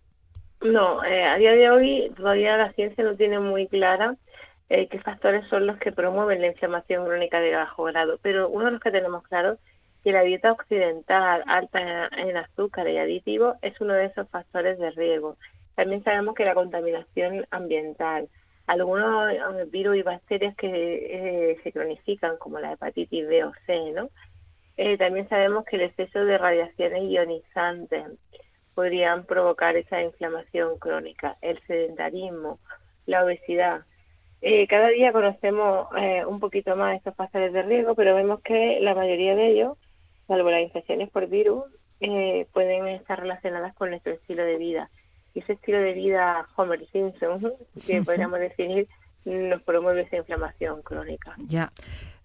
No, 0.62 1.04
eh, 1.04 1.24
a 1.24 1.38
día 1.38 1.52
de 1.52 1.70
hoy 1.70 2.12
todavía 2.16 2.58
la 2.58 2.74
ciencia 2.74 3.04
no 3.04 3.16
tiene 3.16 3.40
muy 3.40 3.68
clara 3.68 4.16
eh, 4.70 4.88
qué 4.90 5.00
factores 5.00 5.48
son 5.48 5.66
los 5.66 5.78
que 5.78 5.92
promueven 5.92 6.42
la 6.42 6.48
inflamación 6.48 7.06
crónica 7.06 7.40
de 7.40 7.56
bajo 7.56 7.84
grado, 7.84 8.20
pero 8.22 8.50
uno 8.50 8.66
de 8.66 8.72
los 8.72 8.82
que 8.82 8.92
tenemos 8.92 9.24
claro 9.24 9.54
es 9.54 9.60
que 10.04 10.12
la 10.12 10.22
dieta 10.22 10.52
occidental 10.52 11.44
alta 11.48 12.08
en 12.18 12.36
azúcar 12.38 12.88
y 12.90 12.98
aditivos 12.98 13.56
es 13.62 13.80
uno 13.80 13.94
de 13.94 14.06
esos 14.06 14.30
factores 14.30 14.78
de 14.78 14.92
riesgo. 14.92 15.38
También 15.76 16.04
sabemos 16.04 16.36
que 16.36 16.46
la 16.46 16.54
contaminación 16.54 17.46
ambiental, 17.52 18.28
algunos 18.66 19.32
eh, 19.32 19.66
virus 19.72 19.98
y 19.98 20.02
bacterias 20.02 20.56
que 20.56 21.52
eh, 21.52 21.60
se 21.64 21.72
cronifican, 21.72 22.38
como 22.38 22.60
la 22.60 22.74
hepatitis 22.74 23.28
B 23.28 23.46
o 23.46 23.54
C, 23.66 23.92
¿no? 23.94 24.10
también 25.00 25.28
sabemos 25.28 25.66
que 25.66 25.78
el 25.78 25.82
exceso 25.84 26.24
de 26.24 26.38
radiaciones 26.38 27.10
ionizantes 27.10 28.06
podrían 28.76 29.26
provocar 29.26 29.76
esa 29.76 30.04
inflamación 30.04 30.78
crónica, 30.78 31.36
el 31.42 31.60
sedentarismo, 31.66 32.60
la 33.08 33.26
obesidad, 33.26 33.82
eh, 34.42 34.68
cada 34.68 34.90
día 34.90 35.12
conocemos 35.12 35.88
eh, 35.98 36.24
un 36.26 36.40
poquito 36.40 36.76
más 36.76 36.96
estos 36.96 37.16
factores 37.16 37.54
de 37.54 37.64
riesgo, 37.64 37.96
pero 37.96 38.16
vemos 38.16 38.42
que 38.42 38.80
la 38.82 38.94
mayoría 38.94 39.36
de 39.36 39.52
ellos, 39.52 39.78
salvo 40.28 40.52
las 40.52 40.62
infecciones 40.62 41.10
por 41.10 41.28
virus, 41.28 41.64
eh, 42.00 42.48
pueden 42.54 42.88
estar 42.88 43.20
relacionadas 43.20 43.74
con 43.76 43.90
nuestro 43.90 44.14
estilo 44.14 44.44
de 44.44 44.58
vida. 44.58 44.90
Y 45.34 45.40
ese 45.40 45.54
estilo 45.54 45.80
de 45.80 45.94
vida 45.94 46.48
Homer 46.56 46.86
Simpson, 46.92 47.54
que 47.88 48.02
podríamos 48.04 48.40
definir, 48.40 48.88
nos 49.26 49.62
promueve 49.64 50.02
esa 50.02 50.18
inflamación 50.18 50.82
crónica. 50.84 51.36
Ya. 51.48 51.72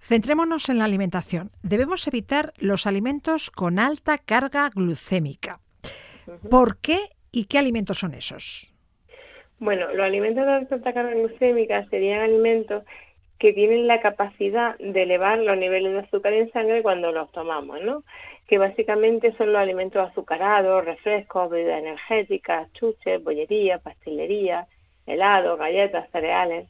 Centrémonos 0.01 0.69
en 0.69 0.79
la 0.79 0.85
alimentación. 0.85 1.51
Debemos 1.63 2.07
evitar 2.07 2.53
los 2.59 2.87
alimentos 2.87 3.51
con 3.51 3.79
alta 3.79 4.19
carga 4.19 4.69
glucémica. 4.71 5.61
¿Por 6.51 6.79
qué 6.79 6.99
y 7.31 7.45
qué 7.45 7.59
alimentos 7.59 7.99
son 7.99 8.15
esos? 8.15 8.72
Bueno, 9.63 9.93
los 9.93 10.05
alimentos 10.05 10.45
de 10.45 10.53
alta 10.55 10.93
carga 10.93 11.15
glucémica 11.15 11.87
serían 11.89 12.23
alimentos 12.23 12.83
que 13.39 13.53
tienen 13.53 13.87
la 13.87 14.01
capacidad 14.01 14.77
de 14.79 15.05
elevar 15.05 15.39
los 15.39 15.57
niveles 15.57 15.93
de 15.93 16.01
azúcar 16.01 16.33
en 16.33 16.51
sangre 16.51 16.83
cuando 16.83 17.13
los 17.13 17.31
tomamos, 17.31 17.81
¿no? 17.81 18.03
Que 18.49 18.59
básicamente 18.59 19.31
son 19.37 19.53
los 19.53 19.63
alimentos 19.63 20.11
azucarados, 20.11 20.85
refrescos, 20.85 21.49
bebidas 21.49 21.79
energéticas, 21.79 22.73
chuches, 22.73 23.23
bollería, 23.23 23.79
pastelería, 23.79 24.67
helados, 25.07 25.57
galletas, 25.57 26.11
cereales. 26.11 26.69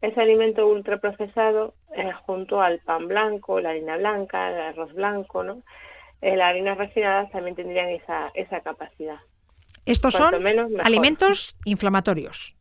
Ese 0.00 0.20
alimento 0.20 0.64
ultraprocesado, 0.68 1.74
eh, 1.96 2.12
junto 2.24 2.62
al 2.62 2.78
pan 2.78 3.08
blanco, 3.08 3.58
la 3.58 3.70
harina 3.70 3.96
blanca, 3.96 4.50
el 4.50 4.60
arroz 4.60 4.94
blanco, 4.94 5.42
¿no? 5.42 5.62
Eh, 6.22 6.36
las 6.36 6.50
harinas 6.50 6.78
refinadas 6.78 7.32
también 7.32 7.56
tendrían 7.56 7.88
esa, 7.88 8.30
esa 8.34 8.60
capacidad. 8.60 9.18
Estos 9.86 10.14
son 10.14 10.34
alimentos 10.82 11.56
inflamatorios. 11.64 12.54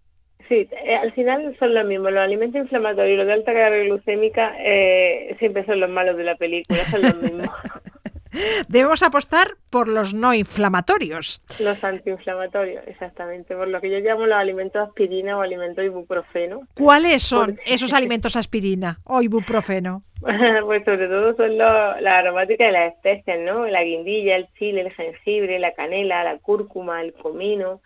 Sí, 0.47 0.67
eh, 0.85 0.95
al 0.95 1.11
final 1.11 1.55
son 1.59 1.73
lo 1.73 1.83
mismo. 1.83 2.09
Los 2.09 2.23
alimentos 2.23 2.61
inflamatorios 2.61 3.15
y 3.15 3.17
los 3.17 3.27
de 3.27 3.33
alta 3.33 3.53
carga 3.53 3.77
glucémica 3.79 4.55
eh, 4.59 5.35
siempre 5.39 5.65
son 5.65 5.81
los 5.81 5.89
malos 5.89 6.15
de 6.15 6.23
la 6.23 6.35
película, 6.35 6.85
son 6.85 7.01
los 7.01 7.15
mismos. 7.21 7.49
Debemos 8.67 9.03
apostar 9.03 9.55
por 9.69 9.87
los 9.87 10.13
no 10.13 10.33
inflamatorios. 10.33 11.41
Los 11.59 11.83
antiinflamatorios, 11.83 12.87
exactamente. 12.87 13.55
Por 13.55 13.67
lo 13.67 13.81
que 13.81 13.89
yo 13.89 13.99
llamo 13.99 14.25
los 14.25 14.37
alimentos 14.37 14.87
aspirina 14.87 15.37
o 15.37 15.41
alimentos 15.41 15.83
ibuprofeno. 15.83 16.61
¿Cuáles 16.73 17.23
son 17.23 17.59
esos 17.65 17.93
alimentos 17.93 18.35
aspirina 18.35 18.99
o 19.03 19.21
ibuprofeno? 19.21 20.03
pues 20.65 20.83
sobre 20.83 21.07
todo 21.07 21.35
son 21.35 21.57
la 21.57 22.17
aromática 22.17 22.65
de 22.65 22.71
las 22.71 22.93
especias, 22.93 23.39
¿no? 23.39 23.67
La 23.67 23.83
guindilla, 23.83 24.35
el 24.35 24.47
chile, 24.57 24.81
el 24.81 24.91
jengibre, 24.93 25.59
la 25.59 25.73
canela, 25.73 26.23
la 26.23 26.37
cúrcuma, 26.39 27.01
el 27.01 27.13
comino, 27.13 27.81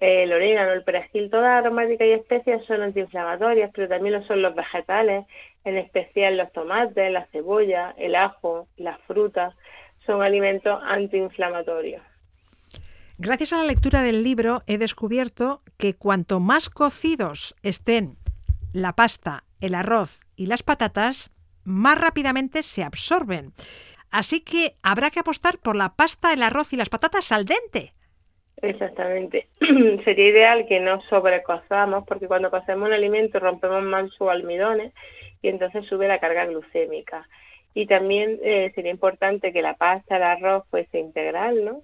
el 0.00 0.32
orégano, 0.32 0.72
el 0.72 0.84
perejil, 0.84 1.30
todas 1.30 1.46
las 1.46 1.64
aromáticas 1.64 2.06
y 2.06 2.12
especias 2.12 2.64
son 2.66 2.82
antiinflamatorias, 2.82 3.70
pero 3.74 3.88
también 3.88 4.14
lo 4.14 4.24
son 4.24 4.42
los 4.42 4.54
vegetales, 4.54 5.24
en 5.64 5.78
especial 5.78 6.36
los 6.36 6.52
tomates, 6.52 7.10
la 7.10 7.26
cebolla, 7.26 7.94
el 7.96 8.14
ajo, 8.14 8.68
las 8.76 9.00
frutas, 9.02 9.54
son 10.06 10.22
alimentos 10.22 10.80
antiinflamatorios. 10.84 12.02
Gracias 13.18 13.52
a 13.52 13.58
la 13.58 13.64
lectura 13.64 14.02
del 14.02 14.22
libro 14.22 14.62
he 14.66 14.78
descubierto 14.78 15.62
que 15.78 15.94
cuanto 15.94 16.38
más 16.38 16.68
cocidos 16.68 17.54
estén 17.62 18.16
la 18.72 18.92
pasta, 18.92 19.44
el 19.60 19.74
arroz 19.74 20.20
y 20.36 20.46
las 20.46 20.62
patatas, 20.62 21.30
más 21.64 21.98
rápidamente 21.98 22.62
se 22.62 22.82
absorben. 22.82 23.52
Así 24.10 24.40
que 24.42 24.76
habrá 24.82 25.10
que 25.10 25.20
apostar 25.20 25.58
por 25.58 25.76
la 25.76 25.94
pasta, 25.96 26.32
el 26.32 26.42
arroz 26.42 26.72
y 26.72 26.76
las 26.76 26.90
patatas 26.90 27.32
al 27.32 27.46
dente. 27.46 27.94
Exactamente. 28.62 29.48
Sería 30.04 30.28
ideal 30.28 30.66
que 30.66 30.80
no 30.80 31.00
sobrecozamos 31.08 32.04
porque 32.06 32.26
cuando 32.26 32.50
cocemos 32.50 32.88
un 32.88 32.94
alimento 32.94 33.38
rompemos 33.40 33.82
más 33.82 34.10
sus 34.12 34.28
almidones 34.28 34.92
y 35.42 35.48
entonces 35.48 35.84
sube 35.86 36.08
la 36.08 36.20
carga 36.20 36.46
glucémica. 36.46 37.28
Y 37.76 37.84
también 37.86 38.40
eh, 38.42 38.72
sería 38.74 38.90
importante 38.90 39.52
que 39.52 39.60
la 39.60 39.74
pasta, 39.74 40.16
el 40.16 40.22
arroz 40.22 40.64
fuese 40.70 40.98
integral, 40.98 41.62
¿no? 41.62 41.82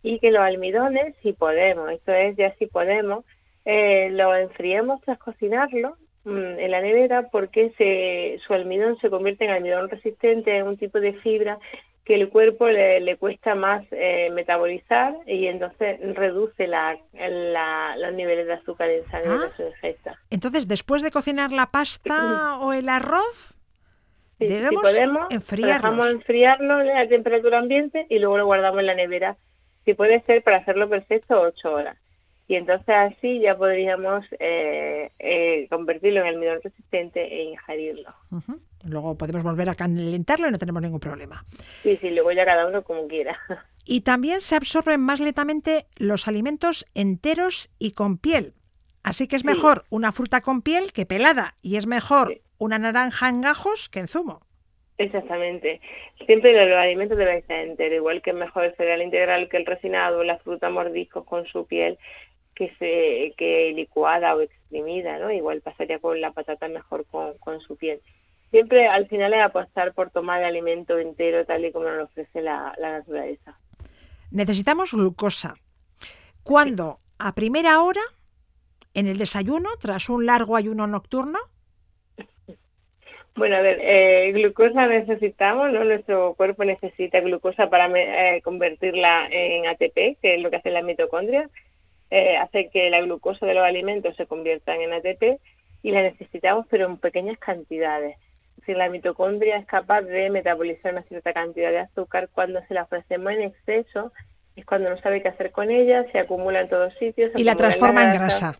Y 0.00 0.20
que 0.20 0.30
los 0.30 0.42
almidones, 0.42 1.16
si 1.24 1.32
podemos, 1.32 1.90
esto 1.90 2.12
es 2.12 2.36
ya 2.36 2.54
si 2.54 2.66
podemos, 2.66 3.24
eh, 3.64 4.10
lo 4.12 4.32
enfriemos 4.36 5.00
tras 5.00 5.18
cocinarlo 5.18 5.96
mm, 6.22 6.60
en 6.60 6.70
la 6.70 6.80
nevera 6.80 7.30
porque 7.32 7.72
se, 7.76 8.38
su 8.46 8.54
almidón 8.54 8.96
se 9.00 9.10
convierte 9.10 9.44
en 9.44 9.50
almidón 9.50 9.90
resistente, 9.90 10.56
en 10.56 10.68
un 10.68 10.76
tipo 10.76 11.00
de 11.00 11.14
fibra 11.14 11.58
que 12.04 12.14
el 12.14 12.28
cuerpo 12.28 12.68
le, 12.68 13.16
cuesta 13.16 13.56
más 13.56 13.82
eh, 13.90 14.30
metabolizar 14.30 15.16
y 15.26 15.48
entonces 15.48 15.98
reduce 16.14 16.68
la, 16.68 16.96
los 17.98 18.12
niveles 18.14 18.46
de 18.46 18.52
azúcar 18.52 18.88
en 18.88 19.04
sangre 19.10 19.30
ah, 19.30 19.50
de 19.58 19.72
su 19.72 20.10
Entonces, 20.30 20.68
después 20.68 21.02
de 21.02 21.10
cocinar 21.10 21.50
la 21.50 21.72
pasta 21.72 22.58
o 22.60 22.72
el 22.72 22.88
arroz, 22.88 23.58
debemos 24.38 24.70
si 24.70 24.76
podemos, 24.76 25.28
dejamos 25.28 26.10
enfriarlo 26.10 26.74
a 26.74 27.06
temperatura 27.08 27.58
ambiente 27.58 28.06
y 28.08 28.18
luego 28.18 28.38
lo 28.38 28.46
guardamos 28.46 28.80
en 28.80 28.86
la 28.86 28.94
nevera. 28.94 29.36
Si 29.84 29.94
puede 29.94 30.20
ser 30.22 30.42
para 30.42 30.58
hacerlo 30.58 30.88
perfecto, 30.88 31.40
ocho 31.40 31.72
horas. 31.72 31.96
Y 32.46 32.56
entonces 32.56 32.94
así 32.94 33.40
ya 33.40 33.56
podríamos 33.56 34.24
eh, 34.38 35.10
eh, 35.18 35.66
convertirlo 35.70 36.20
en 36.20 36.26
almidón 36.26 36.60
resistente 36.62 37.22
e 37.22 37.44
ingerirlo. 37.44 38.14
Luego 38.84 39.16
podemos 39.16 39.42
volver 39.42 39.70
a 39.70 39.74
calentarlo 39.74 40.48
y 40.48 40.50
no 40.50 40.58
tenemos 40.58 40.82
ningún 40.82 41.00
problema. 41.00 41.44
Sí, 41.82 41.96
sí, 42.02 42.10
luego 42.10 42.32
ya 42.32 42.44
cada 42.44 42.66
uno 42.66 42.82
como 42.82 43.06
quiera. 43.08 43.38
Y 43.86 44.00
también 44.00 44.40
se 44.40 44.56
absorben 44.56 45.02
más 45.02 45.20
lentamente 45.20 45.84
los 45.96 46.26
alimentos 46.26 46.86
enteros 46.94 47.68
y 47.78 47.92
con 47.92 48.16
piel. 48.16 48.54
Así 49.02 49.28
que 49.28 49.36
es 49.36 49.44
mejor 49.44 49.84
una 49.90 50.10
fruta 50.10 50.40
con 50.40 50.62
piel 50.62 50.94
que 50.94 51.04
pelada 51.04 51.54
y 51.60 51.76
es 51.76 51.86
mejor 51.86 52.40
una 52.64 52.78
naranja 52.78 53.28
en 53.28 53.40
gajos 53.40 53.88
que 53.88 54.00
en 54.00 54.08
zumo. 54.08 54.40
Exactamente. 54.96 55.80
Siempre 56.26 56.52
los 56.52 56.78
alimentos 56.78 57.18
deben 57.18 57.44
ser 57.46 57.68
enteros, 57.68 57.96
igual 57.96 58.22
que 58.22 58.30
es 58.30 58.36
mejor 58.36 58.64
el 58.64 58.76
cereal 58.76 59.02
integral 59.02 59.48
que 59.48 59.56
el 59.56 59.66
refinado, 59.66 60.22
la 60.22 60.38
fruta 60.38 60.70
mordiscos 60.70 61.24
con 61.24 61.46
su 61.46 61.66
piel 61.66 61.98
que 62.54 62.72
se 62.78 63.34
que 63.36 63.72
licuada 63.74 64.36
o 64.36 64.40
exprimida, 64.40 65.18
¿no? 65.18 65.32
Igual 65.32 65.60
pasaría 65.60 65.98
con 65.98 66.20
la 66.20 66.30
patata 66.30 66.68
mejor 66.68 67.04
con, 67.06 67.36
con 67.38 67.60
su 67.60 67.76
piel 67.76 68.00
siempre 68.54 68.86
al 68.86 69.08
final 69.08 69.34
es 69.34 69.42
apostar 69.42 69.94
por 69.94 70.10
tomar 70.10 70.38
el 70.38 70.46
alimento 70.46 70.96
entero 70.96 71.44
tal 71.44 71.64
y 71.64 71.72
como 71.72 71.86
nos 71.86 71.96
lo 71.96 72.04
ofrece 72.04 72.40
la, 72.40 72.72
naturaleza. 72.80 73.58
Necesitamos 74.30 74.92
glucosa. 74.92 75.56
¿Cuándo? 76.44 77.00
¿A 77.18 77.34
primera 77.34 77.80
hora? 77.80 78.00
¿En 78.94 79.08
el 79.08 79.18
desayuno? 79.18 79.70
¿Tras 79.80 80.08
un 80.08 80.24
largo 80.24 80.54
ayuno 80.54 80.86
nocturno? 80.86 81.40
Bueno, 83.36 83.56
a 83.56 83.60
ver, 83.60 83.78
eh, 83.82 84.30
glucosa 84.32 84.86
necesitamos, 84.86 85.72
¿no? 85.72 85.84
Nuestro 85.84 86.34
cuerpo 86.34 86.64
necesita 86.64 87.20
glucosa 87.20 87.68
para 87.68 87.88
eh, 87.88 88.40
convertirla 88.42 89.26
en 89.30 89.66
ATP, 89.66 90.18
que 90.20 90.36
es 90.36 90.40
lo 90.40 90.50
que 90.50 90.56
hace 90.56 90.70
la 90.70 90.82
mitocondria. 90.82 91.50
Eh, 92.10 92.36
hace 92.36 92.68
que 92.70 92.90
la 92.90 93.00
glucosa 93.00 93.44
de 93.44 93.54
los 93.54 93.64
alimentos 93.64 94.14
se 94.16 94.26
conviertan 94.26 94.80
en 94.80 94.92
ATP 94.92 95.40
y 95.82 95.90
la 95.90 96.02
necesitamos, 96.02 96.66
pero 96.70 96.86
en 96.86 96.96
pequeñas 96.98 97.38
cantidades 97.38 98.16
si 98.64 98.72
la 98.72 98.88
mitocondria 98.88 99.56
es 99.56 99.66
capaz 99.66 100.02
de 100.02 100.30
metabolizar 100.30 100.92
una 100.92 101.02
cierta 101.02 101.32
cantidad 101.32 101.70
de 101.70 101.80
azúcar, 101.80 102.28
cuando 102.32 102.60
se 102.66 102.74
la 102.74 102.84
ofrecemos 102.84 103.32
en 103.32 103.42
exceso, 103.42 104.12
es 104.56 104.64
cuando 104.64 104.90
no 104.90 104.96
sabe 104.98 105.22
qué 105.22 105.28
hacer 105.28 105.50
con 105.50 105.70
ella, 105.70 106.04
se 106.12 106.18
acumula 106.18 106.62
en 106.62 106.68
todos 106.68 106.94
sitios. 106.94 107.32
Y 107.36 107.44
la 107.44 107.56
transforma 107.56 108.04
en 108.04 108.12
grasa. 108.12 108.56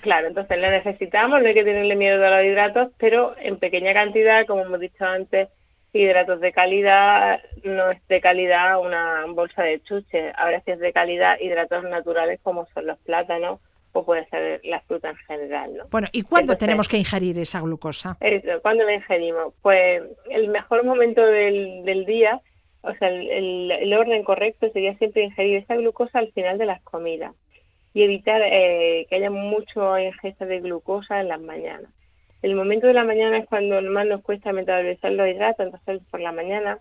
Claro, 0.00 0.28
entonces 0.28 0.58
la 0.58 0.70
necesitamos, 0.70 1.40
no 1.40 1.48
hay 1.48 1.54
que 1.54 1.64
tenerle 1.64 1.96
miedo 1.96 2.24
a 2.24 2.30
los 2.30 2.46
hidratos, 2.46 2.92
pero 2.98 3.34
en 3.38 3.58
pequeña 3.58 3.92
cantidad, 3.92 4.46
como 4.46 4.62
hemos 4.62 4.80
dicho 4.80 5.04
antes, 5.04 5.48
hidratos 5.92 6.40
de 6.40 6.52
calidad, 6.52 7.40
no 7.64 7.90
es 7.90 8.06
de 8.08 8.20
calidad 8.20 8.80
una 8.80 9.26
bolsa 9.28 9.62
de 9.62 9.80
chuche, 9.82 10.32
ahora 10.36 10.62
sí 10.64 10.70
es 10.70 10.78
de 10.78 10.92
calidad 10.92 11.38
hidratos 11.40 11.84
naturales 11.84 12.40
como 12.42 12.66
son 12.72 12.86
los 12.86 12.98
plátanos 13.00 13.60
o 13.92 14.04
puede 14.06 14.26
ser 14.28 14.62
la 14.64 14.80
fruta 14.80 15.10
en 15.10 15.16
general. 15.16 15.76
¿no? 15.76 15.84
Bueno, 15.90 16.08
¿y 16.12 16.22
cuándo 16.22 16.56
tenemos 16.56 16.88
que 16.88 16.96
ingerir 16.96 17.38
esa 17.38 17.60
glucosa? 17.60 18.16
Eso, 18.20 18.62
¿cuándo 18.62 18.84
la 18.84 18.94
ingerimos? 18.94 19.52
Pues 19.60 20.02
el 20.30 20.48
mejor 20.48 20.84
momento 20.84 21.20
del, 21.20 21.84
del 21.84 22.06
día, 22.06 22.40
o 22.80 22.94
sea, 22.94 23.08
el, 23.08 23.70
el, 23.70 23.92
orden 23.92 24.24
correcto 24.24 24.70
sería 24.72 24.96
siempre 24.96 25.24
ingerir 25.24 25.58
esa 25.58 25.76
glucosa 25.76 26.18
al 26.18 26.32
final 26.32 26.56
de 26.56 26.66
las 26.66 26.82
comidas 26.82 27.34
y 27.94 28.02
evitar 28.02 28.40
eh, 28.42 29.06
que 29.08 29.16
haya 29.16 29.30
mucho 29.30 29.98
ingesta 29.98 30.46
de 30.46 30.60
glucosa 30.60 31.20
en 31.20 31.28
las 31.28 31.40
mañanas. 31.40 31.90
El 32.42 32.54
momento 32.54 32.86
de 32.86 32.94
la 32.94 33.04
mañana 33.04 33.38
es 33.38 33.46
cuando 33.46 33.80
más 33.82 34.06
nos 34.06 34.22
cuesta 34.22 34.52
metabolizar 34.52 35.12
los 35.12 35.28
hidratos, 35.28 35.66
entonces 35.66 36.00
por 36.10 36.20
la 36.20 36.32
mañana 36.32 36.78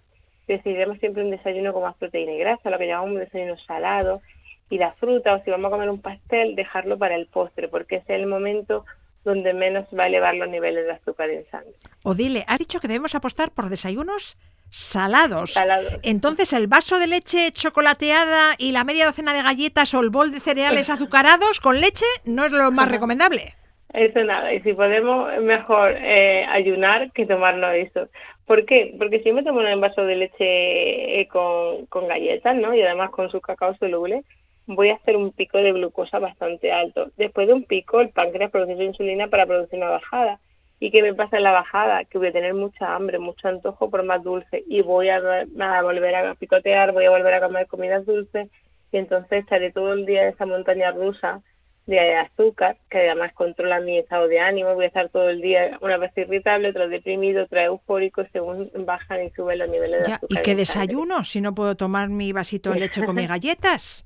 decidiremos 0.47 0.97
siempre 0.99 1.24
un 1.24 1.32
desayuno 1.32 1.74
con 1.74 1.84
más 1.84 1.95
proteína 1.95 2.32
y 2.32 2.39
grasa, 2.39 2.70
lo 2.70 2.78
que 2.78 2.88
llamamos 2.88 3.12
un 3.12 3.20
desayuno 3.20 3.57
salado, 3.59 4.22
y 4.70 4.78
la 4.78 4.93
fruta, 4.93 5.36
o 5.36 5.43
si 5.43 5.51
vamos 5.51 5.68
a 5.68 5.72
comer 5.72 5.89
un 5.89 6.01
pastel, 6.01 6.55
dejarlo 6.55 6.97
para 6.97 7.16
el 7.16 7.28
postre, 7.28 7.68
porque 7.68 7.97
ese 7.97 8.16
es 8.16 8.22
el 8.22 8.28
momento 8.28 8.86
donde 9.24 9.53
menos 9.53 9.86
va 9.97 10.05
a 10.05 10.07
elevar 10.07 10.34
los 10.36 10.49
niveles 10.49 10.86
de 10.86 10.93
azúcar 10.93 11.30
en 11.30 11.45
sangre. 11.51 11.74
O 12.03 12.16
dile, 12.16 12.43
ha 12.47 12.57
dicho 12.57 12.80
que 12.80 12.88
debemos 12.88 13.14
apostar 13.14 13.51
por 13.51 13.70
desayunos 13.70 14.38
salados. 14.72 15.53
salados. 15.53 15.99
Entonces, 16.01 16.53
el 16.53 16.67
vaso 16.67 16.97
de 16.97 17.07
leche 17.07 17.51
chocolateada 17.51 18.55
y 18.57 18.72
la 18.72 18.84
media 18.84 19.05
docena 19.05 19.34
de 19.34 19.43
galletas 19.43 19.93
o 19.93 19.99
el 19.99 20.09
bol 20.09 20.32
de 20.32 20.39
cereales 20.39 20.89
azucarados 20.89 21.59
con 21.59 21.80
leche 21.80 22.05
no 22.26 22.45
es 22.45 22.51
lo 22.51 22.72
más 22.72 22.89
recomendable. 22.89 23.53
Eso 23.93 24.24
nada, 24.24 24.53
y 24.53 24.61
si 24.61 24.74
podemos, 24.74 25.30
mejor 25.41 25.95
eh, 25.97 26.45
ayunar 26.45 27.11
que 27.11 27.26
tomarnos 27.26 27.76
eso. 27.76 28.07
¿Por 28.45 28.65
qué? 28.65 28.95
Porque 28.97 29.22
si 29.22 29.34
me 29.34 29.43
tomo 29.43 29.59
un 29.59 29.82
vaso 29.82 30.05
de 30.05 30.15
leche 30.15 31.19
eh, 31.19 31.28
con, 31.28 31.86
con 31.88 32.07
galletas, 32.07 32.55
¿no? 32.55 32.74
Y 32.74 32.82
además 32.82 33.11
con 33.11 33.30
su 33.30 33.41
cacao 33.41 33.76
soluble, 33.76 34.24
voy 34.65 34.89
a 34.89 34.95
hacer 34.95 35.17
un 35.17 35.32
pico 35.32 35.57
de 35.57 35.74
glucosa 35.74 36.19
bastante 36.19 36.72
alto. 36.72 37.11
Después 37.17 37.47
de 37.47 37.53
un 37.53 37.63
pico, 37.63 37.99
el 37.99 38.09
páncreas 38.09 38.51
produce 38.51 38.84
insulina 38.84 39.28
para 39.28 39.45
producir 39.45 39.78
una 39.78 39.89
bajada. 39.89 40.39
¿Y 40.82 40.89
qué 40.89 41.03
me 41.03 41.13
pasa 41.13 41.38
en 41.38 41.43
la 41.43 41.51
bajada? 41.51 42.05
Que 42.05 42.17
voy 42.17 42.29
a 42.29 42.32
tener 42.32 42.55
mucha 42.55 42.95
hambre, 42.95 43.19
mucho 43.19 43.47
antojo 43.47 43.91
por 43.91 44.01
más 44.03 44.23
dulce 44.23 44.63
y 44.67 44.82
voy 44.82 45.09
a, 45.09 45.17
a 45.17 45.82
volver 45.84 46.15
a 46.15 46.34
picotear, 46.34 46.91
voy 46.91 47.05
a 47.05 47.11
volver 47.11 47.36
a 47.36 47.39
comer 47.39 47.67
comidas 47.67 48.03
dulces 48.03 48.49
y 48.91 48.97
entonces 48.97 49.43
estaré 49.43 49.71
todo 49.71 49.93
el 49.93 50.07
día 50.07 50.23
en 50.23 50.29
esa 50.29 50.47
montaña 50.47 50.91
rusa 50.91 51.43
de 51.86 52.15
azúcar, 52.15 52.77
que 52.89 52.97
además 52.97 53.32
controla 53.34 53.79
mi 53.79 53.99
estado 53.99 54.27
de 54.27 54.39
ánimo, 54.39 54.73
voy 54.73 54.86
a 54.86 54.88
estar 54.88 55.09
todo 55.09 55.29
el 55.29 55.39
día 55.41 55.77
una 55.82 55.97
vez 55.97 56.11
irritable, 56.17 56.69
otra 56.69 56.88
deprimido, 56.88 57.43
otra 57.43 57.65
eufórico, 57.65 58.23
según 58.34 58.71
bajan 58.73 59.23
y 59.23 59.29
suben 59.32 59.59
los 59.59 59.69
niveles 59.69 60.07
de 60.07 60.13
azúcar. 60.13 60.39
¿Y 60.39 60.41
qué 60.41 60.55
desayuno 60.55 61.23
si 61.23 61.41
no 61.41 61.53
puedo 61.53 61.75
tomar 61.75 62.09
mi 62.09 62.34
vasito 62.34 62.71
de 62.71 62.79
leche 62.79 63.05
con 63.05 63.15
mis 63.15 63.27
galletas? 63.29 64.03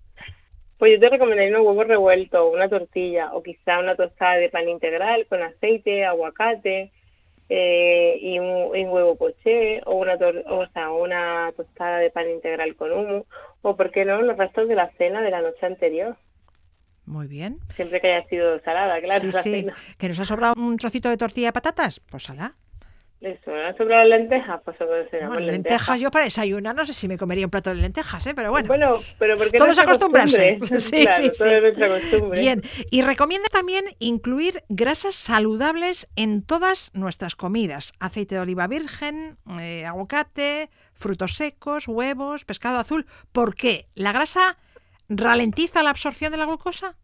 Pues 0.78 0.92
yo 0.94 1.00
te 1.00 1.10
recomendaría 1.10 1.58
un 1.58 1.66
huevo 1.66 1.84
revuelto, 1.84 2.50
una 2.50 2.68
tortilla 2.68 3.34
o 3.34 3.42
quizá 3.42 3.80
una 3.80 3.96
tostada 3.96 4.36
de 4.36 4.50
pan 4.50 4.68
integral 4.68 5.26
con 5.28 5.42
aceite, 5.42 6.04
aguacate 6.04 6.92
eh, 7.48 8.18
y, 8.22 8.40
un, 8.40 8.90
huevo 8.90 9.16
poché 9.16 9.82
o 9.86 9.96
una, 9.96 10.16
o 10.16 10.68
sea, 10.74 10.92
una 10.92 11.54
tostada 11.56 12.00
de 12.00 12.10
pan 12.10 12.30
integral 12.30 12.76
con 12.76 12.92
humo 12.92 13.26
o, 13.62 13.76
¿por 13.76 13.92
qué 13.92 14.04
no?, 14.04 14.22
los 14.22 14.38
restos 14.38 14.68
de 14.68 14.76
la 14.76 14.92
cena 14.98 15.22
de 15.22 15.32
la 15.32 15.42
noche 15.42 15.66
anterior. 15.66 16.18
Muy 17.06 17.28
bien. 17.28 17.60
Siempre 17.76 18.02
que 18.02 18.14
haya 18.14 18.28
sido 18.28 18.60
salada, 18.62 19.00
claro. 19.00 19.32
Sí, 19.32 19.42
sí. 19.44 19.68
¿Que 19.98 20.10
nos 20.10 20.20
ha 20.20 20.26
sobrado 20.26 20.56
un 20.58 20.76
trocito 20.78 21.10
de 21.10 21.18
tortilla 21.18 21.50
de 21.50 21.54
patatas? 21.54 22.00
Pues 22.00 22.24
salada. 22.24 22.56
Eso, 23.26 23.50
¿me 23.50 23.66
han 23.66 23.76
sobrado 23.76 24.08
lentejas? 24.08 24.62
Pues 24.64 24.76
eso 24.80 24.86
lentejas. 24.86 25.42
lentejas. 25.42 26.00
yo 26.00 26.12
para 26.12 26.26
desayunar 26.26 26.76
no 26.76 26.86
sé 26.86 26.94
si 26.94 27.08
me 27.08 27.18
comería 27.18 27.48
un 27.48 27.50
plato 27.50 27.72
de 27.72 27.78
lentejas, 27.78 28.28
¿eh? 28.28 28.36
pero 28.36 28.52
bueno. 28.52 28.68
Bueno, 28.68 28.92
pero 29.18 29.36
porque 29.36 29.58
Todos 29.58 29.80
acostumbrarse. 29.80 30.60
Sí, 30.66 30.80
sí, 31.18 31.32
sí. 31.34 32.22
Bien, 32.34 32.62
y 32.92 33.02
recomienda 33.02 33.50
también 33.52 33.86
incluir 33.98 34.62
grasas 34.70 35.16
saludables 35.16 36.08
en 36.16 36.44
todas 36.44 36.92
nuestras 36.94 37.36
comidas. 37.36 37.94
Aceite 38.00 38.36
de 38.36 38.42
oliva 38.42 38.68
virgen, 38.68 39.38
eh, 39.60 39.88
aguacate, 39.88 40.70
frutos 40.94 41.34
secos, 41.34 41.88
huevos, 41.88 42.46
pescado 42.46 42.78
azul. 42.78 43.08
¿Por 43.32 43.56
qué? 43.56 43.88
¿La 43.96 44.12
grasa 44.12 44.58
ralentiza 45.10 45.82
la 45.82 45.90
absorción 45.90 46.32
de 46.32 46.38
la 46.38 46.46
glucosa? 46.46 46.96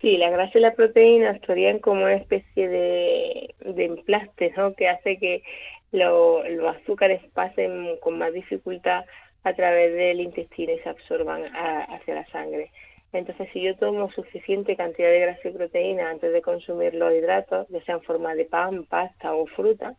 Sí, 0.00 0.16
la 0.16 0.30
grasa 0.30 0.58
y 0.58 0.60
la 0.60 0.74
proteína 0.74 1.30
actuarían 1.30 1.80
como 1.80 2.02
una 2.04 2.14
especie 2.14 2.68
de, 2.68 3.54
de 3.60 3.84
emplaste, 3.84 4.52
¿no? 4.56 4.74
Que 4.74 4.88
hace 4.88 5.18
que 5.18 5.42
los 5.90 6.76
azúcares 6.76 7.20
pasen 7.32 7.96
con 8.00 8.18
más 8.18 8.32
dificultad 8.32 9.04
a 9.44 9.54
través 9.54 9.94
del 9.94 10.20
intestino 10.20 10.72
y 10.72 10.78
se 10.80 10.88
absorban 10.88 11.44
hacia 11.44 12.14
la 12.14 12.26
sangre. 12.26 12.70
Entonces, 13.12 13.48
si 13.52 13.62
yo 13.62 13.74
tomo 13.76 14.10
suficiente 14.12 14.76
cantidad 14.76 15.08
de 15.08 15.20
grasa 15.20 15.48
y 15.48 15.52
proteína 15.52 16.10
antes 16.10 16.32
de 16.32 16.42
consumir 16.42 16.94
los 16.94 17.12
hidratos, 17.14 17.66
ya 17.68 17.82
sea 17.84 17.94
en 17.96 18.02
forma 18.02 18.34
de 18.34 18.44
pan, 18.44 18.84
pasta 18.84 19.34
o 19.34 19.46
fruta, 19.46 19.96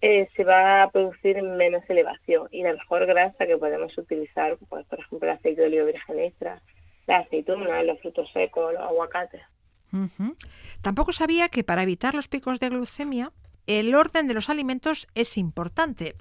eh, 0.00 0.28
se 0.36 0.44
va 0.44 0.84
a 0.84 0.90
producir 0.90 1.42
menos 1.42 1.82
elevación. 1.88 2.48
Y 2.52 2.62
la 2.62 2.72
mejor 2.72 3.06
grasa 3.06 3.46
que 3.46 3.58
podemos 3.58 3.96
utilizar, 3.98 4.56
pues, 4.68 4.86
por 4.86 5.00
ejemplo, 5.00 5.28
el 5.28 5.36
aceite 5.36 5.62
de 5.62 5.66
oliva 5.66 5.84
virgen 5.86 6.20
extra, 6.20 6.62
la 7.06 7.18
aceituna, 7.18 7.82
los 7.82 8.00
frutos 8.00 8.28
secos, 8.32 8.72
los 8.72 8.82
aguacates. 8.82 9.42
Tampoco 10.82 11.12
sabía 11.12 11.48
que 11.48 11.64
para 11.64 11.82
evitar 11.82 12.14
los 12.14 12.28
picos 12.28 12.60
de 12.60 12.68
glucemia, 12.68 13.32
el 13.66 13.94
orden 13.94 14.28
de 14.28 14.34
los 14.34 14.50
alimentos 14.50 15.08
es 15.14 15.38
importante. 15.38 16.14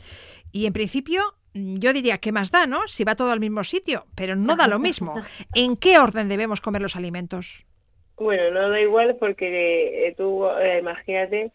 Y 0.51 0.65
en 0.65 0.73
principio, 0.73 1.21
yo 1.53 1.93
diría 1.93 2.19
que 2.19 2.31
más 2.31 2.51
da, 2.51 2.67
¿no? 2.67 2.87
Si 2.87 3.03
va 3.03 3.15
todo 3.15 3.31
al 3.31 3.39
mismo 3.39 3.63
sitio, 3.63 4.05
pero 4.15 4.35
no 4.35 4.55
da 4.55 4.67
lo 4.67 4.79
mismo. 4.79 5.15
¿En 5.55 5.75
qué 5.77 5.99
orden 5.99 6.29
debemos 6.29 6.61
comer 6.61 6.81
los 6.81 6.95
alimentos? 6.95 7.65
Bueno, 8.17 8.51
no 8.51 8.69
da 8.69 8.79
igual 8.79 9.17
porque 9.19 10.07
eh, 10.07 10.15
tú 10.15 10.47
eh, 10.47 10.79
imagínate 10.79 11.51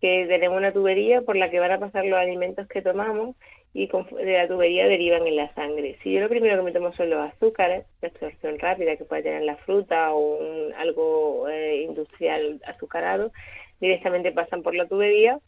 que 0.00 0.26
tenemos 0.28 0.58
una 0.58 0.72
tubería 0.72 1.22
por 1.22 1.36
la 1.36 1.50
que 1.50 1.58
van 1.58 1.72
a 1.72 1.78
pasar 1.78 2.04
los 2.04 2.18
alimentos 2.18 2.68
que 2.68 2.82
tomamos 2.82 3.34
y 3.74 3.88
de 3.88 4.32
la 4.32 4.46
tubería 4.46 4.86
derivan 4.86 5.26
en 5.26 5.34
la 5.34 5.52
sangre. 5.54 5.98
Si 6.02 6.12
yo 6.12 6.20
lo 6.20 6.28
primero 6.28 6.56
que 6.56 6.62
me 6.62 6.72
tomo 6.72 6.92
son 6.92 7.10
los 7.10 7.32
azúcares, 7.32 7.84
la 8.00 8.08
absorción 8.08 8.58
rápida 8.60 8.96
que 8.96 9.04
puede 9.04 9.24
tener 9.24 9.42
la 9.42 9.56
fruta 9.56 10.12
o 10.12 10.38
algo 10.78 11.48
eh, 11.48 11.82
industrial 11.82 12.60
azucarado, 12.66 13.32
directamente 13.80 14.30
pasan 14.30 14.62
por 14.62 14.76
la 14.76 14.86
tubería 14.86 15.40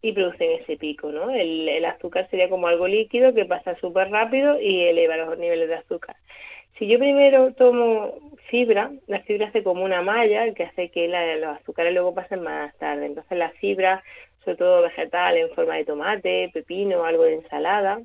y 0.00 0.12
producen 0.12 0.52
ese 0.52 0.78
pico, 0.78 1.12
¿no? 1.12 1.30
El, 1.30 1.68
el 1.68 1.84
azúcar 1.84 2.28
sería 2.30 2.48
como 2.48 2.66
algo 2.66 2.88
líquido 2.88 3.34
que 3.34 3.44
pasa 3.44 3.76
súper 3.76 4.10
rápido 4.10 4.58
y 4.58 4.80
eleva 4.84 5.18
los 5.18 5.38
niveles 5.38 5.68
de 5.68 5.74
azúcar. 5.74 6.16
Si 6.78 6.86
yo 6.86 6.98
primero 6.98 7.52
tomo 7.54 8.14
fibra, 8.50 8.90
la 9.06 9.20
fibra 9.20 9.48
hace 9.48 9.62
como 9.62 9.84
una 9.84 10.02
malla 10.02 10.52
que 10.54 10.64
hace 10.64 10.90
que 10.90 11.08
los 11.08 11.56
azúcares 11.56 11.92
luego 11.92 12.14
pasen 12.14 12.42
más 12.42 12.76
tarde. 12.76 13.06
Entonces 13.06 13.36
la 13.36 13.50
fibra 13.50 14.02
sobre 14.46 14.58
todo 14.58 14.82
vegetal 14.82 15.36
en 15.36 15.50
forma 15.50 15.74
de 15.74 15.84
tomate, 15.84 16.50
pepino, 16.54 17.04
algo 17.04 17.24
de 17.24 17.34
ensalada, 17.34 18.00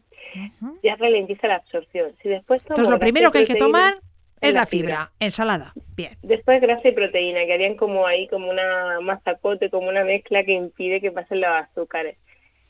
ya 0.81 0.95
ralentiza 0.95 1.47
la 1.47 1.57
absorción. 1.57 2.13
Si 2.23 2.29
después 2.29 2.63
Entonces 2.63 2.89
lo 2.89 2.97
primero 2.97 3.31
que 3.31 3.39
hay 3.39 3.45
que 3.45 3.55
tomar 3.55 3.99
es 4.41 4.51
la 4.51 4.65
fibra, 4.65 5.11
ensalada. 5.19 5.71
Bien. 5.95 6.17
Después 6.23 6.59
grasa 6.59 6.87
y 6.87 6.93
proteína, 6.93 7.45
que 7.45 7.53
harían 7.53 7.75
como 7.75 8.07
ahí 8.07 8.27
como 8.27 8.49
una 8.49 8.99
masacote, 9.01 9.69
como 9.69 9.87
una 9.87 10.03
mezcla 10.03 10.43
que 10.43 10.53
impide 10.53 10.99
que 10.99 11.11
pasen 11.11 11.41
los 11.41 11.51
azúcares. 11.51 12.17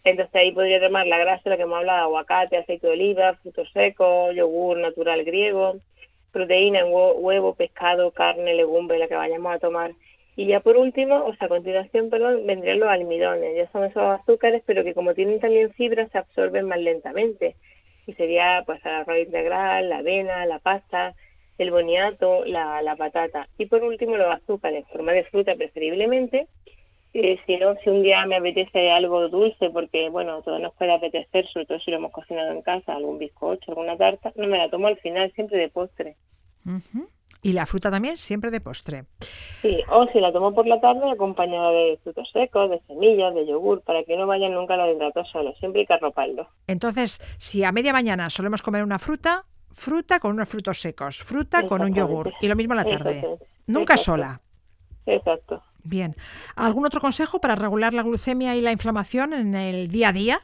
Entonces 0.04 0.36
ahí 0.36 0.52
podría 0.52 0.82
tomar 0.82 1.08
la 1.08 1.18
grasa, 1.18 1.50
la 1.50 1.56
que 1.56 1.64
hemos 1.64 1.78
hablado, 1.78 2.04
aguacate, 2.04 2.58
aceite 2.58 2.88
de 2.88 2.94
oliva, 2.94 3.36
frutos 3.36 3.72
secos, 3.72 4.36
yogur 4.36 4.80
natural 4.80 5.24
griego, 5.24 5.78
proteína, 6.34 6.84
huevo, 6.86 7.56
pescado, 7.56 8.12
carne, 8.12 8.54
legumbre, 8.54 9.00
la 9.00 9.08
que 9.08 9.16
vayamos 9.16 9.56
a 9.56 9.60
tomar 9.60 9.92
y 10.36 10.46
ya 10.48 10.62
por 10.62 10.78
último, 10.78 11.26
o 11.26 11.36
sea, 11.36 11.48
a 11.48 11.50
continuación, 11.50 12.10
perdón, 12.10 12.46
vendrían 12.46 12.80
los 12.80 12.90
almidones. 12.90 13.56
Ya 13.56 13.70
son 13.72 13.84
esos 13.84 14.04
azúcares, 14.04 14.64
pero 14.66 14.84
que 14.84 14.94
como 14.94 15.14
tienen 15.14 15.40
también 15.40 15.74
fibra, 15.74 16.08
se 16.10 16.18
absorben 16.18 16.68
más 16.68 16.80
lentamente. 16.80 17.56
Y 18.08 18.14
sería 18.14 18.64
pues 18.66 18.84
el 18.86 18.92
arroz 18.92 19.20
integral, 19.20 19.90
la 19.90 19.98
avena, 19.98 20.46
la 20.46 20.60
pasta, 20.60 21.16
el 21.58 21.72
boniato, 21.72 22.46
la, 22.46 22.96
patata. 22.98 23.48
Y 23.58 23.66
por 23.66 23.84
último, 23.84 24.18
los 24.18 24.34
azúcares, 24.34 24.86
en 24.86 24.92
forma 24.92 25.12
de 25.12 25.26
fruta 25.26 25.56
preferiblemente. 25.56 26.48
Eh, 27.14 27.38
si 27.46 27.58
no, 27.58 27.76
si 27.84 27.90
un 27.90 28.04
día 28.04 28.26
me 28.26 28.38
apetece 28.38 28.90
algo 28.90 29.28
dulce, 29.28 29.70
porque 29.70 30.08
bueno, 30.10 30.42
todo 30.44 30.60
nos 30.60 30.74
puede 30.76 30.94
apetecer, 30.94 31.46
sobre 31.48 31.66
todo 31.66 31.80
si 31.82 31.92
lo 31.92 31.98
hemos 31.98 32.14
cocinado 32.14 32.52
en 32.52 32.62
casa, 32.62 32.96
algún 32.96 33.20
bizcocho, 33.20 33.72
alguna 33.72 33.98
tarta, 33.98 34.32
no 34.38 34.48
me 34.48 34.58
la 34.58 34.70
tomo 34.70 34.88
al 34.88 34.98
final, 34.98 35.30
siempre 35.34 35.58
de 35.58 35.68
postre. 35.68 36.16
Y 37.44 37.54
la 37.54 37.66
fruta 37.66 37.90
también, 37.90 38.18
siempre 38.18 38.52
de 38.52 38.62
postre. 38.62 39.06
Sí, 39.62 39.80
o 39.90 40.06
si 40.08 40.20
la 40.20 40.32
tomo 40.32 40.54
por 40.54 40.68
la 40.68 40.80
tarde, 40.80 41.10
acompañada 41.10 41.72
de 41.72 42.00
frutos 42.04 42.30
secos, 42.32 42.70
de 42.70 42.80
semillas, 42.88 43.34
de 43.34 43.48
yogur, 43.48 43.82
para 43.82 44.04
que 44.04 44.16
no 44.16 44.28
vayan 44.28 44.54
nunca 44.54 44.78
los 44.78 44.96
hidratos 44.96 45.30
solos. 45.30 45.58
Siempre 45.58 45.82
hay 45.82 45.88
que 45.88 45.94
arroparlo. 45.94 46.48
Entonces, 46.68 47.20
si 47.40 47.64
a 47.64 47.72
media 47.72 47.94
mañana 47.94 48.30
solemos 48.30 48.62
comer 48.62 48.84
una 48.84 49.00
fruta, 49.00 49.46
fruta 49.72 50.20
con 50.20 50.34
unos 50.34 50.50
frutos 50.50 50.80
secos, 50.82 51.18
fruta 51.18 51.66
con 51.66 51.82
un 51.82 51.96
yogur. 51.96 52.32
Y 52.42 52.48
lo 52.48 52.56
mismo 52.56 52.76
la 52.76 52.84
tarde. 52.84 53.40
Nunca 53.66 53.98
sola. 53.98 54.42
Exacto. 55.08 55.64
Bien. 55.84 56.16
¿Algún 56.56 56.86
otro 56.86 57.02
consejo 57.02 57.42
para 57.42 57.56
regular 57.56 57.94
la 57.94 58.04
glucemia 58.04 58.56
y 58.56 58.62
la 58.62 58.72
inflamación 58.72 59.34
en 59.34 59.56
el 59.56 59.90
día 59.90 60.10
a 60.10 60.14
día? 60.14 60.42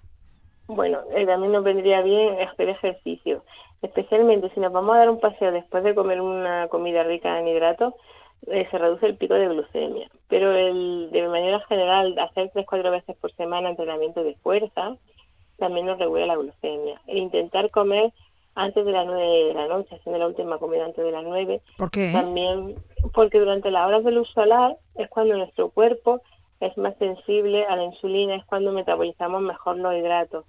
Bueno, 0.68 1.00
eh, 1.16 1.26
también 1.26 1.54
nos 1.54 1.64
vendría 1.64 2.02
bien 2.02 2.42
hacer 2.42 2.70
ejercicio, 2.70 3.44
especialmente 3.82 4.50
si 4.54 4.60
nos 4.60 4.72
vamos 4.72 4.96
a 4.96 5.00
dar 5.00 5.10
un 5.10 5.20
paseo 5.20 5.52
después 5.52 5.84
de 5.84 5.96
comer 5.96 6.22
una 6.22 6.68
comida 6.68 7.04
rica 7.04 7.40
en 7.40 7.48
hidratos, 7.48 7.94
eh, 8.48 8.68
se 8.70 8.78
reduce 8.78 9.06
el 9.06 9.18
pico 9.18 9.34
de 9.34 9.48
glucemia. 9.48 10.10
Pero 10.28 10.52
el, 10.54 11.10
de 11.12 11.28
manera 11.28 11.60
general, 11.62 12.18
hacer 12.20 12.52
tres 12.54 12.66
cuatro 12.68 12.92
veces 12.92 13.16
por 13.18 13.32
semana 13.34 13.70
entrenamiento 13.70 14.24
de 14.24 14.36
fuerza 14.36 14.96
también 15.58 15.88
nos 15.88 16.00
regula 16.00 16.26
la 16.26 16.36
glucemia. 16.36 17.02
E 17.08 17.18
intentar 17.18 17.70
comer 17.72 18.12
antes 18.56 18.86
de 18.86 18.92
las 18.92 19.06
nueve 19.06 19.46
de 19.46 19.54
la 19.54 19.68
noche, 19.68 19.96
haciendo 19.96 20.20
la 20.20 20.28
última 20.28 20.58
comida 20.58 20.86
antes 20.86 21.04
de 21.04 21.12
las 21.12 21.24
nueve. 21.24 21.62
¿Por 21.78 21.92
qué? 21.92 22.12
También 22.12 22.76
porque 23.14 23.40
durante 23.40 23.72
las 23.72 23.88
horas 23.88 24.04
de 24.04 24.12
luz 24.12 24.30
solar 24.30 24.78
es 24.96 25.10
cuando 25.10 25.38
nuestro 25.38 25.70
cuerpo 25.70 26.22
es 26.60 26.76
más 26.78 26.96
sensible 26.98 27.66
a 27.66 27.76
la 27.76 27.84
insulina, 27.84 28.36
es 28.36 28.46
cuando 28.46 28.72
metabolizamos 28.72 29.42
mejor 29.42 29.78
los 29.78 29.94
hidratos. 29.94 30.46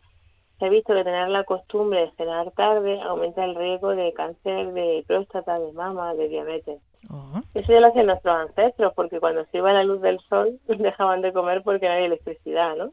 Se 0.58 0.66
ha 0.66 0.68
visto 0.68 0.94
que 0.94 1.04
tener 1.04 1.28
la 1.28 1.44
costumbre 1.44 2.00
de 2.00 2.10
cenar 2.12 2.50
tarde 2.52 3.00
aumenta 3.02 3.44
el 3.44 3.54
riesgo 3.54 3.90
de 3.90 4.12
cáncer 4.12 4.72
de 4.72 5.04
próstata, 5.06 5.58
de 5.58 5.72
mama, 5.72 6.14
de 6.14 6.28
diabetes. 6.28 6.80
Oh. 7.10 7.40
Eso 7.54 7.72
ya 7.72 7.80
lo 7.80 7.88
hacían 7.88 8.06
nuestros 8.06 8.34
ancestros, 8.34 8.92
porque 8.94 9.20
cuando 9.20 9.44
se 9.46 9.58
iba 9.58 9.72
la 9.72 9.84
luz 9.84 10.00
del 10.00 10.18
sol 10.28 10.58
dejaban 10.66 11.22
de 11.22 11.32
comer 11.32 11.62
porque 11.62 11.86
no 11.86 11.92
había 11.92 12.06
electricidad, 12.06 12.76
¿no? 12.76 12.90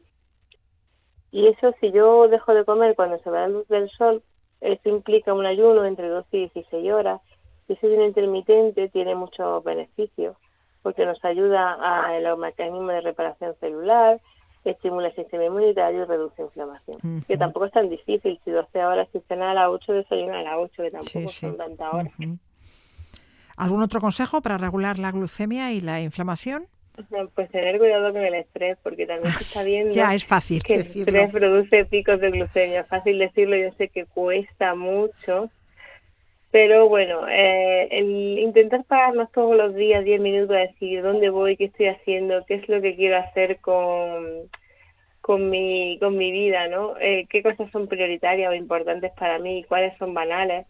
Y 1.32 1.48
eso, 1.48 1.74
si 1.80 1.90
yo 1.90 2.28
dejo 2.28 2.54
de 2.54 2.64
comer 2.64 2.94
cuando 2.94 3.18
se 3.18 3.30
va 3.30 3.40
la 3.40 3.48
luz 3.48 3.68
del 3.68 3.90
sol, 3.90 4.22
eso 4.60 4.88
implica 4.88 5.34
un 5.34 5.44
ayuno 5.44 5.84
entre 5.84 6.08
12 6.08 6.28
y 6.36 6.40
16 6.48 6.92
horas. 6.92 7.20
Y 7.68 7.72
ese 7.72 7.88
ayuno 7.88 8.06
intermitente 8.06 8.88
tiene 8.88 9.14
muchos 9.16 9.62
beneficios 9.64 10.36
porque 10.86 11.04
nos 11.04 11.22
ayuda 11.24 11.72
a 11.72 12.20
los 12.20 12.38
mecanismos 12.38 12.86
de 12.86 13.00
reparación 13.00 13.56
celular, 13.58 14.20
estimula 14.70 15.08
el 15.08 15.14
sistema 15.14 15.44
inmunitario 15.44 16.02
y 16.02 16.04
reduce 16.04 16.42
inflamación. 16.42 17.24
Que 17.26 17.36
tampoco 17.36 17.66
es 17.66 17.72
tan 17.72 17.88
difícil, 17.88 18.40
si 18.44 18.50
12 18.50 18.84
horas 18.84 19.08
si 19.12 19.20
cena 19.28 19.50
a 19.50 19.54
las 19.54 19.68
8, 19.68 19.92
desayuna 19.92 20.40
a 20.40 20.42
las 20.42 20.54
8, 20.56 20.82
que 20.82 20.90
tampoco 20.90 21.28
son 21.28 21.56
tantas 21.56 21.94
horas. 21.94 22.12
¿Algún 23.56 23.82
otro 23.82 24.00
consejo 24.00 24.42
para 24.42 24.58
regular 24.58 24.98
la 24.98 25.12
glucemia 25.12 25.72
y 25.72 25.80
la 25.80 26.00
inflamación? 26.00 26.66
Pues 27.34 27.50
tener 27.50 27.78
cuidado 27.78 28.10
con 28.12 28.22
el 28.22 28.34
estrés, 28.34 28.78
porque 28.82 29.06
también 29.06 29.32
se 29.34 29.44
está 29.44 29.62
viendo 29.62 29.92
ya 29.92 30.14
es 30.14 30.24
fácil 30.24 30.62
que 30.62 30.74
el 30.76 30.80
estrés 30.80 31.30
produce 31.30 31.84
picos 31.84 32.20
de 32.20 32.30
glucemia. 32.30 32.84
Fácil 32.84 33.18
decirlo, 33.18 33.56
yo 33.56 33.70
sé 33.72 33.88
que 33.88 34.06
cuesta 34.06 34.74
mucho, 34.74 35.50
pero 36.56 36.88
bueno, 36.88 37.28
eh, 37.28 37.86
el 37.90 38.38
intentar 38.38 38.82
pararnos 38.84 39.30
todos 39.30 39.54
los 39.54 39.74
días 39.74 40.02
10 40.06 40.22
minutos 40.22 40.56
a 40.56 40.60
decir 40.60 41.02
dónde 41.02 41.28
voy, 41.28 41.54
qué 41.58 41.66
estoy 41.66 41.88
haciendo, 41.88 42.46
qué 42.46 42.54
es 42.54 42.66
lo 42.70 42.80
que 42.80 42.96
quiero 42.96 43.18
hacer 43.18 43.58
con, 43.60 44.48
con, 45.20 45.50
mi, 45.50 45.98
con 45.98 46.16
mi 46.16 46.32
vida, 46.32 46.66
¿no? 46.68 46.96
Eh, 46.98 47.26
qué 47.28 47.42
cosas 47.42 47.70
son 47.72 47.88
prioritarias 47.88 48.50
o 48.50 48.54
importantes 48.54 49.12
para 49.18 49.38
mí, 49.38 49.64
cuáles 49.64 49.98
son 49.98 50.14
banales 50.14 50.64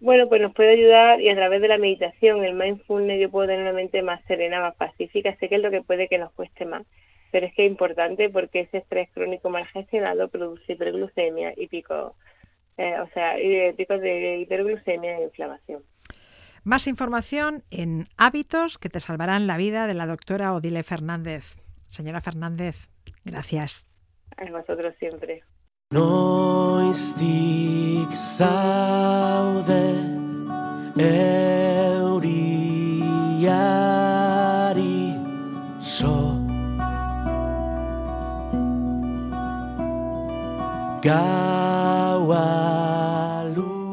bueno, 0.00 0.30
pues 0.30 0.40
nos 0.40 0.54
puede 0.54 0.70
ayudar 0.70 1.20
y 1.20 1.28
a 1.28 1.34
través 1.34 1.60
de 1.60 1.68
la 1.68 1.76
meditación, 1.76 2.42
el 2.42 2.54
mindfulness, 2.54 3.20
yo 3.20 3.30
puedo 3.30 3.48
tener 3.48 3.60
una 3.60 3.74
mente 3.74 4.00
más 4.00 4.24
serena, 4.24 4.62
más 4.62 4.74
pacífica. 4.76 5.36
Sé 5.36 5.50
que 5.50 5.56
es 5.56 5.62
lo 5.62 5.70
que 5.70 5.82
puede 5.82 6.08
que 6.08 6.16
nos 6.16 6.32
cueste 6.32 6.64
más, 6.64 6.84
pero 7.30 7.46
es 7.46 7.54
que 7.54 7.66
es 7.66 7.70
importante 7.70 8.30
porque 8.30 8.60
ese 8.60 8.78
estrés 8.78 9.10
crónico 9.12 9.50
mal 9.50 9.66
gestionado 9.66 10.28
produce 10.28 10.72
hiperglucemia 10.72 11.52
y 11.54 11.66
pico, 11.66 12.16
eh, 12.76 13.00
o 13.00 13.08
sea, 13.12 13.34
picos 13.76 14.00
de 14.00 14.40
hiperglucemia 14.40 15.18
e 15.18 15.24
inflamación. 15.24 15.82
Más 16.64 16.86
información 16.86 17.64
en 17.70 18.08
Hábitos 18.16 18.78
que 18.78 18.88
te 18.88 19.00
salvarán 19.00 19.46
la 19.46 19.56
vida 19.56 19.86
de 19.86 19.94
la 19.94 20.06
doctora 20.06 20.54
Odile 20.54 20.84
Fernández. 20.84 21.56
Señora 21.88 22.20
Fernández, 22.20 22.88
gracias. 23.24 23.86
A 24.36 24.50
vosotros 24.50 24.94
siempre. 24.98 25.42
Noiztik 25.90 28.10
zaude 28.12 29.94
euriari 30.96 32.32
so 35.80 36.42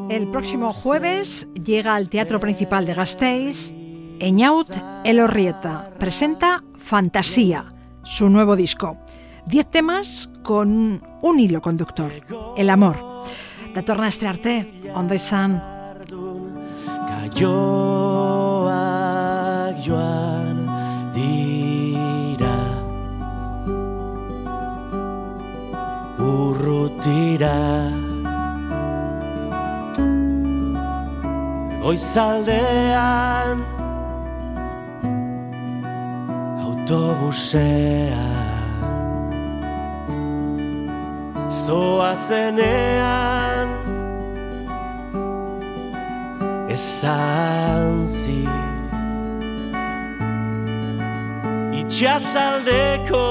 El 0.08 0.28
próximo 0.30 0.72
jueves 0.72 1.48
llega 1.54 1.94
al 1.94 2.08
Teatro 2.08 2.38
Principal 2.40 2.86
de 2.86 2.94
Gasteiz 2.94 3.72
Eñaut 4.20 4.68
Elorrieta 5.02 5.90
presenta 5.98 6.62
Fantasía, 6.76 7.64
su 8.04 8.28
nuevo 8.28 8.54
disco. 8.54 8.98
Diez 9.46 9.70
temas 9.70 10.28
con 10.42 11.02
un 11.22 11.40
hilo 11.40 11.62
conductor, 11.62 12.12
el 12.56 12.68
amor. 12.68 12.98
Datorna 13.74 14.08
este 14.08 14.26
arte, 14.26 14.92
ondo 14.94 15.14
Goizaldean 31.80 33.58
Autobusean 36.64 38.20
zoa 41.48 42.12
zenean 42.28 43.68
esan 46.76 48.06
zi 48.06 48.42
itxasaldeko 51.80 53.26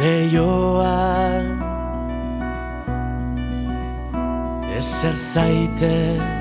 leioan 0.00 1.27
zer 5.00 5.16
zaitez 5.16 6.37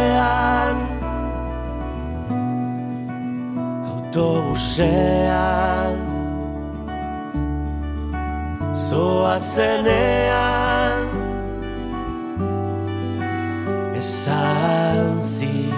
goizaldean 0.00 0.76
autobusean. 3.92 5.96
Zoa 8.74 9.38
zenean. 9.38 11.08
Esan 14.00 15.22
zi 15.22 15.68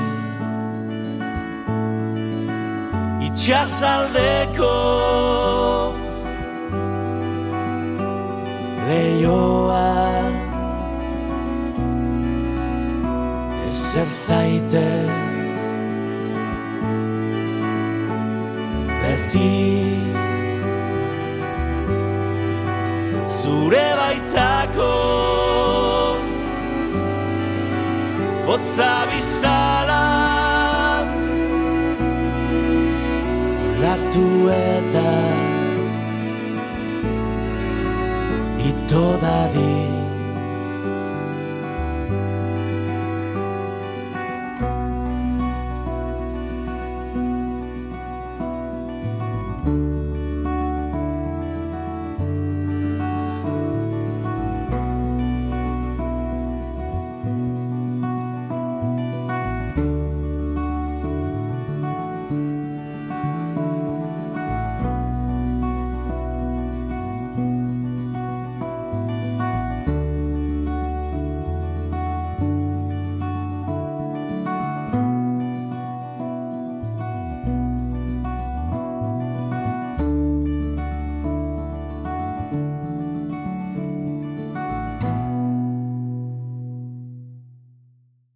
itxasaldeko 3.26 4.76
leioan 8.86 10.11
ezer 13.92 14.06
zaitez? 14.06 15.38
Beti. 19.02 19.96
Zure 23.26 23.86
baitako 24.00 24.92
Otza 28.48 29.06
bizala. 29.10 30.02
Latu 33.82 34.28
eta 34.48 35.10
Ito 38.70 39.06
dadi 39.22 40.01